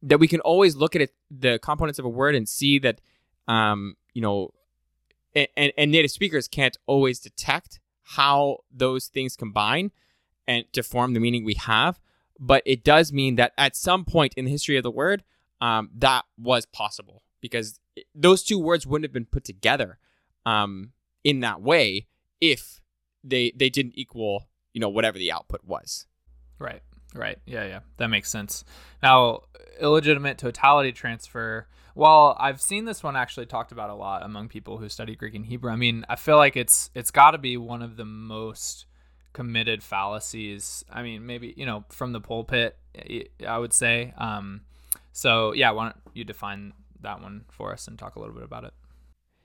that 0.01 0.19
we 0.19 0.27
can 0.27 0.39
always 0.41 0.75
look 0.75 0.95
at 0.95 1.01
it, 1.01 1.13
the 1.29 1.59
components 1.59 1.99
of 1.99 2.05
a 2.05 2.09
word 2.09 2.35
and 2.35 2.47
see 2.47 2.79
that 2.79 3.01
um 3.47 3.95
you 4.13 4.21
know, 4.21 4.49
and, 5.35 5.71
and 5.77 5.91
native 5.91 6.11
speakers 6.11 6.47
can't 6.47 6.77
always 6.87 7.19
detect 7.19 7.79
how 8.03 8.57
those 8.71 9.07
things 9.07 9.35
combine 9.35 9.91
and 10.47 10.65
to 10.73 10.81
form 10.81 11.13
the 11.13 11.19
meaning 11.19 11.45
we 11.45 11.53
have. 11.53 11.99
But 12.39 12.63
it 12.65 12.83
does 12.83 13.13
mean 13.13 13.35
that 13.35 13.53
at 13.57 13.75
some 13.75 14.05
point 14.05 14.33
in 14.35 14.45
the 14.45 14.51
history 14.51 14.77
of 14.77 14.83
the 14.83 14.91
word, 14.91 15.23
um, 15.61 15.89
that 15.97 16.25
was 16.37 16.65
possible 16.65 17.23
because 17.41 17.79
those 18.15 18.43
two 18.43 18.59
words 18.59 18.85
wouldn't 18.85 19.05
have 19.05 19.13
been 19.13 19.25
put 19.25 19.43
together 19.43 19.99
um, 20.45 20.91
in 21.23 21.39
that 21.41 21.61
way 21.61 22.07
if 22.41 22.81
they 23.23 23.51
they 23.55 23.69
didn't 23.69 23.93
equal 23.95 24.47
you 24.73 24.79
know 24.79 24.89
whatever 24.89 25.17
the 25.17 25.31
output 25.31 25.63
was. 25.63 26.05
Right. 26.57 26.81
Right. 27.13 27.39
Yeah. 27.45 27.65
Yeah. 27.65 27.79
That 27.97 28.09
makes 28.09 28.29
sense. 28.29 28.63
Now, 29.01 29.41
illegitimate 29.79 30.37
totality 30.37 30.91
transfer. 30.91 31.67
Well, 31.95 32.37
I've 32.39 32.61
seen 32.61 32.85
this 32.85 33.03
one 33.03 33.15
actually 33.15 33.47
talked 33.47 33.71
about 33.71 33.89
a 33.89 33.95
lot 33.95 34.23
among 34.23 34.47
people 34.47 34.77
who 34.77 34.87
study 34.89 35.15
Greek 35.15 35.33
and 35.33 35.45
Hebrew. 35.45 35.71
I 35.71 35.75
mean, 35.75 36.05
I 36.07 36.15
feel 36.15 36.37
like 36.37 36.55
it's 36.55 36.91
it's 36.93 37.11
got 37.11 37.31
to 37.31 37.37
be 37.37 37.57
one 37.57 37.81
of 37.81 37.97
the 37.97 38.05
most 38.05 38.85
committed 39.33 39.83
fallacies. 39.83 40.83
I 40.91 41.01
mean, 41.01 41.25
maybe 41.25 41.53
you 41.57 41.65
know 41.65 41.83
from 41.89 42.13
the 42.13 42.21
pulpit, 42.21 42.77
I 43.45 43.57
would 43.57 43.73
say. 43.73 44.13
Um, 44.17 44.61
so 45.11 45.53
yeah, 45.53 45.71
why 45.71 45.85
don't 45.85 45.97
you 46.13 46.23
define 46.23 46.73
that 47.01 47.21
one 47.21 47.45
for 47.51 47.71
us 47.71 47.87
and 47.87 47.97
talk 47.97 48.15
a 48.15 48.19
little 48.19 48.35
bit 48.35 48.43
about 48.43 48.65
it? 48.65 48.73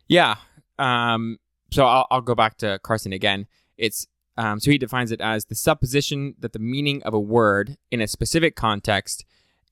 Yeah. 0.09 0.37
Um, 0.79 1.39
so 1.71 1.87
I'll, 1.87 2.07
I'll 2.11 2.21
go 2.21 2.35
back 2.35 2.59
to 2.59 2.79
Carson 2.83 3.13
again. 3.13 3.47
It's 3.77 4.07
um, 4.37 4.59
so 4.61 4.71
he 4.71 4.79
defines 4.79 5.13
it 5.13 5.21
as 5.21 5.45
the 5.45 5.55
supposition 5.55 6.35
that 6.41 6.53
the 6.53 6.59
meaning 6.59 7.03
of 7.05 7.15
a 7.15 7.21
word 7.21 7.77
in 7.91 8.01
a 8.01 8.09
specific 8.09 8.57
context 8.57 9.25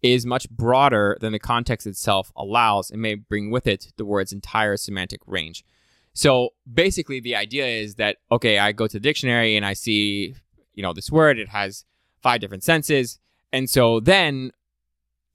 is 0.03 0.26
much 0.26 0.49
broader 0.51 1.16
than 1.20 1.32
the 1.32 1.38
context 1.38 1.86
itself 1.86 2.32
allows 2.36 2.90
and 2.90 3.01
may 3.01 3.14
bring 3.14 3.51
with 3.51 3.66
it 3.66 3.93
the 3.97 4.05
word's 4.05 4.32
entire 4.32 4.76
semantic 4.76 5.20
range. 5.26 5.64
So 6.12 6.51
basically, 6.72 7.20
the 7.20 7.36
idea 7.36 7.66
is 7.66 7.95
that, 7.97 8.18
okay, 8.30 8.59
I 8.59 8.72
go 8.72 8.86
to 8.86 8.93
the 8.95 9.01
dictionary 9.01 9.57
and 9.57 9.64
I 9.64 9.72
see, 9.72 10.34
you 10.74 10.82
know, 10.82 10.93
this 10.93 11.11
word, 11.11 11.38
it 11.38 11.49
has 11.49 11.84
five 12.20 12.40
different 12.40 12.64
senses. 12.64 13.18
And 13.53 13.68
so 13.70 14.01
then 14.01 14.53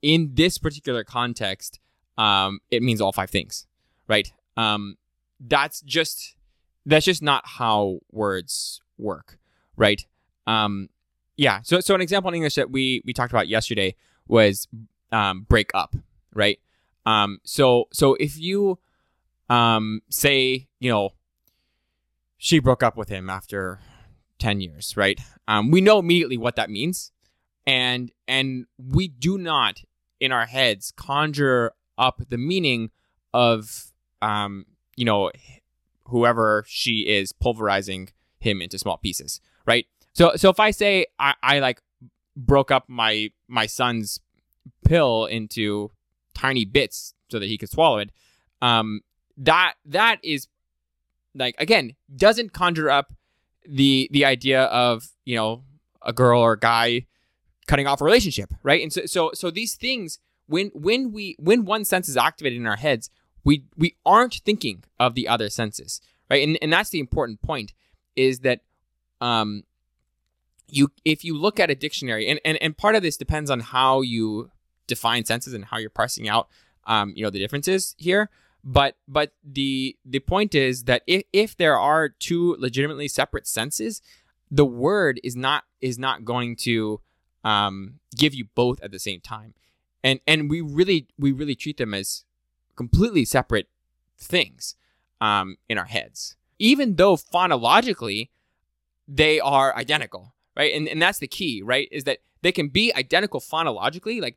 in 0.02 0.30
this 0.34 0.58
particular 0.58 1.04
context, 1.04 1.80
um, 2.16 2.60
it 2.70 2.82
means 2.82 3.00
all 3.00 3.12
five 3.12 3.30
things, 3.30 3.66
right? 4.06 4.32
Um, 4.56 4.96
that's 5.40 5.80
just 5.82 6.36
that's 6.86 7.04
just 7.04 7.22
not 7.22 7.46
how 7.46 8.00
words 8.10 8.80
work, 8.96 9.38
right? 9.76 10.04
Um, 10.46 10.88
yeah. 11.36 11.60
So 11.62 11.80
so 11.80 11.94
an 11.94 12.00
example 12.00 12.28
in 12.30 12.36
English 12.36 12.54
that 12.56 12.70
we 12.70 13.02
we 13.04 13.12
talked 13.12 13.32
about 13.32 13.48
yesterday 13.48 13.94
was 14.26 14.68
um, 15.12 15.42
break 15.48 15.70
up, 15.74 15.94
right? 16.34 16.58
Um, 17.06 17.38
so 17.44 17.88
so 17.92 18.14
if 18.14 18.38
you 18.38 18.78
um, 19.48 20.02
say 20.10 20.68
you 20.80 20.90
know 20.90 21.10
she 22.36 22.58
broke 22.58 22.82
up 22.82 22.96
with 22.96 23.08
him 23.08 23.28
after 23.28 23.80
10 24.38 24.60
years 24.60 24.96
right 24.96 25.20
um, 25.48 25.70
we 25.72 25.80
know 25.80 25.98
immediately 25.98 26.36
what 26.36 26.54
that 26.54 26.70
means 26.70 27.10
and 27.66 28.12
and 28.28 28.66
we 28.78 29.08
do 29.08 29.36
not 29.36 29.82
in 30.20 30.32
our 30.32 30.46
heads 30.46 30.92
conjure 30.96 31.72
up 31.96 32.20
the 32.28 32.38
meaning 32.38 32.90
of 33.32 33.92
um, 34.22 34.66
you 34.96 35.04
know 35.04 35.30
whoever 36.06 36.64
she 36.66 37.00
is 37.08 37.32
pulverizing 37.32 38.08
him 38.38 38.62
into 38.62 38.78
small 38.78 38.96
pieces 38.96 39.40
right? 39.66 39.86
So 40.14 40.32
so 40.34 40.48
if 40.48 40.58
i 40.58 40.72
say 40.72 41.06
i, 41.20 41.34
I 41.42 41.58
like 41.60 41.80
broke 42.36 42.70
up 42.70 42.88
my 42.88 43.30
my 43.46 43.66
son's 43.66 44.20
pill 44.84 45.26
into 45.26 45.90
tiny 46.34 46.64
bits 46.64 47.14
so 47.30 47.38
that 47.38 47.48
he 47.48 47.58
could 47.58 47.70
swallow 47.70 47.98
it 47.98 48.10
um 48.62 49.00
that 49.36 49.74
that 49.84 50.18
is 50.24 50.48
like 51.34 51.54
again 51.58 51.94
doesn't 52.14 52.52
conjure 52.52 52.90
up 52.90 53.12
the 53.68 54.08
the 54.12 54.24
idea 54.24 54.62
of 54.64 55.08
you 55.24 55.36
know 55.36 55.62
a 56.02 56.12
girl 56.12 56.40
or 56.40 56.52
a 56.54 56.58
guy 56.58 57.06
cutting 57.68 57.86
off 57.86 58.00
a 58.00 58.04
relationship 58.04 58.52
right? 58.64 58.82
And 58.82 58.92
so 58.92 59.06
so 59.06 59.30
so 59.34 59.50
these 59.50 59.76
things 59.76 60.18
when 60.46 60.70
when 60.74 61.12
we 61.12 61.36
when 61.38 61.64
one 61.64 61.84
sense 61.84 62.08
is 62.08 62.16
activated 62.16 62.58
in 62.58 62.66
our 62.66 62.76
heads 62.76 63.10
we 63.44 63.64
we 63.76 63.94
aren't 64.04 64.34
thinking 64.44 64.82
of 64.98 65.14
the 65.14 65.28
other 65.28 65.48
senses 65.48 66.00
right? 66.28 66.42
And, 66.42 66.58
and 66.60 66.72
that's 66.72 66.90
the 66.90 66.98
important 66.98 67.40
point 67.42 67.74
is 68.16 68.40
that 68.40 68.60
um 69.20 69.62
you 70.66 70.90
if 71.04 71.24
you 71.24 71.36
look 71.36 71.60
at 71.60 71.70
a 71.70 71.74
dictionary 71.74 72.28
and, 72.28 72.40
and 72.44 72.58
and 72.60 72.76
part 72.76 72.96
of 72.96 73.02
this 73.02 73.16
depends 73.16 73.50
on 73.50 73.60
how 73.60 74.00
you 74.00 74.50
define 74.86 75.24
senses 75.24 75.54
and 75.54 75.66
how 75.66 75.78
you're 75.78 75.90
parsing 75.90 76.28
out 76.28 76.48
um 76.86 77.12
you 77.14 77.22
know 77.22 77.30
the 77.30 77.38
differences 77.38 77.94
here. 77.98 78.30
But 78.64 78.96
but 79.06 79.32
the 79.44 79.96
the 80.04 80.18
point 80.18 80.54
is 80.54 80.84
that 80.84 81.02
if, 81.06 81.22
if 81.32 81.56
there 81.56 81.78
are 81.78 82.08
two 82.08 82.56
legitimately 82.58 83.08
separate 83.08 83.46
senses 83.46 84.02
the 84.50 84.64
word 84.64 85.20
is 85.22 85.36
not 85.36 85.64
is 85.80 85.98
not 85.98 86.24
going 86.24 86.56
to 86.56 87.00
um, 87.44 87.94
give 88.16 88.34
you 88.34 88.46
both 88.54 88.82
at 88.82 88.90
the 88.90 88.98
same 88.98 89.20
time 89.20 89.54
and 90.02 90.20
and 90.26 90.50
we 90.50 90.60
really 90.60 91.06
we 91.18 91.32
really 91.32 91.54
treat 91.54 91.76
them 91.76 91.94
as 91.94 92.24
completely 92.76 93.24
separate 93.24 93.68
things 94.16 94.74
um, 95.20 95.56
in 95.68 95.78
our 95.78 95.86
heads 95.86 96.36
even 96.58 96.96
though 96.96 97.16
phonologically 97.16 98.28
they 99.06 99.40
are 99.40 99.74
identical 99.76 100.34
right 100.56 100.74
and, 100.74 100.88
and 100.88 101.00
that's 101.00 101.18
the 101.18 101.28
key 101.28 101.62
right 101.62 101.88
is 101.90 102.04
that 102.04 102.18
they 102.42 102.52
can 102.52 102.68
be 102.68 102.92
identical 102.94 103.40
phonologically 103.40 104.20
like 104.20 104.36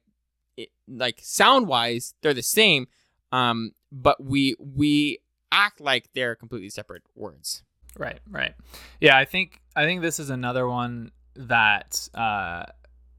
it, 0.58 0.70
like 0.88 1.20
sound 1.22 1.68
wise 1.68 2.14
they're 2.22 2.34
the 2.34 2.44
same 2.44 2.88
um, 3.32 3.72
but 3.92 4.24
we 4.24 4.56
we 4.60 5.20
act 5.52 5.82
like 5.82 6.10
they're 6.14 6.36
completely 6.36 6.70
separate 6.70 7.04
words. 7.16 7.64
Right, 7.98 8.20
right. 8.30 8.54
Yeah, 9.00 9.18
I 9.18 9.26
think 9.26 9.62
I 9.76 9.86
think 9.86 10.02
this 10.02 10.20
is 10.20 10.30
another 10.30 10.68
one 10.68 11.12
that 11.36 12.10
uh, 12.14 12.66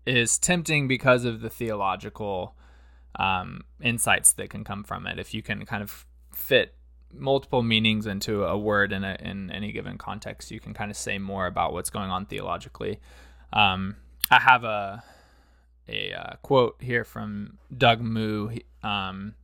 is 0.07 0.39
tempting 0.39 0.89
because 0.89 1.25
of 1.25 1.41
the 1.41 1.51
theological 1.51 2.55
um, 3.17 3.63
insights 3.81 4.33
that 4.35 4.51
can 4.51 4.65
come 4.65 4.85
from 4.85 5.07
it. 5.07 5.19
If 5.19 5.35
you 5.35 5.43
can 5.43 5.65
kind 5.65 5.83
of 5.83 6.07
fit 6.35 6.75
multiple 7.15 7.63
meanings 7.63 8.07
into 8.07 8.45
a 8.45 8.59
word 8.59 8.93
in 8.93 9.05
a, 9.05 9.17
in 9.21 9.51
any 9.51 9.73
given 9.73 9.99
context, 9.99 10.51
you 10.51 10.61
can 10.61 10.75
kind 10.75 10.91
of 10.91 10.97
say 10.97 11.19
more 11.19 11.47
about 11.47 11.73
what's 11.73 11.91
going 11.91 12.11
on 12.11 12.27
theologically. 12.27 13.01
Um, 13.53 13.97
I 14.31 14.41
have 14.41 14.65
a 14.65 15.05
a 15.89 16.13
uh, 16.15 16.37
quote 16.43 16.77
here 16.81 17.05
from 17.05 17.59
Doug 17.77 18.01
Moo. 18.01 18.57
Um, 18.83 19.35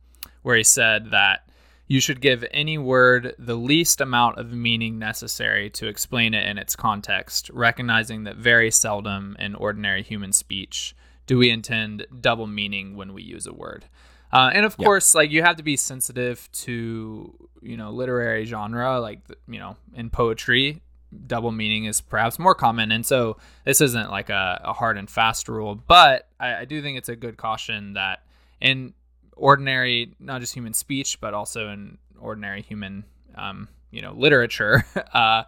where 0.41 0.55
he 0.55 0.63
said 0.63 1.11
that 1.11 1.48
you 1.89 1.99
should 1.99 2.21
give 2.21 2.45
any 2.51 2.77
word 2.77 3.35
the 3.39 3.55
least 3.55 3.99
amount 3.99 4.37
of 4.37 4.53
meaning 4.53 4.99
necessary 4.99 5.71
to 5.71 5.87
explain 5.87 6.35
it 6.35 6.45
in 6.45 6.59
its 6.59 6.75
context, 6.75 7.49
recognizing 7.49 8.25
that 8.25 8.37
very 8.37 8.69
seldom 8.69 9.35
in 9.39 9.55
ordinary 9.55 10.03
human 10.03 10.31
speech 10.31 10.95
do 11.25 11.39
we 11.39 11.49
intend 11.49 12.05
double 12.21 12.45
meaning 12.45 12.95
when 12.95 13.11
we 13.13 13.23
use 13.23 13.47
a 13.47 13.53
word. 13.53 13.85
Uh, 14.31 14.51
and 14.53 14.67
of 14.67 14.75
yeah. 14.77 14.85
course, 14.85 15.15
like 15.15 15.31
you 15.31 15.41
have 15.41 15.55
to 15.55 15.63
be 15.63 15.75
sensitive 15.75 16.47
to 16.51 17.33
you 17.63 17.75
know 17.75 17.89
literary 17.89 18.45
genre, 18.45 18.99
like 18.99 19.21
you 19.47 19.57
know 19.57 19.75
in 19.95 20.11
poetry, 20.11 20.83
double 21.25 21.51
meaning 21.51 21.85
is 21.85 22.01
perhaps 22.01 22.37
more 22.37 22.53
common, 22.53 22.91
and 22.91 23.03
so 23.03 23.37
this 23.65 23.81
isn't 23.81 24.11
like 24.11 24.29
a, 24.29 24.61
a 24.63 24.73
hard 24.73 24.95
and 24.95 25.09
fast 25.09 25.49
rule. 25.49 25.73
But 25.73 26.27
I, 26.39 26.57
I 26.57 26.65
do 26.65 26.83
think 26.83 26.99
it's 26.99 27.09
a 27.09 27.15
good 27.15 27.37
caution 27.37 27.93
that 27.93 28.23
in 28.61 28.93
ordinary, 29.39 30.13
not 30.19 30.41
just 30.41 30.53
human 30.53 30.73
speech, 30.73 31.19
but 31.21 31.33
also 31.33 31.69
in 31.69 31.97
ordinary 32.19 32.61
human, 32.61 33.05
um, 33.35 33.67
you 33.91 34.01
know, 34.01 34.13
literature, 34.13 34.85
uh, 35.13 35.43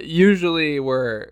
usually 0.00 0.80
we're 0.80 1.30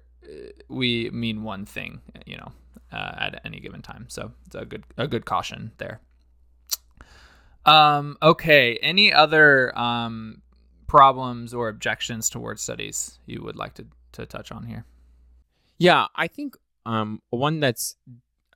we 0.68 1.10
mean 1.10 1.42
one 1.42 1.66
thing, 1.66 2.00
you 2.26 2.36
know, 2.36 2.52
uh, 2.92 3.14
at 3.18 3.40
any 3.44 3.60
given 3.60 3.82
time. 3.82 4.06
So 4.08 4.32
it's 4.46 4.54
a 4.54 4.64
good 4.64 4.84
a 4.96 5.06
good 5.06 5.24
caution 5.24 5.72
there. 5.78 6.00
Um, 7.64 8.16
okay. 8.22 8.76
Any 8.82 9.12
other 9.12 9.76
um, 9.78 10.42
problems 10.86 11.54
or 11.54 11.68
objections 11.68 12.28
towards 12.28 12.62
studies 12.62 13.18
you 13.26 13.42
would 13.42 13.56
like 13.56 13.74
to, 13.74 13.86
to 14.12 14.26
touch 14.26 14.50
on 14.50 14.66
here? 14.66 14.84
Yeah, 15.78 16.06
I 16.14 16.28
think 16.28 16.56
um, 16.86 17.22
one 17.30 17.60
that's 17.60 17.96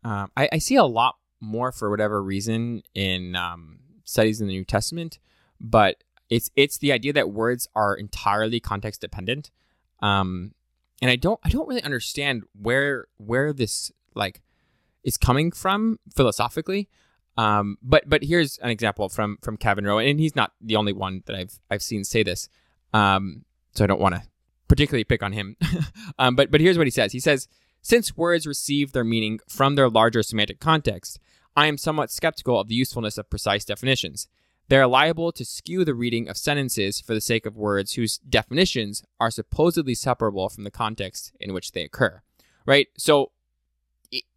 uh, 0.05 0.26
I, 0.37 0.49
I 0.53 0.59
see 0.59 0.76
a 0.76 0.84
lot 0.84 1.16
more 1.41 1.72
for 1.72 1.91
whatever 1.91 2.22
reason 2.22 2.82
in 2.95 3.37
um, 3.37 3.78
studies 4.05 4.41
in 4.41 4.47
the 4.47 4.53
New 4.53 4.64
Testament, 4.64 5.18
but 5.61 6.03
it's 6.28 6.51
it's 6.57 6.78
the 6.78 6.93
idea 6.93 7.12
that 7.12 7.30
words 7.30 7.68
are 7.74 7.95
entirely 7.95 8.61
context 8.61 9.01
dependent, 9.01 9.51
um, 10.01 10.53
and 11.01 11.11
I 11.11 11.16
don't 11.16 11.41
I 11.45 11.49
don't 11.49 11.68
really 11.68 11.82
understand 11.82 12.45
where 12.61 13.07
where 13.18 13.53
this 13.53 13.93
like 14.14 14.43
is 15.05 15.16
coming 15.16 15.53
from 15.53 15.99
philosophically. 16.14 16.89
Um, 17.39 17.76
but 17.82 18.09
but 18.09 18.24
here's 18.24 18.59
an 18.59 18.70
example 18.70 19.09
from 19.09 19.39
from 19.43 19.57
Kavin 19.57 19.87
Rowe, 19.87 19.99
and 19.99 20.18
he's 20.18 20.34
not 20.34 20.53
the 20.61 20.76
only 20.76 20.93
one 20.93 21.22
that 21.26 21.37
I've 21.37 21.61
I've 21.70 21.82
seen 21.82 22.05
say 22.05 22.22
this. 22.22 22.49
Um, 22.93 23.45
so 23.72 23.84
I 23.84 23.87
don't 23.87 24.01
want 24.01 24.14
to 24.14 24.22
particularly 24.68 25.05
pick 25.05 25.22
on 25.22 25.32
him. 25.32 25.57
um, 26.18 26.34
but 26.34 26.51
but 26.51 26.61
here's 26.61 26.78
what 26.78 26.87
he 26.87 26.91
says. 26.91 27.12
He 27.12 27.20
says 27.20 27.49
since 27.87 28.16
words 28.16 28.49
receive 28.49 28.91
their 28.91 29.05
meaning 29.05 29.39
from 29.49 29.76
their 29.76 29.89
larger 29.89 30.20
semantic 30.20 30.59
context, 30.59 31.20
I 31.55 31.68
am 31.68 31.78
somewhat 31.78 32.11
skeptical 32.11 32.59
of 32.59 32.66
the 32.66 32.74
usefulness 32.74 33.16
of 33.16 33.30
precise 33.30 33.64
definitions. 33.64 34.26
they 34.66 34.76
are 34.76 34.89
liable 34.89 35.30
to 35.30 35.45
skew 35.45 35.84
the 35.84 35.95
reading 35.95 36.28
of 36.28 36.37
sentences 36.37 37.01
for 37.01 37.14
the 37.14 37.20
sake 37.20 37.47
of 37.47 37.57
words 37.57 37.93
whose 37.93 38.18
definitions 38.18 39.05
are 39.20 39.30
supposedly 39.30 39.95
separable 39.95 40.49
from 40.49 40.64
the 40.64 40.70
context 40.72 41.30
in 41.39 41.55
which 41.55 41.70
they 41.70 41.82
occur. 41.82 42.22
Right? 42.66 42.89
So 42.99 43.30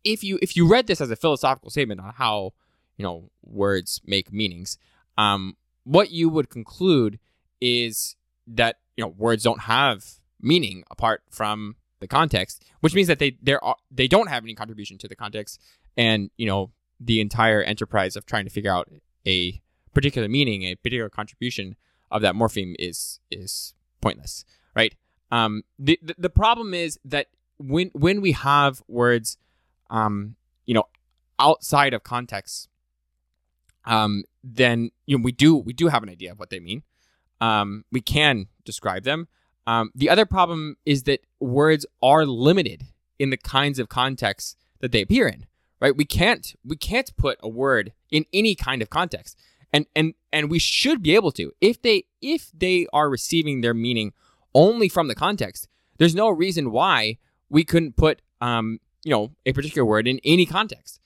if 0.04 0.24
you 0.24 0.38
if 0.44 0.56
you 0.56 0.68
read 0.68 0.86
this 0.86 1.02
as 1.02 1.10
a 1.10 1.16
philosophical 1.16 1.72
statement 1.72 2.02
on 2.02 2.14
how, 2.18 2.54
you 2.98 3.04
know, 3.04 3.32
words 3.44 4.00
make 4.06 4.32
meanings, 4.32 4.78
um, 5.18 5.58
what 5.86 6.12
you 6.12 6.30
would 6.30 6.52
conclude 6.52 7.18
is 7.60 8.16
that, 8.46 8.76
you 8.96 9.04
know, 9.04 9.14
words 9.18 9.42
don't 9.42 9.62
have 9.62 10.20
meaning 10.40 10.84
apart 10.92 11.24
from 11.32 11.78
the 12.00 12.08
context, 12.08 12.64
which 12.80 12.94
means 12.94 13.08
that 13.08 13.20
they 13.20 13.38
they 13.42 13.58
they 13.92 14.08
don't 14.08 14.28
have 14.28 14.44
any 14.44 14.56
contribution 14.56 14.98
to 15.00 15.08
the 15.08 15.16
context 15.16 15.62
and, 15.98 16.30
you 16.38 16.46
know, 16.46 16.72
the 17.00 17.22
entire 17.22 17.62
enterprise 17.62 18.16
of 18.16 18.26
trying 18.26 18.46
to 18.46 18.50
figure 18.50 18.72
out 18.72 18.90
a 19.26 19.62
particular 19.94 20.28
meaning, 20.28 20.64
a 20.64 20.76
particular 20.76 21.10
contribution 21.10 21.76
of 22.12 22.22
that 22.22 22.36
morpheme 22.36 22.76
is 22.80 23.20
is 23.32 23.74
pointless, 24.02 24.46
right? 24.76 24.96
Um, 25.32 25.64
the, 25.78 26.00
the 26.02 26.16
the 26.18 26.30
problem 26.30 26.74
is 26.74 27.00
that 27.06 27.28
when 27.58 27.92
when 27.94 28.22
we 28.22 28.32
have 28.32 28.82
words, 28.88 29.38
um, 29.90 30.36
you 30.66 30.74
know, 30.74 30.86
outside 31.38 31.94
of 31.94 32.04
context, 32.04 32.70
um, 33.86 34.24
then 34.44 34.92
you 35.06 35.18
know 35.18 35.24
we 35.24 35.32
do 35.32 35.56
we 35.56 35.74
do 35.74 35.88
have 35.88 36.04
an 36.04 36.10
idea 36.10 36.32
of 36.32 36.40
what 36.40 36.50
they 36.50 36.60
mean. 36.60 36.84
Um, 37.42 37.86
we 37.92 38.02
can 38.02 38.48
describe 38.66 39.04
them. 39.04 39.28
Um, 39.68 39.92
the 39.94 40.10
other 40.10 40.26
problem 40.26 40.78
is 40.86 41.04
that 41.04 41.22
words 41.40 41.86
are 42.02 42.26
limited 42.26 42.88
in 43.18 43.30
the 43.30 43.38
kinds 43.38 43.80
of 43.80 43.90
contexts 43.90 44.56
that 44.80 44.92
they 44.92 45.02
appear 45.02 45.28
in. 45.28 45.46
Right? 45.80 45.96
We 45.96 46.06
can't 46.06 46.56
we 46.66 46.76
can't 46.76 47.16
put 47.16 47.38
a 47.42 47.48
word 47.48 47.94
in 48.12 48.26
any 48.34 48.54
kind 48.54 48.82
of 48.82 48.90
context 48.90 49.38
and 49.72 49.86
and 49.96 50.14
and 50.32 50.50
we 50.50 50.60
should 50.60 51.02
be 51.02 51.16
able 51.16 51.32
to 51.32 51.52
if 51.62 51.82
they 51.82 52.04
if 52.22 52.52
they 52.54 52.88
are 52.94 53.10
receiving 53.10 53.62
their 53.62 53.74
meaning 53.74 54.14
only 54.54 54.90
from 54.90 55.08
the 55.08 55.16
context 55.16 55.68
there's 55.98 56.16
no 56.16 56.30
reason 56.30 56.72
why 56.72 57.18
we 57.50 57.64
couldn't 57.64 57.96
put 57.96 58.22
um 58.42 58.80
you 59.04 59.12
know 59.12 59.32
a 59.46 59.54
particular 59.54 59.86
word 59.86 60.08
in 60.08 60.20
any 60.24 60.46
context 60.46 61.00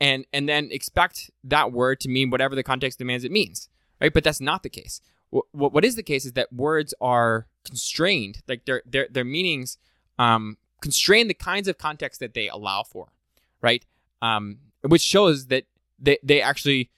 and 0.00 0.24
and 0.32 0.48
then 0.48 0.68
expect 0.70 1.30
that 1.42 1.72
word 1.72 2.00
to 2.00 2.08
mean 2.08 2.30
whatever 2.30 2.54
the 2.54 2.62
context 2.62 2.98
demands 2.98 3.24
it 3.24 3.32
means 3.32 3.68
right 4.00 4.12
but 4.12 4.24
that's 4.24 4.40
not 4.40 4.62
the 4.62 4.68
case 4.68 5.00
what, 5.30 5.72
what 5.72 5.84
is 5.84 5.94
the 5.94 6.02
case 6.02 6.24
is 6.24 6.32
that 6.32 6.52
words 6.52 6.92
are 7.00 7.46
constrained 7.64 8.42
like 8.48 8.64
their 8.64 8.82
their 8.86 9.06
their 9.10 9.24
meanings 9.24 9.78
um 10.18 10.56
constrain 10.80 11.28
the 11.28 11.34
kinds 11.34 11.68
of 11.68 11.78
context 11.78 12.20
that 12.20 12.34
they 12.34 12.48
allow 12.48 12.82
for 12.82 13.08
right 13.60 13.84
um 14.22 14.58
which 14.82 15.02
shows 15.02 15.46
that 15.46 15.64
they, 15.98 16.18
they 16.22 16.40
actually 16.40 16.90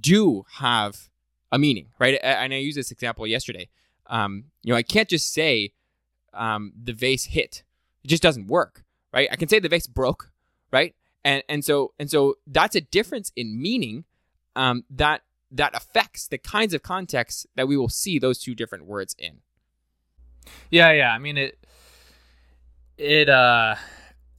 do 0.00 0.44
have 0.54 1.08
a 1.52 1.58
meaning, 1.58 1.86
right? 1.98 2.18
And 2.22 2.52
I 2.52 2.58
used 2.58 2.76
this 2.76 2.90
example 2.90 3.26
yesterday. 3.26 3.68
Um, 4.06 4.44
you 4.62 4.72
know, 4.72 4.76
I 4.76 4.82
can't 4.82 5.08
just 5.08 5.32
say 5.32 5.72
um, 6.34 6.72
the 6.80 6.92
vase 6.92 7.26
hit; 7.26 7.62
it 8.04 8.08
just 8.08 8.22
doesn't 8.22 8.46
work, 8.48 8.84
right? 9.12 9.28
I 9.30 9.36
can 9.36 9.48
say 9.48 9.58
the 9.58 9.68
vase 9.68 9.86
broke, 9.86 10.30
right? 10.72 10.94
And 11.24 11.42
and 11.48 11.64
so 11.64 11.92
and 11.98 12.10
so 12.10 12.36
that's 12.46 12.76
a 12.76 12.80
difference 12.80 13.32
in 13.36 13.60
meaning 13.60 14.04
um, 14.56 14.84
that 14.90 15.22
that 15.50 15.74
affects 15.74 16.28
the 16.28 16.38
kinds 16.38 16.74
of 16.74 16.82
contexts 16.82 17.46
that 17.56 17.66
we 17.66 17.76
will 17.76 17.88
see 17.88 18.18
those 18.18 18.38
two 18.38 18.54
different 18.54 18.86
words 18.86 19.14
in. 19.18 19.38
Yeah, 20.70 20.92
yeah. 20.92 21.12
I 21.12 21.18
mean 21.18 21.36
it. 21.36 21.58
It 22.96 23.28
uh, 23.28 23.76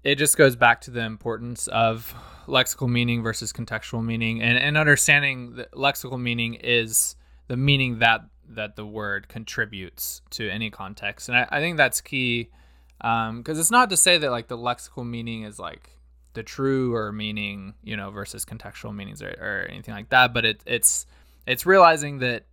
it 0.03 0.16
just 0.16 0.38
goes 0.38 0.55
back 0.55 0.82
to 0.82 0.91
the 0.91 1.01
importance 1.01 1.68
of 1.68 2.14
lexical 2.47 2.89
meaning 2.89 3.24
versus 3.24 3.53
contextual 3.53 4.03
meaning, 4.03 4.41
and, 4.41 4.57
and 4.57 4.78
understanding 4.78 5.55
that 5.55 5.72
lexical 5.72 6.20
meaning 6.20 6.55
is 6.55 7.16
the 7.47 7.57
meaning 7.57 7.99
that 7.99 8.22
that 8.49 8.76
the 8.76 8.86
word 8.86 9.28
contributes 9.28 10.22
to 10.32 10.49
any 10.49 10.70
context, 10.70 11.30
and 11.30 11.38
I, 11.38 11.47
I 11.49 11.59
think 11.59 11.78
that's 11.78 12.01
key 12.01 12.49
because 12.97 13.30
um, 13.30 13.43
it's 13.47 13.72
not 13.72 13.89
to 13.89 13.97
say 13.97 14.20
that 14.20 14.30
like 14.30 14.47
the 14.47 14.57
lexical 14.57 15.07
meaning 15.07 15.43
is 15.43 15.57
like 15.57 15.89
the 16.34 16.44
true 16.44 16.96
or 16.96 17.12
meaning, 17.12 17.74
you 17.84 17.98
know, 17.98 18.10
versus 18.12 18.46
contextual 18.46 18.96
meanings 18.96 19.22
or, 19.22 19.30
or 19.40 19.68
anything 19.70 19.94
like 19.94 20.10
that, 20.10 20.34
but 20.34 20.46
it, 20.46 20.62
it's 20.66 21.06
it's 21.46 21.66
realizing 21.66 22.20
that 22.20 22.46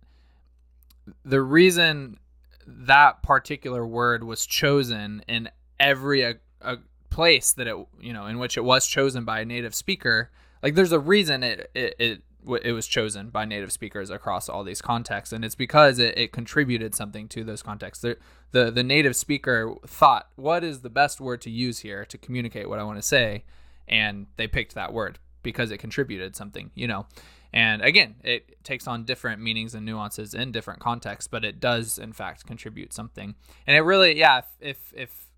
the 1.23 1.41
reason 1.41 2.19
that 2.65 3.23
particular 3.23 3.85
word 3.85 4.23
was 4.23 4.45
chosen 4.45 5.23
in 5.27 5.49
every 5.79 6.21
a, 6.21 6.35
a, 6.61 6.77
place 7.09 7.53
that 7.53 7.67
it 7.67 7.75
you 7.99 8.13
know 8.13 8.27
in 8.27 8.37
which 8.37 8.55
it 8.55 8.63
was 8.63 8.85
chosen 8.85 9.25
by 9.25 9.39
a 9.39 9.45
native 9.45 9.73
speaker 9.73 10.29
like 10.61 10.75
there's 10.75 10.91
a 10.91 10.99
reason 10.99 11.41
it 11.41 11.69
it, 11.73 11.95
it 11.97 12.21
it 12.63 12.71
was 12.71 12.87
chosen 12.87 13.29
by 13.29 13.45
native 13.45 13.71
speakers 13.71 14.09
across 14.09 14.47
all 14.47 14.63
these 14.63 14.81
contexts 14.81 15.33
and 15.33 15.43
it's 15.43 15.55
because 15.55 15.97
it, 15.97 16.17
it 16.17 16.31
contributed 16.31 16.95
something 16.95 17.27
to 17.27 17.43
those 17.43 17.61
contexts. 17.61 18.01
The, 18.01 18.17
the 18.51 18.71
the 18.71 18.83
native 18.83 19.15
speaker 19.15 19.75
thought 19.85 20.29
what 20.35 20.63
is 20.63 20.81
the 20.81 20.89
best 20.89 21.19
word 21.19 21.41
to 21.41 21.49
use 21.49 21.79
here 21.79 22.05
to 22.05 22.17
communicate 22.17 22.69
what 22.69 22.79
i 22.79 22.83
want 22.83 22.97
to 22.97 23.03
say 23.03 23.43
and 23.89 24.27
they 24.37 24.47
picked 24.47 24.75
that 24.75 24.93
word 24.93 25.19
because 25.43 25.71
it 25.71 25.77
contributed 25.77 26.35
something 26.35 26.71
you 26.75 26.87
know 26.87 27.05
and 27.51 27.81
again 27.81 28.15
it 28.23 28.63
takes 28.63 28.87
on 28.87 29.03
different 29.03 29.41
meanings 29.41 29.73
and 29.73 29.85
nuances 29.85 30.33
in 30.33 30.51
different 30.51 30.79
contexts 30.79 31.27
but 31.27 31.43
it 31.43 31.59
does 31.59 31.97
in 31.97 32.13
fact 32.13 32.45
contribute 32.45 32.93
something 32.93 33.35
and 33.65 33.75
it 33.75 33.81
really 33.81 34.17
yeah 34.17 34.37
if 34.37 34.45
if, 34.61 34.93
if 34.95 35.29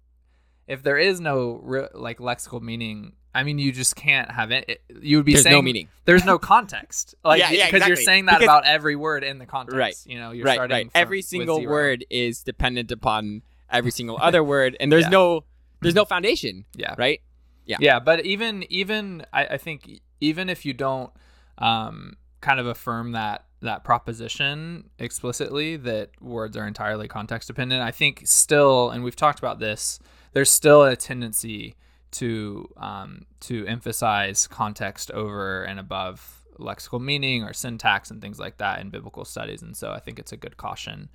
if 0.72 0.84
there 0.84 0.97
is 0.97 1.20
no 1.20 1.60
re- 1.64 1.89
like 1.93 2.20
lexical 2.20 2.62
meaning, 2.62 3.12
I 3.36 3.43
mean, 3.43 3.60
you 3.60 3.74
just 3.74 3.95
can't 3.97 4.32
have 4.32 4.52
it. 4.52 4.66
it 4.70 4.82
you 5.02 5.18
would 5.18 5.26
be 5.26 5.34
there's 5.34 5.43
saying 5.43 5.56
no 5.56 5.62
meaning. 5.62 5.89
There's 6.06 6.24
no 6.24 6.39
context. 6.39 7.14
Like, 7.26 7.39
yeah, 7.39 7.52
yeah, 7.52 7.66
because 7.66 7.80
exactly. 7.80 7.88
you're 7.89 7.95
saying 7.97 8.26
that 8.28 8.39
because, 8.39 8.45
about 8.45 8.66
every 8.66 8.95
word 8.95 9.26
in 9.26 9.38
the 9.38 9.45
context. 9.45 9.78
Right. 9.78 9.95
You 10.06 10.18
know, 10.18 10.32
you're 10.32 10.45
right, 10.45 10.56
starting 10.56 10.76
right. 10.76 10.91
From, 10.91 11.02
every 11.02 11.22
single 11.22 11.66
word 11.66 12.06
is 12.10 12.41
dependent 12.43 12.89
upon 12.91 13.41
every 13.70 13.91
single 13.91 14.18
other 14.20 14.43
word, 14.43 14.78
and 14.80 14.89
there's 14.89 15.04
Yeah. 15.04 15.10
no 15.10 15.43
there's 15.82 15.95
no 15.95 16.06
foundation. 16.06 16.66
Yeah. 16.76 16.95
Right. 16.97 17.22
Yeah. 17.66 17.78
Yeah, 17.80 17.99
but 17.99 18.26
even 18.26 18.66
even 18.70 19.26
I, 19.32 19.45
I 19.45 19.57
think 19.57 20.01
even 20.20 20.49
if 20.49 20.66
you 20.66 20.74
don't 20.74 21.12
um, 21.57 22.18
kind 22.41 22.59
of 22.59 22.68
affirm 22.68 23.12
that 23.14 23.45
that 23.62 23.84
proposition 23.84 24.89
explicitly 24.97 25.78
that 25.78 26.09
words 26.20 26.57
are 26.57 26.66
entirely 26.68 27.07
context 27.07 27.47
dependent, 27.47 27.82
I 27.82 27.91
think 27.91 28.24
still, 28.26 28.89
and 28.89 29.03
we've 29.03 29.16
talked 29.16 29.39
about 29.39 29.59
this, 29.59 29.99
there's 30.34 30.49
still 30.49 30.84
a 30.84 30.95
tendency 30.95 31.76
to 32.12 32.68
um, 32.78 33.26
to 33.41 33.66
emphasize 33.68 34.47
context 34.47 35.12
over 35.12 35.64
and 35.64 35.80
above 35.80 36.45
lexical 36.59 37.01
meaning 37.01 37.43
or 37.43 37.53
syntax 37.53 38.12
and 38.12 38.22
things 38.22 38.39
like 38.39 38.57
that 38.57 38.80
in 38.80 38.89
biblical 38.89 39.26
studies, 39.26 39.62
and 39.62 39.76
so 39.78 39.91
I 39.91 39.99
think 39.99 40.20
it's 40.20 40.32
a 40.32 40.38
good 40.38 40.57
caution. 40.57 41.09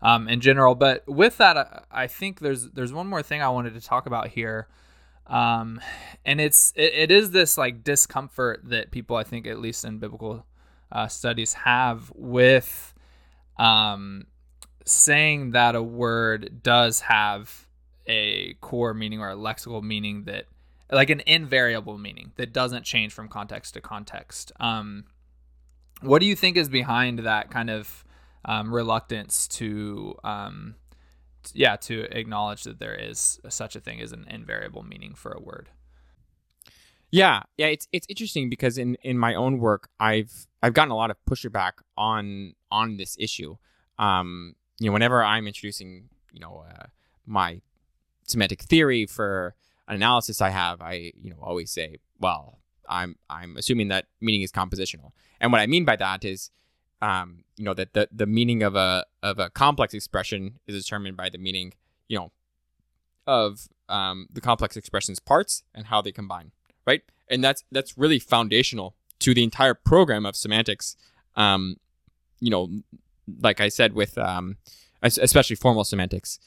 Um, 0.00 0.28
in 0.28 0.40
general, 0.40 0.76
but 0.76 1.06
with 1.08 1.38
that, 1.38 1.56
I, 1.56 1.80
I 1.90 2.06
think 2.06 2.38
there's 2.38 2.70
there's 2.70 2.92
one 2.92 3.08
more 3.08 3.22
thing 3.22 3.42
I 3.42 3.48
wanted 3.48 3.74
to 3.74 3.80
talk 3.80 4.06
about 4.06 4.28
here, 4.28 4.68
um, 5.28 5.80
and 6.24 6.40
it's 6.40 6.72
it, 6.76 6.92
it 6.94 7.10
is 7.10 7.30
this 7.30 7.58
like 7.58 7.84
discomfort 7.84 8.60
that 8.64 8.90
people 8.90 9.16
I 9.16 9.24
think 9.24 9.46
at 9.46 9.58
least 9.58 9.84
in 9.84 9.98
biblical 9.98 10.46
uh, 10.90 11.08
studies 11.08 11.52
have 11.52 12.10
with 12.14 12.94
um, 13.58 14.26
saying 14.84 15.50
that 15.50 15.74
a 15.74 15.82
word 15.82 16.62
does 16.62 17.00
have 17.00 17.66
a 18.06 18.54
core 18.54 18.94
meaning 18.94 19.20
or 19.20 19.30
a 19.30 19.36
lexical 19.36 19.82
meaning 19.82 20.24
that 20.24 20.46
like 20.90 21.10
an 21.10 21.22
invariable 21.26 21.98
meaning 21.98 22.32
that 22.36 22.52
doesn't 22.52 22.84
change 22.84 23.12
from 23.12 23.28
context 23.28 23.74
to 23.74 23.80
context. 23.80 24.52
Um, 24.58 25.04
what 26.00 26.20
do 26.20 26.26
you 26.26 26.34
think 26.34 26.56
is 26.56 26.68
behind 26.68 27.20
that 27.20 27.50
kind 27.50 27.68
of 27.68 28.04
um, 28.44 28.72
reluctance 28.72 29.46
to 29.48 30.16
um, 30.24 30.76
yeah 31.54 31.76
to 31.76 32.02
acknowledge 32.16 32.62
that 32.64 32.78
there 32.78 32.94
is 32.94 33.40
such 33.48 33.76
a 33.76 33.80
thing 33.80 34.00
as 34.00 34.12
an 34.12 34.26
invariable 34.28 34.82
meaning 34.82 35.14
for 35.14 35.32
a 35.32 35.40
word 35.40 35.68
Yeah, 37.10 37.42
yeah, 37.56 37.66
it's 37.68 37.88
it's 37.92 38.06
interesting 38.08 38.50
because 38.50 38.76
in 38.76 38.96
in 39.02 39.18
my 39.18 39.34
own 39.34 39.58
work, 39.58 39.88
I've 39.98 40.46
I've 40.62 40.74
gotten 40.74 40.90
a 40.90 40.96
lot 40.96 41.10
of 41.10 41.16
pushback 41.24 41.72
on 41.96 42.54
on 42.70 42.96
this 42.98 43.16
issue. 43.18 43.56
Um, 43.98 44.56
you 44.78 44.86
know, 44.88 44.92
whenever 44.92 45.24
I'm 45.24 45.46
introducing, 45.46 46.10
you 46.32 46.40
know, 46.40 46.64
uh, 46.68 46.86
my 47.26 47.60
semantic 48.24 48.60
theory 48.62 49.06
for 49.06 49.54
an 49.88 49.94
analysis 49.96 50.42
I 50.42 50.50
have, 50.50 50.82
I 50.82 51.12
you 51.16 51.30
know 51.30 51.38
always 51.40 51.70
say, 51.70 51.96
well, 52.20 52.58
I'm 52.88 53.16
I'm 53.30 53.56
assuming 53.56 53.88
that 53.88 54.04
meaning 54.20 54.42
is 54.42 54.52
compositional, 54.52 55.12
and 55.40 55.50
what 55.50 55.62
I 55.62 55.66
mean 55.66 55.86
by 55.86 55.96
that 55.96 56.24
is, 56.26 56.50
um, 57.00 57.44
you 57.56 57.64
know, 57.64 57.74
that 57.74 57.94
the 57.94 58.08
the 58.12 58.26
meaning 58.26 58.62
of 58.62 58.74
a 58.74 59.06
of 59.22 59.38
a 59.38 59.50
complex 59.50 59.94
expression 59.94 60.58
is 60.66 60.82
determined 60.82 61.16
by 61.16 61.28
the 61.28 61.38
meaning, 61.38 61.74
you 62.08 62.18
know, 62.18 62.32
of 63.26 63.68
um, 63.88 64.26
the 64.32 64.40
complex 64.40 64.76
expression's 64.76 65.18
parts 65.18 65.62
and 65.74 65.86
how 65.86 66.02
they 66.02 66.12
combine 66.12 66.52
right? 66.88 67.02
And 67.30 67.44
that's 67.44 67.62
that's 67.70 67.98
really 67.98 68.18
foundational 68.18 68.96
to 69.20 69.34
the 69.34 69.44
entire 69.44 69.74
program 69.74 70.24
of 70.24 70.34
semantics. 70.34 70.96
Um, 71.36 71.76
you 72.40 72.50
know, 72.50 72.70
like 73.40 73.60
I 73.60 73.68
said, 73.68 73.92
with 73.92 74.16
um, 74.16 74.56
especially 75.02 75.56
formal 75.56 75.84
semantics. 75.84 76.40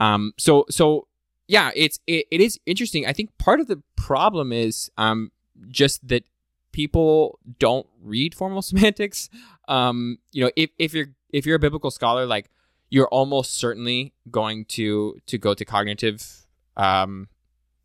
Um, 0.00 0.32
so 0.36 0.66
so 0.68 1.06
yeah, 1.46 1.70
it's 1.76 2.00
it, 2.06 2.26
it 2.30 2.40
is 2.40 2.58
interesting. 2.66 3.06
I 3.06 3.12
think 3.12 3.30
part 3.38 3.60
of 3.60 3.68
the 3.68 3.82
problem 3.96 4.52
is 4.52 4.90
um, 4.98 5.30
just 5.68 6.06
that 6.08 6.24
people 6.72 7.38
don't 7.60 7.86
read 8.02 8.34
formal 8.34 8.62
semantics. 8.70 9.30
Um, 9.68 10.18
you 10.32 10.44
know, 10.44 10.50
if, 10.56 10.70
if 10.78 10.94
you're 10.94 11.08
if 11.30 11.46
you're 11.46 11.56
a 11.56 11.60
biblical 11.60 11.90
scholar, 11.90 12.26
like 12.26 12.50
you're 12.90 13.08
almost 13.08 13.56
certainly 13.56 14.14
going 14.30 14.64
to 14.66 15.16
to 15.26 15.38
go 15.38 15.54
to 15.54 15.64
cognitive 15.64 16.46
um, 16.76 17.28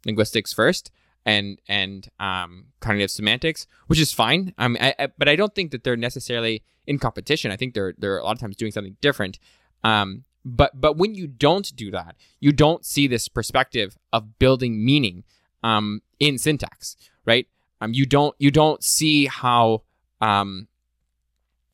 linguistics 0.06 0.54
first 0.54 0.92
and 1.26 1.60
and 1.68 2.10
um, 2.20 2.68
cognitive 2.80 3.12
semantics, 3.12 3.68
which 3.88 4.00
is 4.00 4.12
fine. 4.12 4.54
Mean, 4.60 4.78
I, 4.80 4.94
I, 5.00 5.08
but 5.18 5.28
I 5.28 5.36
don't 5.36 5.54
think 5.54 5.72
that 5.72 5.84
they're 5.84 5.98
necessarily 5.98 6.64
in 6.88 7.00
competition. 7.00 7.52
I 7.52 7.56
think 7.56 7.74
they're 7.74 7.94
they're 7.98 8.18
a 8.18 8.24
lot 8.24 8.34
of 8.34 8.40
times 8.40 8.56
doing 8.56 8.72
something 8.72 8.98
different. 9.02 9.40
Um, 9.84 10.26
but 10.46 10.80
but 10.80 10.98
when 10.98 11.16
you 11.16 11.28
don't 11.28 11.76
do 11.76 11.92
that, 11.92 12.16
you 12.40 12.52
don't 12.52 12.86
see 12.86 13.08
this 13.08 13.28
perspective 13.28 13.98
of 14.14 14.40
building 14.40 14.84
meaning 14.84 15.24
um, 15.64 16.02
in 16.20 16.38
syntax, 16.38 16.96
right? 17.26 17.48
Um, 17.82 17.94
you 17.94 18.06
don't 18.06 18.36
you 18.40 18.52
don't 18.52 18.84
see 18.84 19.26
how 19.26 19.84
um, 20.22 20.68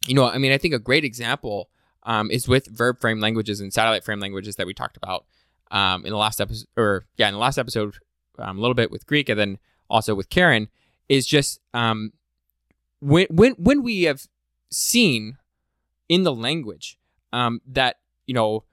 you 0.08 0.14
know. 0.14 0.28
I 0.28 0.38
mean, 0.38 0.52
I 0.52 0.58
think 0.58 0.74
a 0.74 0.80
great 0.80 1.04
example 1.04 1.70
um, 2.04 2.30
is 2.32 2.48
with 2.48 2.68
verb 2.68 3.00
frame 3.00 3.20
languages 3.20 3.60
and 3.60 3.74
satellite 3.74 4.04
frame 4.04 4.20
languages 4.20 4.56
that 4.56 4.68
we 4.68 4.74
talked 4.74 4.98
about 4.98 5.26
um, 5.72 6.06
in 6.06 6.12
the 6.12 6.18
last 6.18 6.40
episode, 6.40 6.68
or 6.78 7.06
yeah, 7.18 7.28
in 7.28 7.34
the 7.34 7.40
last 7.40 7.58
episode, 7.58 7.96
um, 8.40 8.58
a 8.58 8.62
little 8.62 8.76
bit 8.76 8.92
with 8.92 9.06
Greek, 9.06 9.30
and 9.30 9.40
then 9.40 9.58
also 9.90 10.16
with 10.16 10.30
Karen, 10.30 10.70
is 11.10 11.26
just 11.26 11.60
um, 11.74 12.14
when 13.02 13.28
when 13.30 13.54
when 13.54 13.84
we 13.84 14.04
have 14.04 14.28
seen 14.72 15.38
in 16.08 16.24
the 16.24 16.34
language 16.34 16.98
um, 17.34 17.62
that 17.68 17.98
you 18.28 18.34
know 18.34 18.64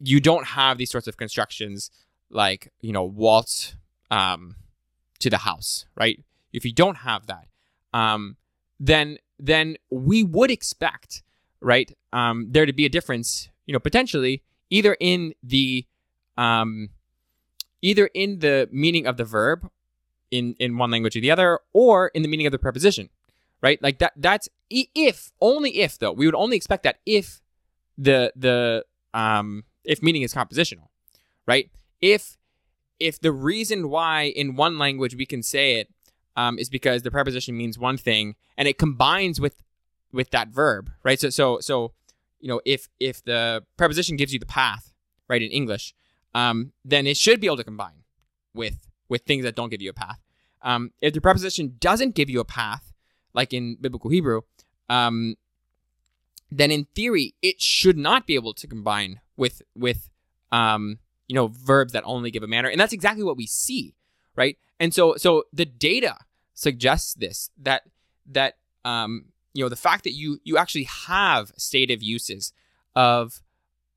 you 0.00 0.20
don't 0.20 0.48
have 0.48 0.78
these 0.78 0.90
sorts 0.90 1.08
of 1.08 1.16
constructions 1.16 1.90
like 2.30 2.72
you 2.80 2.92
know 2.92 3.04
waltz 3.04 3.74
um, 4.10 4.56
to 5.18 5.30
the 5.30 5.38
house, 5.38 5.86
right? 5.96 6.22
If 6.52 6.64
you 6.64 6.72
don't 6.72 6.98
have 6.98 7.26
that, 7.26 7.48
then 8.80 9.18
then 9.38 9.76
we 9.90 10.22
would 10.22 10.50
expect, 10.50 11.22
right, 11.60 11.96
um, 12.12 12.48
there 12.50 12.66
to 12.66 12.72
be 12.72 12.84
a 12.84 12.88
difference, 12.88 13.48
you 13.66 13.72
know, 13.72 13.78
potentially 13.78 14.42
either 14.70 14.96
in 15.00 15.34
the 15.42 15.86
um, 16.36 16.90
either 17.82 18.10
in 18.14 18.40
the 18.40 18.68
meaning 18.70 19.06
of 19.06 19.16
the 19.16 19.24
verb 19.24 19.70
in 20.30 20.54
in 20.58 20.76
one 20.76 20.90
language 20.90 21.16
or 21.16 21.20
the 21.20 21.30
other, 21.30 21.60
or 21.72 22.08
in 22.08 22.22
the 22.22 22.28
meaning 22.28 22.46
of 22.46 22.52
the 22.52 22.58
preposition, 22.58 23.08
right? 23.62 23.82
Like 23.82 23.98
that. 23.98 24.12
That's 24.16 24.48
if 24.70 25.32
only 25.40 25.78
if 25.78 25.98
though 25.98 26.12
we 26.12 26.26
would 26.26 26.34
only 26.34 26.56
expect 26.56 26.82
that 26.82 26.98
if 27.06 27.40
the 27.96 28.32
the 28.36 28.84
um 29.14 29.64
if 29.84 30.02
meaning 30.02 30.22
is 30.22 30.34
compositional, 30.34 30.88
right? 31.46 31.70
If 32.00 32.36
if 33.00 33.20
the 33.20 33.32
reason 33.32 33.88
why 33.88 34.24
in 34.24 34.56
one 34.56 34.78
language 34.78 35.14
we 35.14 35.26
can 35.26 35.42
say 35.42 35.76
it 35.76 35.88
um, 36.38 36.56
is 36.56 36.70
because 36.70 37.02
the 37.02 37.10
preposition 37.10 37.56
means 37.56 37.76
one 37.76 37.98
thing 37.98 38.36
and 38.56 38.68
it 38.68 38.78
combines 38.78 39.40
with 39.40 39.56
with 40.12 40.30
that 40.30 40.48
verb, 40.48 40.90
right? 41.02 41.20
So 41.20 41.30
so 41.30 41.58
so 41.60 41.92
you 42.38 42.48
know 42.48 42.60
if 42.64 42.88
if 43.00 43.22
the 43.24 43.64
preposition 43.76 44.16
gives 44.16 44.32
you 44.32 44.38
the 44.38 44.46
path, 44.46 44.94
right, 45.28 45.42
in 45.42 45.50
English, 45.50 45.94
um, 46.34 46.72
then 46.84 47.08
it 47.08 47.16
should 47.16 47.40
be 47.40 47.48
able 47.48 47.56
to 47.56 47.64
combine 47.64 48.04
with 48.54 48.86
with 49.08 49.22
things 49.22 49.42
that 49.42 49.56
don't 49.56 49.68
give 49.68 49.82
you 49.82 49.90
a 49.90 49.94
path. 50.04 50.20
Um, 50.62 50.92
if 51.00 51.12
the 51.12 51.20
preposition 51.20 51.76
doesn't 51.80 52.14
give 52.14 52.30
you 52.30 52.38
a 52.38 52.44
path, 52.44 52.92
like 53.34 53.52
in 53.52 53.76
biblical 53.80 54.08
Hebrew, 54.08 54.42
um, 54.88 55.34
then 56.52 56.70
in 56.70 56.86
theory 56.94 57.34
it 57.42 57.60
should 57.60 57.98
not 57.98 58.28
be 58.28 58.36
able 58.36 58.54
to 58.54 58.68
combine 58.68 59.20
with 59.36 59.60
with 59.74 60.08
um, 60.52 61.00
you 61.26 61.34
know 61.34 61.48
verbs 61.48 61.92
that 61.94 62.04
only 62.06 62.30
give 62.30 62.44
a 62.44 62.46
manner, 62.46 62.68
and 62.68 62.80
that's 62.80 62.92
exactly 62.92 63.24
what 63.24 63.36
we 63.36 63.46
see, 63.48 63.96
right? 64.36 64.56
And 64.78 64.94
so 64.94 65.16
so 65.16 65.42
the 65.52 65.66
data 65.66 66.16
suggests 66.58 67.14
this 67.14 67.50
that 67.56 67.82
that 68.26 68.54
um, 68.84 69.26
you 69.54 69.64
know 69.64 69.68
the 69.68 69.76
fact 69.76 70.02
that 70.04 70.12
you 70.12 70.40
you 70.42 70.58
actually 70.58 70.88
have 71.06 71.52
stative 71.56 72.02
uses 72.02 72.52
of 72.96 73.40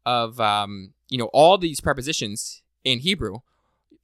of 0.06 0.40
um, 0.40 0.94
you 1.10 1.18
know 1.18 1.30
all 1.34 1.58
these 1.58 1.82
prepositions 1.82 2.62
in 2.84 3.00
Hebrew, 3.00 3.40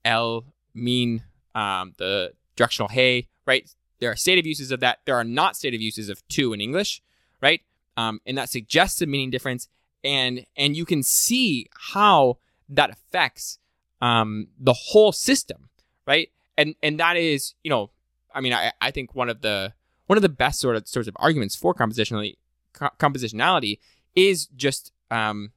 el, 0.04 0.46
min, 0.74 1.24
um, 1.54 1.94
the 1.98 2.34
directional 2.56 2.90
hey, 2.90 3.28
right? 3.46 3.70
There 4.00 4.10
are 4.12 4.16
stative 4.16 4.48
uses 4.48 4.72
of 4.72 4.80
that. 4.80 5.00
There 5.06 5.16
are 5.16 5.24
not 5.24 5.56
stative 5.56 5.82
uses 5.82 6.10
of 6.10 6.28
to 6.30 6.52
in 6.54 6.60
English, 6.60 7.02
right? 7.42 7.62
Um, 7.96 8.22
and 8.26 8.38
that 8.40 8.50
suggests 8.50 9.02
a 9.04 9.06
meaning 9.06 9.30
difference, 9.30 9.68
and 10.04 10.48
and 10.56 10.76
you 10.76 10.86
can 10.86 11.04
see 11.04 11.68
how 11.92 12.38
that 12.70 12.90
affects 12.90 13.60
um, 14.02 14.48
the 14.60 14.74
whole 14.74 15.12
system, 15.12 15.70
right? 16.08 16.30
And 16.58 16.74
and 16.82 17.00
that 17.00 17.18
is, 17.18 17.54
you 17.64 17.70
know, 17.70 17.92
I 18.34 18.42
mean, 18.42 18.54
I, 18.54 18.72
I 18.82 18.92
think 18.92 19.16
one 19.16 19.30
of 19.30 19.42
the 19.42 19.74
one 20.08 20.18
of 20.18 20.22
the 20.22 20.30
best 20.30 20.60
sort 20.60 20.76
of 20.76 20.88
sorts 20.88 21.08
of 21.08 21.16
arguments 21.20 21.56
for 21.56 21.74
compositionality 21.74 22.36
co- 22.74 22.90
compositionality 23.00 23.80
is 24.16 24.48
just 24.48 24.92
um, 25.12 25.52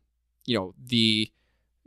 you 0.45 0.57
know 0.59 0.75
the 0.83 1.31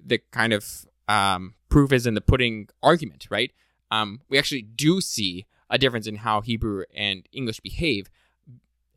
the 0.03 0.19
kind 0.31 0.53
of 0.53 0.85
um, 1.07 1.55
proof 1.69 1.91
is 1.91 2.07
in 2.07 2.13
the 2.13 2.21
pudding 2.21 2.69
argument, 2.81 3.27
right? 3.29 3.51
Um, 3.91 4.21
we 4.29 4.37
actually 4.37 4.63
do 4.63 5.01
see 5.01 5.45
a 5.69 5.77
difference 5.77 6.07
in 6.07 6.17
how 6.17 6.41
Hebrew 6.41 6.83
and 6.95 7.27
English 7.31 7.59
behave, 7.59 8.09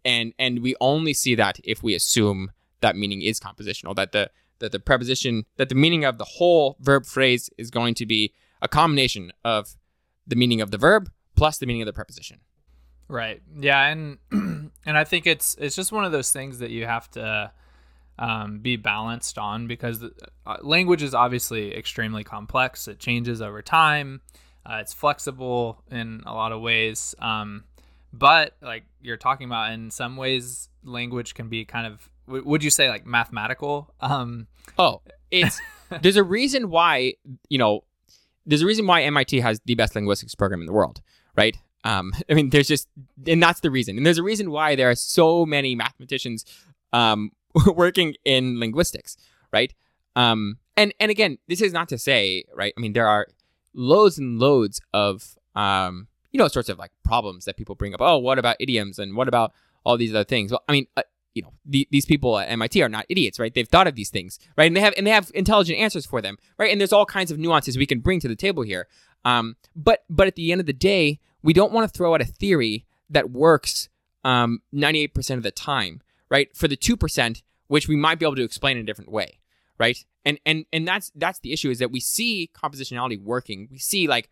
and 0.05 0.33
and 0.39 0.63
we 0.63 0.75
only 0.81 1.13
see 1.13 1.35
that 1.35 1.61
if 1.65 1.83
we 1.83 1.95
assume 1.95 2.51
that 2.81 2.97
meaning 2.97 3.23
is 3.23 3.41
compositional, 3.41 3.95
that 3.97 4.13
the 4.13 4.31
that 4.59 4.73
the 4.73 4.81
preposition, 4.81 5.45
that 5.57 5.69
the 5.69 5.75
meaning 5.75 6.05
of 6.05 6.19
the 6.19 6.25
whole 6.25 6.77
verb 6.81 7.05
phrase 7.05 7.51
is 7.59 7.71
going 7.71 7.95
to 7.95 8.07
be 8.07 8.33
a 8.63 8.69
combination 8.69 9.33
of 9.45 9.77
the 10.27 10.37
meaning 10.37 10.61
of 10.61 10.71
the 10.71 10.79
verb 10.79 11.11
plus 11.37 11.59
the 11.59 11.67
meaning 11.67 11.83
of 11.83 11.87
the 11.87 11.93
preposition. 11.93 12.41
Right. 13.09 13.41
Yeah, 13.59 13.87
and 13.87 14.19
and 14.33 14.99
I 14.99 15.05
think 15.05 15.27
it's 15.27 15.55
it's 15.59 15.77
just 15.77 15.93
one 15.93 16.05
of 16.05 16.13
those 16.13 16.33
things 16.33 16.59
that 16.59 16.71
you 16.71 16.87
have 16.87 17.11
to 17.13 17.53
um, 18.19 18.59
be 18.59 18.77
balanced 18.77 19.39
on 19.39 19.67
because 19.67 20.01
the, 20.01 20.13
uh, 20.47 20.57
language 20.63 21.03
is 21.03 21.15
obviously 21.15 21.77
extremely 21.77 22.25
complex. 22.25 22.89
It 22.89 22.99
changes 22.99 23.41
over 23.41 23.63
time. 23.63 24.23
Uh, 24.65 24.79
it's 24.81 24.93
flexible 24.93 25.83
in 25.91 26.23
a 26.27 26.35
lot 26.35 26.51
of 26.51 26.61
ways. 26.61 27.15
Um, 27.21 27.65
but 28.13 28.57
like 28.61 28.85
you're 29.01 29.17
talking 29.17 29.47
about, 29.47 29.73
in 29.73 29.91
some 29.91 30.17
ways, 30.17 30.69
language 30.83 31.35
can 31.35 31.49
be 31.49 31.65
kind 31.65 31.87
of 31.87 32.09
would 32.27 32.65
you 32.65 32.71
say 32.71 32.89
like 32.89 33.07
mathematical? 33.07 33.95
Um, 34.01 34.49
oh, 34.79 35.03
it's 35.31 35.61
there's 36.03 36.17
a 36.17 36.25
reason 36.25 36.71
why 36.71 37.15
you 37.49 37.59
know 37.59 37.85
there's 38.45 38.63
a 38.63 38.67
reason 38.67 38.87
why 38.87 39.03
MIT 39.03 39.41
has 39.41 39.61
the 39.65 39.75
best 39.75 39.95
linguistics 39.95 40.35
program 40.35 40.61
in 40.61 40.67
the 40.67 40.73
world, 40.73 41.03
right? 41.37 41.57
Um, 41.85 42.13
I 42.31 42.35
mean, 42.35 42.51
there's 42.51 42.69
just 42.69 42.89
and 43.27 43.43
that's 43.43 43.61
the 43.61 43.71
reason, 43.71 43.97
and 43.97 44.07
there's 44.07 44.19
a 44.19 44.23
reason 44.23 44.51
why 44.51 44.75
there 44.75 44.91
are 44.91 44.95
so 44.95 45.47
many 45.47 45.75
mathematicians 45.75 46.45
um, 46.93 47.33
working 47.67 48.15
in 48.25 48.59
linguistics, 48.59 49.17
right? 49.53 49.73
Um, 50.15 50.59
and 50.77 50.95
and 51.01 51.11
again, 51.11 51.39
this 51.49 51.61
is 51.61 51.73
not 51.73 51.89
to 51.91 51.99
say, 51.99 52.45
right? 52.55 52.73
I 52.77 52.81
mean, 52.81 52.93
there 52.93 53.09
are 53.09 53.27
loads 53.75 54.19
and 54.19 54.39
loads 54.39 54.81
of 54.93 55.37
um, 55.55 56.09
you 56.37 56.39
know, 56.39 56.49
sorts 56.49 56.69
of 56.69 56.79
like 56.79 56.93
problems 57.03 57.47
that 57.47 57.57
people 57.57 57.75
bring 57.75 57.95
up. 57.95 58.01
Oh, 58.03 58.19
what 58.19 58.39
about 58.39 58.57
idioms 58.61 58.99
and 58.99 59.17
what 59.17 59.27
about 59.27 59.53
all 59.85 59.97
these 59.97 60.15
other 60.15 60.25
things? 60.25 60.51
Well, 60.51 60.63
I 60.69 60.73
mean, 60.73 60.87
uh, 60.97 61.03
you 61.33 61.43
know, 61.43 61.53
the, 61.65 61.89
these 61.91 62.05
people 62.05 62.39
at 62.39 62.51
MIT 62.51 62.83
are 62.83 62.91
not 62.91 63.07
idiots, 63.09 63.39
right? 63.39 63.53
They've 63.55 63.69
thought 63.69 63.87
of 63.87 63.95
these 63.95 64.11
things, 64.11 64.39
right? 64.57 64.67
And 64.67 64.77
they 64.77 64.81
have 64.81 64.95
and 64.99 65.07
they 65.07 65.11
have 65.11 65.31
intelligent 65.35 65.79
answers 65.79 66.05
for 66.05 66.21
them, 66.21 66.37
right? 66.59 66.71
And 66.71 66.81
there's 66.81 66.93
all 66.93 67.07
kinds 67.07 67.31
of 67.31 67.39
nuances 67.39 67.79
we 67.79 67.87
can 67.87 68.01
bring 68.01 68.21
to 68.21 68.29
the 68.29 68.37
table 68.37 68.63
here. 68.63 68.87
Um, 69.27 69.57
but 69.75 70.05
but 70.09 70.29
at 70.29 70.37
the 70.37 70.53
end 70.53 70.61
of 70.61 70.67
the 70.67 70.73
day, 70.73 71.19
we 71.43 71.53
don't 71.53 71.73
want 71.73 71.91
to 71.91 71.97
throw 71.97 72.15
out 72.15 72.23
a 72.23 72.25
theory 72.25 72.87
that 73.11 73.31
works 73.31 73.89
um, 74.25 74.63
98% 74.73 75.37
of 75.37 75.43
the 75.43 75.51
time, 75.51 76.01
right? 76.31 76.49
For 76.57 76.69
the 76.69 76.77
2%, 76.77 77.43
which 77.67 77.89
we 77.89 77.97
might 77.97 78.21
be 78.21 78.25
able 78.25 78.37
to 78.37 78.45
explain 78.45 78.77
in 78.77 78.85
a 78.85 78.87
different 78.87 79.11
way, 79.11 79.41
right? 79.79 80.05
And 80.25 80.39
and 80.47 80.65
and 80.73 80.87
that's 80.87 81.11
that's 81.17 81.41
the 81.41 81.53
issue 81.53 81.71
is 81.71 81.81
that 81.81 81.91
we 81.91 82.01
see 82.01 82.51
compositionality 82.55 83.21
working. 83.21 83.69
We 83.71 83.79
see 83.79 84.07
like, 84.07 84.31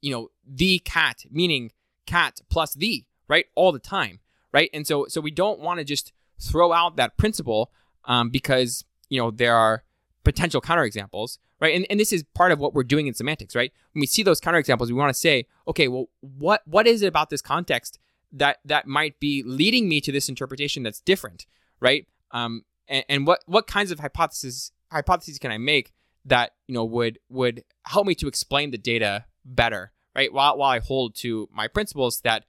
you 0.00 0.10
know, 0.10 0.30
the 0.46 0.78
cat 0.80 1.24
meaning 1.30 1.70
cat 2.06 2.40
plus 2.48 2.72
the, 2.74 3.04
right? 3.28 3.46
All 3.54 3.70
the 3.70 3.78
time, 3.78 4.20
right? 4.50 4.70
And 4.72 4.86
so 4.86 5.06
so 5.08 5.20
we 5.20 5.30
don't 5.30 5.60
want 5.60 5.78
to 5.78 5.84
just 5.84 6.12
throw 6.38 6.72
out 6.72 6.96
that 6.96 7.18
principle 7.18 7.70
um, 8.06 8.30
because 8.30 8.84
you 9.10 9.20
know 9.20 9.30
there 9.30 9.56
are 9.56 9.84
potential 10.24 10.60
counterexamples, 10.60 11.38
right? 11.60 11.74
And, 11.74 11.86
and 11.90 11.98
this 11.98 12.12
is 12.12 12.24
part 12.34 12.52
of 12.52 12.58
what 12.58 12.74
we're 12.74 12.84
doing 12.84 13.06
in 13.06 13.14
semantics, 13.14 13.54
right? 13.54 13.72
When 13.92 14.00
we 14.00 14.06
see 14.06 14.22
those 14.22 14.40
counterexamples, 14.40 14.88
we 14.88 14.94
want 14.94 15.12
to 15.12 15.18
say, 15.18 15.46
okay, 15.66 15.88
well, 15.88 16.06
what 16.20 16.62
what 16.66 16.86
is 16.86 17.02
it 17.02 17.06
about 17.06 17.30
this 17.30 17.42
context 17.42 17.98
that 18.32 18.58
that 18.64 18.86
might 18.86 19.18
be 19.20 19.42
leading 19.44 19.88
me 19.88 20.00
to 20.00 20.12
this 20.12 20.28
interpretation 20.28 20.82
that's 20.82 21.00
different, 21.00 21.46
right? 21.80 22.06
Um, 22.30 22.64
and, 22.88 23.04
and 23.08 23.26
what 23.26 23.40
what 23.46 23.66
kinds 23.66 23.90
of 23.90 24.00
hypotheses 24.00 24.72
hypotheses 24.90 25.38
can 25.38 25.50
I 25.50 25.58
make 25.58 25.92
that 26.24 26.52
you 26.66 26.74
know 26.74 26.84
would 26.84 27.18
would 27.28 27.64
help 27.86 28.06
me 28.06 28.14
to 28.16 28.28
explain 28.28 28.70
the 28.70 28.78
data 28.78 29.24
better, 29.44 29.92
right? 30.14 30.32
While 30.32 30.58
while 30.58 30.70
I 30.70 30.78
hold 30.78 31.14
to 31.16 31.48
my 31.52 31.68
principles 31.68 32.20
that, 32.20 32.44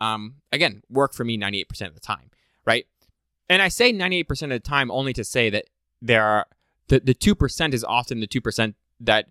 um, 0.00 0.36
again, 0.52 0.82
work 0.88 1.14
for 1.14 1.24
me 1.24 1.36
ninety 1.36 1.60
eight 1.60 1.68
percent 1.68 1.88
of 1.88 1.94
the 1.94 2.00
time, 2.00 2.30
right? 2.64 2.86
And 3.48 3.62
I 3.62 3.68
say 3.68 3.92
98% 3.92 4.42
of 4.42 4.48
the 4.50 4.58
time 4.60 4.90
only 4.90 5.12
to 5.12 5.24
say 5.24 5.50
that 5.50 5.66
there 6.02 6.24
are 6.24 6.46
the, 6.88 7.00
the 7.00 7.14
2% 7.14 7.74
is 7.74 7.84
often 7.84 8.20
the 8.20 8.26
2% 8.26 8.74
that 9.00 9.26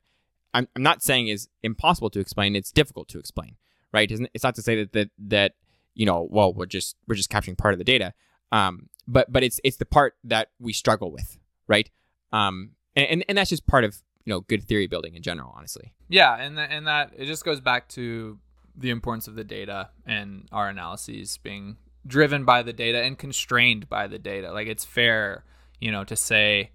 I'm, 0.53 0.67
I'm 0.75 0.83
not 0.83 1.03
saying 1.03 1.27
is 1.27 1.47
impossible 1.63 2.09
to 2.11 2.19
explain. 2.19 2.55
It's 2.55 2.71
difficult 2.71 3.07
to 3.09 3.19
explain, 3.19 3.55
right? 3.91 4.11
It's 4.11 4.43
not 4.43 4.55
to 4.55 4.61
say 4.61 4.75
that, 4.77 4.93
that, 4.93 5.09
that, 5.27 5.53
you 5.93 6.05
know, 6.05 6.27
well, 6.29 6.53
we're 6.53 6.65
just, 6.65 6.95
we're 7.07 7.15
just 7.15 7.29
capturing 7.29 7.55
part 7.55 7.73
of 7.73 7.77
the 7.77 7.83
data. 7.83 8.13
Um, 8.51 8.89
but 9.07 9.31
but 9.31 9.43
it's 9.43 9.59
it's 9.63 9.77
the 9.77 9.85
part 9.85 10.15
that 10.23 10.49
we 10.59 10.73
struggle 10.73 11.11
with, 11.11 11.37
right? 11.67 11.89
Um, 12.31 12.71
and 12.95 13.07
and, 13.07 13.25
and 13.29 13.37
that's 13.37 13.49
just 13.49 13.67
part 13.67 13.83
of 13.83 14.01
you 14.23 14.33
know 14.33 14.41
good 14.41 14.63
theory 14.63 14.87
building 14.87 15.15
in 15.15 15.21
general, 15.21 15.53
honestly. 15.55 15.93
Yeah, 16.09 16.35
and 16.35 16.55
th- 16.55 16.69
and 16.71 16.87
that 16.87 17.11
it 17.17 17.25
just 17.25 17.45
goes 17.45 17.59
back 17.59 17.87
to 17.89 18.39
the 18.75 18.89
importance 18.89 19.27
of 19.27 19.35
the 19.35 19.43
data 19.43 19.89
and 20.05 20.47
our 20.51 20.69
analyses 20.69 21.37
being 21.37 21.77
driven 22.05 22.45
by 22.45 22.61
the 22.61 22.73
data 22.73 23.01
and 23.01 23.17
constrained 23.17 23.89
by 23.89 24.07
the 24.07 24.19
data. 24.19 24.51
Like 24.51 24.67
it's 24.67 24.85
fair, 24.85 25.43
you 25.79 25.91
know, 25.91 26.03
to 26.03 26.15
say, 26.15 26.71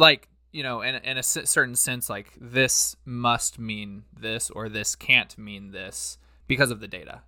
like 0.00 0.28
you 0.52 0.64
know, 0.64 0.80
in 0.80 0.96
in 0.96 1.16
a 1.16 1.22
certain 1.22 1.76
sense, 1.76 2.10
like 2.10 2.32
this 2.40 2.96
must 3.04 3.58
mean 3.58 4.02
this 4.18 4.50
or 4.50 4.68
this 4.68 4.96
can't 4.96 5.38
mean 5.38 5.70
this 5.70 6.18
because 6.48 6.72
of 6.72 6.80
the 6.80 6.88
data. 6.88 7.22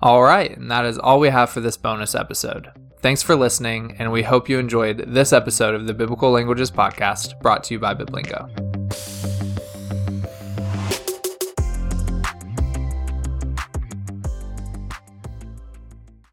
All 0.00 0.22
right, 0.22 0.56
and 0.56 0.70
that 0.70 0.86
is 0.86 0.98
all 0.98 1.20
we 1.20 1.28
have 1.28 1.50
for 1.50 1.60
this 1.60 1.76
bonus 1.76 2.14
episode. 2.14 2.70
Thanks 3.00 3.22
for 3.22 3.36
listening, 3.36 3.96
and 3.98 4.10
we 4.10 4.22
hope 4.22 4.48
you 4.48 4.58
enjoyed 4.58 5.04
this 5.08 5.34
episode 5.34 5.74
of 5.74 5.86
the 5.86 5.92
Biblical 5.92 6.30
Languages 6.30 6.70
Podcast 6.70 7.38
brought 7.42 7.64
to 7.64 7.74
you 7.74 7.80
by 7.80 7.94
Biblingo. 7.94 8.69